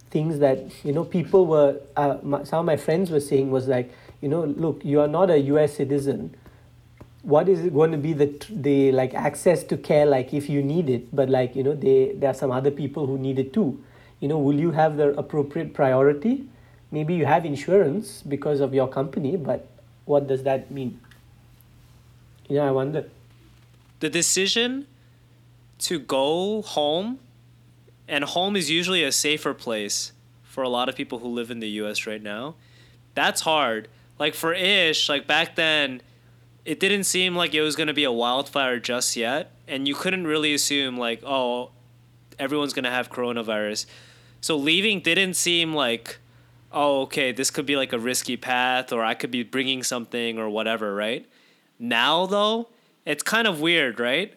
things 0.10 0.40
that 0.40 0.60
you 0.84 0.92
know 0.92 1.04
people 1.04 1.46
were 1.46 1.80
uh, 1.96 2.18
my, 2.24 2.44
some 2.44 2.60
of 2.60 2.66
my 2.66 2.78
friends 2.78 3.12
were 3.12 3.20
saying 3.20 3.52
was 3.52 3.68
like 3.68 3.92
you 4.22 4.30
know 4.30 4.46
look 4.46 4.84
you 4.84 5.00
are 5.02 5.08
not 5.08 5.30
a 5.30 5.40
US 5.40 5.76
citizen. 5.76 6.36
What 7.24 7.50
is 7.50 7.60
it 7.60 7.74
going 7.74 7.92
to 7.92 7.98
be 7.98 8.14
the 8.14 8.34
the 8.50 8.92
like 8.92 9.14
access 9.14 9.64
to 9.66 9.78
care 9.78 10.06
like 10.06 10.34
if 10.34 10.50
you 10.50 10.62
need 10.64 10.90
it? 10.90 11.14
But 11.16 11.30
like 11.30 11.56
you 11.56 11.64
know 11.64 11.74
they 11.74 12.14
there 12.16 12.32
are 12.32 12.34
some 12.34 12.52
other 12.52 12.72
people 12.72 13.06
who 13.06 13.18
need 13.18 13.40
it 13.40 13.54
too. 13.54 13.84
You 14.20 14.28
know 14.28 14.38
will 14.38 14.60
you 14.60 14.72
have 14.72 14.98
the 14.98 15.10
appropriate 15.18 15.74
priority? 15.74 16.48
Maybe 16.90 17.16
you 17.16 17.26
have 17.26 17.46
insurance 17.46 18.22
because 18.22 18.62
of 18.62 18.74
your 18.74 18.88
company 18.88 19.36
but 19.36 19.68
what 20.06 20.28
does 20.28 20.44
that 20.44 20.72
mean? 20.72 21.02
You 22.48 22.58
know 22.58 22.68
i 22.68 22.72
wonder. 22.72 23.10
The 24.00 24.10
decision 24.10 24.88
to 25.80 26.00
go 26.00 26.62
home 26.62 27.20
and 28.08 28.24
home 28.24 28.56
is 28.56 28.70
usually 28.70 29.04
a 29.04 29.12
safer 29.12 29.54
place 29.54 30.14
for 30.44 30.64
a 30.64 30.70
lot 30.70 30.90
of 30.90 30.96
people 30.96 31.20
who 31.20 31.28
live 31.28 31.52
in 31.52 31.60
the 31.60 31.68
US 31.82 32.08
right 32.08 32.22
now. 32.22 32.56
That's 33.14 33.42
hard. 33.42 33.88
Like 34.18 34.34
for 34.34 34.54
ish 34.54 35.10
like 35.10 35.28
back 35.28 35.56
then 35.56 36.02
it 36.66 36.80
didn't 36.80 37.04
seem 37.06 37.36
like 37.36 37.54
it 37.54 37.62
was 37.62 37.76
going 37.76 37.88
to 37.88 37.94
be 37.94 38.04
a 38.04 38.12
wildfire 38.12 38.80
just 38.80 39.16
yet. 39.16 39.52
And 39.68 39.88
you 39.88 39.96
couldn't 39.96 40.26
really 40.26 40.54
assume 40.54 40.98
like 40.98 41.22
oh 41.24 41.72
everyone's 42.40 42.74
going 42.74 42.86
to 42.86 42.92
have 42.92 43.12
coronavirus. 43.12 43.86
So 44.42 44.56
leaving 44.56 45.02
didn't 45.02 45.36
seem 45.36 45.74
like 45.74 46.20
oh 46.72 47.02
okay 47.02 47.32
this 47.32 47.52
could 47.52 47.66
be 47.66 47.76
like 47.76 47.94
a 47.94 48.00
risky 48.00 48.36
path 48.36 48.92
or 48.92 49.02
i 49.02 49.14
could 49.14 49.32
be 49.32 49.42
bringing 49.42 49.84
something 49.84 50.38
or 50.40 50.50
whatever 50.50 50.96
right? 50.96 51.28
Now 51.80 52.26
though 52.26 52.70
it's 53.06 53.24
kind 53.24 53.48
of 53.48 53.62
weird 53.62 54.00
right 54.00 54.37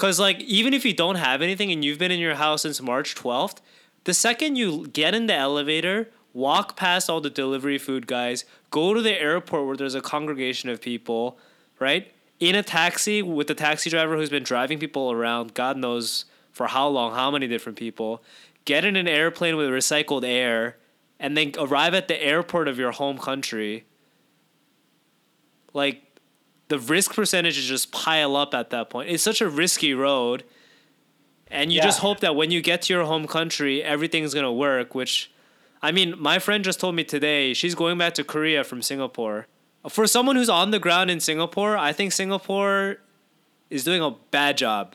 because 0.00 0.18
like 0.18 0.40
even 0.40 0.72
if 0.72 0.84
you 0.84 0.94
don't 0.94 1.16
have 1.16 1.42
anything 1.42 1.70
and 1.70 1.84
you've 1.84 1.98
been 1.98 2.10
in 2.10 2.18
your 2.18 2.36
house 2.36 2.62
since 2.62 2.80
march 2.80 3.14
12th 3.14 3.58
the 4.04 4.14
second 4.14 4.56
you 4.56 4.86
get 4.88 5.14
in 5.14 5.26
the 5.26 5.34
elevator 5.34 6.08
walk 6.32 6.76
past 6.76 7.10
all 7.10 7.20
the 7.20 7.30
delivery 7.30 7.78
food 7.78 8.06
guys, 8.06 8.44
go 8.70 8.94
to 8.94 9.02
the 9.02 9.20
airport 9.20 9.66
where 9.66 9.76
there's 9.76 9.94
a 9.94 10.00
congregation 10.00 10.68
of 10.68 10.80
people, 10.80 11.38
right? 11.78 12.12
In 12.38 12.54
a 12.54 12.62
taxi 12.62 13.22
with 13.22 13.46
the 13.46 13.54
taxi 13.54 13.90
driver 13.90 14.16
who's 14.16 14.30
been 14.30 14.42
driving 14.42 14.78
people 14.78 15.10
around, 15.12 15.54
God 15.54 15.76
knows 15.76 16.24
for 16.52 16.68
how 16.68 16.88
long, 16.88 17.14
how 17.14 17.30
many 17.30 17.46
different 17.46 17.78
people, 17.78 18.22
get 18.64 18.84
in 18.84 18.96
an 18.96 19.08
airplane 19.08 19.56
with 19.56 19.68
recycled 19.68 20.24
air, 20.24 20.76
and 21.18 21.36
then 21.36 21.52
arrive 21.58 21.94
at 21.94 22.08
the 22.08 22.22
airport 22.22 22.66
of 22.68 22.78
your 22.78 22.92
home 22.92 23.18
country. 23.18 23.84
Like, 25.72 26.02
the 26.70 26.78
risk 26.78 27.14
percentages 27.14 27.66
just 27.66 27.90
pile 27.92 28.36
up 28.36 28.54
at 28.54 28.70
that 28.70 28.88
point. 28.90 29.10
It's 29.10 29.22
such 29.22 29.40
a 29.40 29.48
risky 29.48 29.92
road. 29.92 30.44
And 31.48 31.72
you 31.72 31.78
yeah. 31.78 31.84
just 31.84 31.98
hope 31.98 32.20
that 32.20 32.36
when 32.36 32.52
you 32.52 32.62
get 32.62 32.82
to 32.82 32.94
your 32.94 33.04
home 33.04 33.26
country, 33.26 33.82
everything's 33.82 34.32
going 34.32 34.44
to 34.44 34.52
work, 34.52 34.94
which 34.94 35.32
I 35.82 35.90
mean, 35.90 36.14
my 36.16 36.38
friend 36.38 36.62
just 36.62 36.78
told 36.78 36.94
me 36.94 37.02
today 37.02 37.54
she's 37.54 37.74
going 37.74 37.98
back 37.98 38.14
to 38.14 38.24
Korea 38.24 38.62
from 38.62 38.82
Singapore. 38.82 39.48
For 39.88 40.06
someone 40.06 40.36
who's 40.36 40.48
on 40.48 40.70
the 40.70 40.78
ground 40.78 41.10
in 41.10 41.18
Singapore, 41.18 41.76
I 41.76 41.92
think 41.92 42.12
Singapore 42.12 42.98
is 43.68 43.82
doing 43.82 44.00
a 44.00 44.12
bad 44.30 44.56
job. 44.56 44.94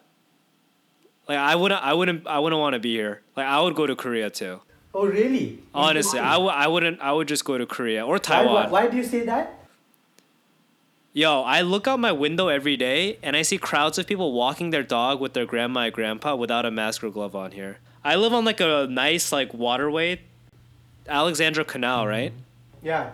Like 1.28 1.40
I 1.40 1.56
wouldn't, 1.56 1.84
I 1.84 1.94
wouldn't, 1.94 2.26
I 2.26 2.40
wouldn't 2.40 2.60
want 2.60 2.76
to 2.76 2.80
be 2.80 2.94
here. 2.94 3.22
Like 3.36 3.48
I 3.48 3.60
would 3.60 3.76
go 3.76 3.86
to 3.86 3.96
Korea 3.96 4.30
too. 4.30 4.62
Oh 4.94 5.08
really? 5.08 5.60
Honestly, 5.74 6.20
I 6.20 6.34
w- 6.34 6.52
I 6.52 6.68
wouldn't. 6.68 7.02
I 7.02 7.12
would 7.12 7.28
just 7.28 7.44
go 7.44 7.58
to 7.58 7.66
Korea 7.66 8.06
or 8.06 8.18
Taiwan. 8.18 8.72
Why, 8.72 8.86
why 8.86 8.88
do 8.88 8.96
you 8.96 9.04
say 9.04 9.26
that? 9.26 9.65
Yo, 11.18 11.44
I 11.44 11.62
look 11.62 11.88
out 11.88 11.98
my 11.98 12.12
window 12.12 12.50
every 12.50 12.76
day 12.76 13.18
and 13.24 13.38
I 13.38 13.42
see 13.42 13.58
crowds 13.58 13.98
of 13.98 14.06
people 14.06 14.34
walking 14.34 14.72
their 14.72 14.84
dog 14.84 15.22
with 15.22 15.32
their 15.32 15.46
grandma 15.46 15.84
and 15.84 15.94
grandpa 15.94 16.36
without 16.36 16.66
a 16.66 16.72
mask 16.72 17.06
or 17.06 17.10
glove 17.10 17.34
on 17.38 17.52
here. 17.52 17.78
I 18.04 18.16
live 18.16 18.34
on 18.34 18.44
like 18.44 18.60
a 18.60 18.86
nice 18.90 19.32
like 19.32 19.54
waterway 19.54 20.20
Alexandra 21.08 21.64
Canal, 21.64 22.00
mm-hmm. 22.00 22.10
right? 22.10 22.34
Yeah. 22.84 23.12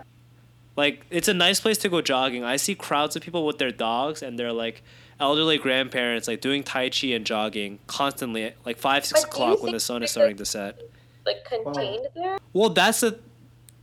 Like 0.75 1.05
it's 1.11 1.27
a 1.27 1.33
nice 1.35 1.59
place 1.59 1.77
to 1.77 1.89
go 1.89 2.01
jogging. 2.01 2.43
I 2.43 2.55
see 2.55 2.73
crowds 2.73 3.15
of 3.15 3.21
people 3.21 3.45
with 3.45 3.59
their 3.59 3.69
dogs 3.69 4.23
and 4.23 4.39
their 4.39 4.51
like 4.51 4.81
elderly 5.19 5.59
grandparents 5.59 6.27
like 6.27 6.41
doing 6.41 6.63
tai 6.63 6.89
chi 6.89 7.09
and 7.09 7.23
jogging 7.23 7.77
constantly, 7.85 8.51
like 8.65 8.79
five 8.79 9.05
six 9.05 9.23
o'clock 9.23 9.61
when 9.61 9.73
the 9.73 9.79
sun 9.79 10.01
is 10.01 10.09
starting 10.09 10.37
to 10.37 10.45
set. 10.45 10.81
Like 11.23 11.45
contained 11.45 12.07
wow. 12.15 12.23
there. 12.23 12.37
Well, 12.51 12.69
that's 12.69 13.01
the 13.01 13.19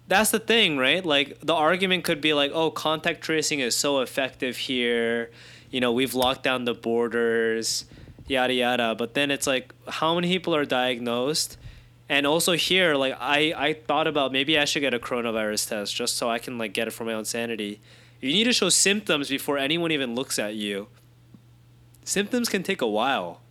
that's 0.08 0.30
the 0.30 0.40
thing, 0.40 0.78
right? 0.78 1.04
Like 1.04 1.38
the 1.40 1.54
argument 1.54 2.04
could 2.04 2.20
be 2.20 2.32
like, 2.32 2.50
oh, 2.54 2.70
contact 2.70 3.20
tracing 3.20 3.60
is 3.60 3.76
so 3.76 4.00
effective 4.00 4.56
here. 4.56 5.30
You 5.70 5.80
know, 5.80 5.92
we've 5.92 6.14
locked 6.14 6.42
down 6.42 6.64
the 6.64 6.74
borders, 6.74 7.84
yada 8.26 8.54
yada. 8.54 8.94
But 8.94 9.12
then 9.14 9.30
it's 9.30 9.46
like, 9.46 9.74
how 9.86 10.14
many 10.14 10.28
people 10.28 10.56
are 10.56 10.64
diagnosed? 10.64 11.58
And 12.08 12.26
also 12.26 12.52
here, 12.54 12.94
like 12.94 13.16
I, 13.20 13.52
I 13.54 13.72
thought 13.74 14.06
about 14.06 14.32
maybe 14.32 14.58
I 14.58 14.64
should 14.64 14.80
get 14.80 14.94
a 14.94 14.98
coronavirus 14.98 15.68
test 15.68 15.94
just 15.94 16.16
so 16.16 16.30
I 16.30 16.38
can 16.38 16.56
like 16.56 16.72
get 16.72 16.88
it 16.88 16.92
for 16.92 17.04
my 17.04 17.12
own 17.12 17.26
sanity. 17.26 17.80
You 18.20 18.32
need 18.32 18.44
to 18.44 18.52
show 18.54 18.70
symptoms 18.70 19.28
before 19.28 19.58
anyone 19.58 19.92
even 19.92 20.14
looks 20.14 20.38
at 20.38 20.54
you. 20.54 20.88
Symptoms 22.04 22.48
can 22.48 22.62
take 22.62 22.80
a 22.80 22.86
while, 22.86 23.42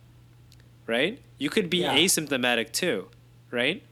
right? 0.88 1.20
You 1.38 1.50
could 1.50 1.70
be 1.70 1.78
yeah. 1.78 1.94
asymptomatic 1.94 2.72
too, 2.72 3.08
right? 3.52 3.84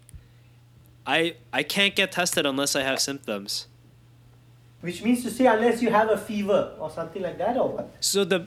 I 1.07 1.37
I 1.53 1.63
can't 1.63 1.95
get 1.95 2.13
tested 2.13 2.47
unless 2.47 2.75
I 2.75 2.83
have 2.83 3.01
symptoms. 3.01 3.69
Which 4.81 5.03
means 5.03 5.23
to 5.23 5.31
say 5.31 5.47
unless 5.47 5.81
you 5.83 5.91
have 5.91 6.11
a 6.11 6.19
fever 6.19 6.75
or 6.79 6.91
something 6.91 7.23
like 7.23 7.39
that 7.39 7.57
or 7.57 7.69
what? 7.69 7.91
So 8.01 8.25
the 8.25 8.47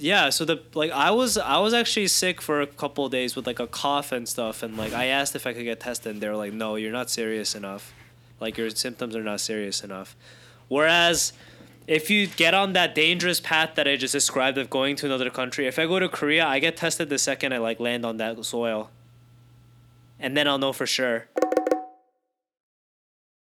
yeah 0.00 0.30
so 0.30 0.44
the 0.46 0.62
like 0.74 0.90
i 0.92 1.10
was 1.10 1.36
i 1.36 1.58
was 1.58 1.74
actually 1.74 2.08
sick 2.08 2.40
for 2.40 2.62
a 2.62 2.66
couple 2.66 3.06
days 3.08 3.36
with 3.36 3.46
like 3.46 3.60
a 3.60 3.66
cough 3.66 4.12
and 4.12 4.26
stuff 4.26 4.62
and 4.62 4.76
like 4.76 4.94
i 4.94 5.04
asked 5.06 5.36
if 5.36 5.46
i 5.46 5.52
could 5.52 5.64
get 5.64 5.78
tested 5.78 6.12
and 6.12 6.22
they 6.22 6.28
were 6.28 6.36
like 6.36 6.54
no 6.54 6.74
you're 6.74 6.92
not 6.92 7.10
serious 7.10 7.54
enough 7.54 7.92
like 8.40 8.56
your 8.56 8.70
symptoms 8.70 9.14
are 9.14 9.22
not 9.22 9.40
serious 9.40 9.84
enough 9.84 10.16
whereas 10.68 11.34
if 11.86 12.08
you 12.08 12.26
get 12.26 12.54
on 12.54 12.72
that 12.72 12.94
dangerous 12.94 13.40
path 13.40 13.74
that 13.74 13.86
i 13.86 13.94
just 13.94 14.12
described 14.12 14.56
of 14.56 14.70
going 14.70 14.96
to 14.96 15.04
another 15.04 15.28
country 15.28 15.66
if 15.66 15.78
i 15.78 15.84
go 15.86 15.98
to 15.98 16.08
korea 16.08 16.46
i 16.46 16.58
get 16.58 16.78
tested 16.78 17.10
the 17.10 17.18
second 17.18 17.52
i 17.52 17.58
like 17.58 17.78
land 17.78 18.06
on 18.06 18.16
that 18.16 18.42
soil 18.42 18.90
and 20.18 20.34
then 20.34 20.48
i'll 20.48 20.58
know 20.58 20.72
for 20.72 20.86
sure 20.86 21.26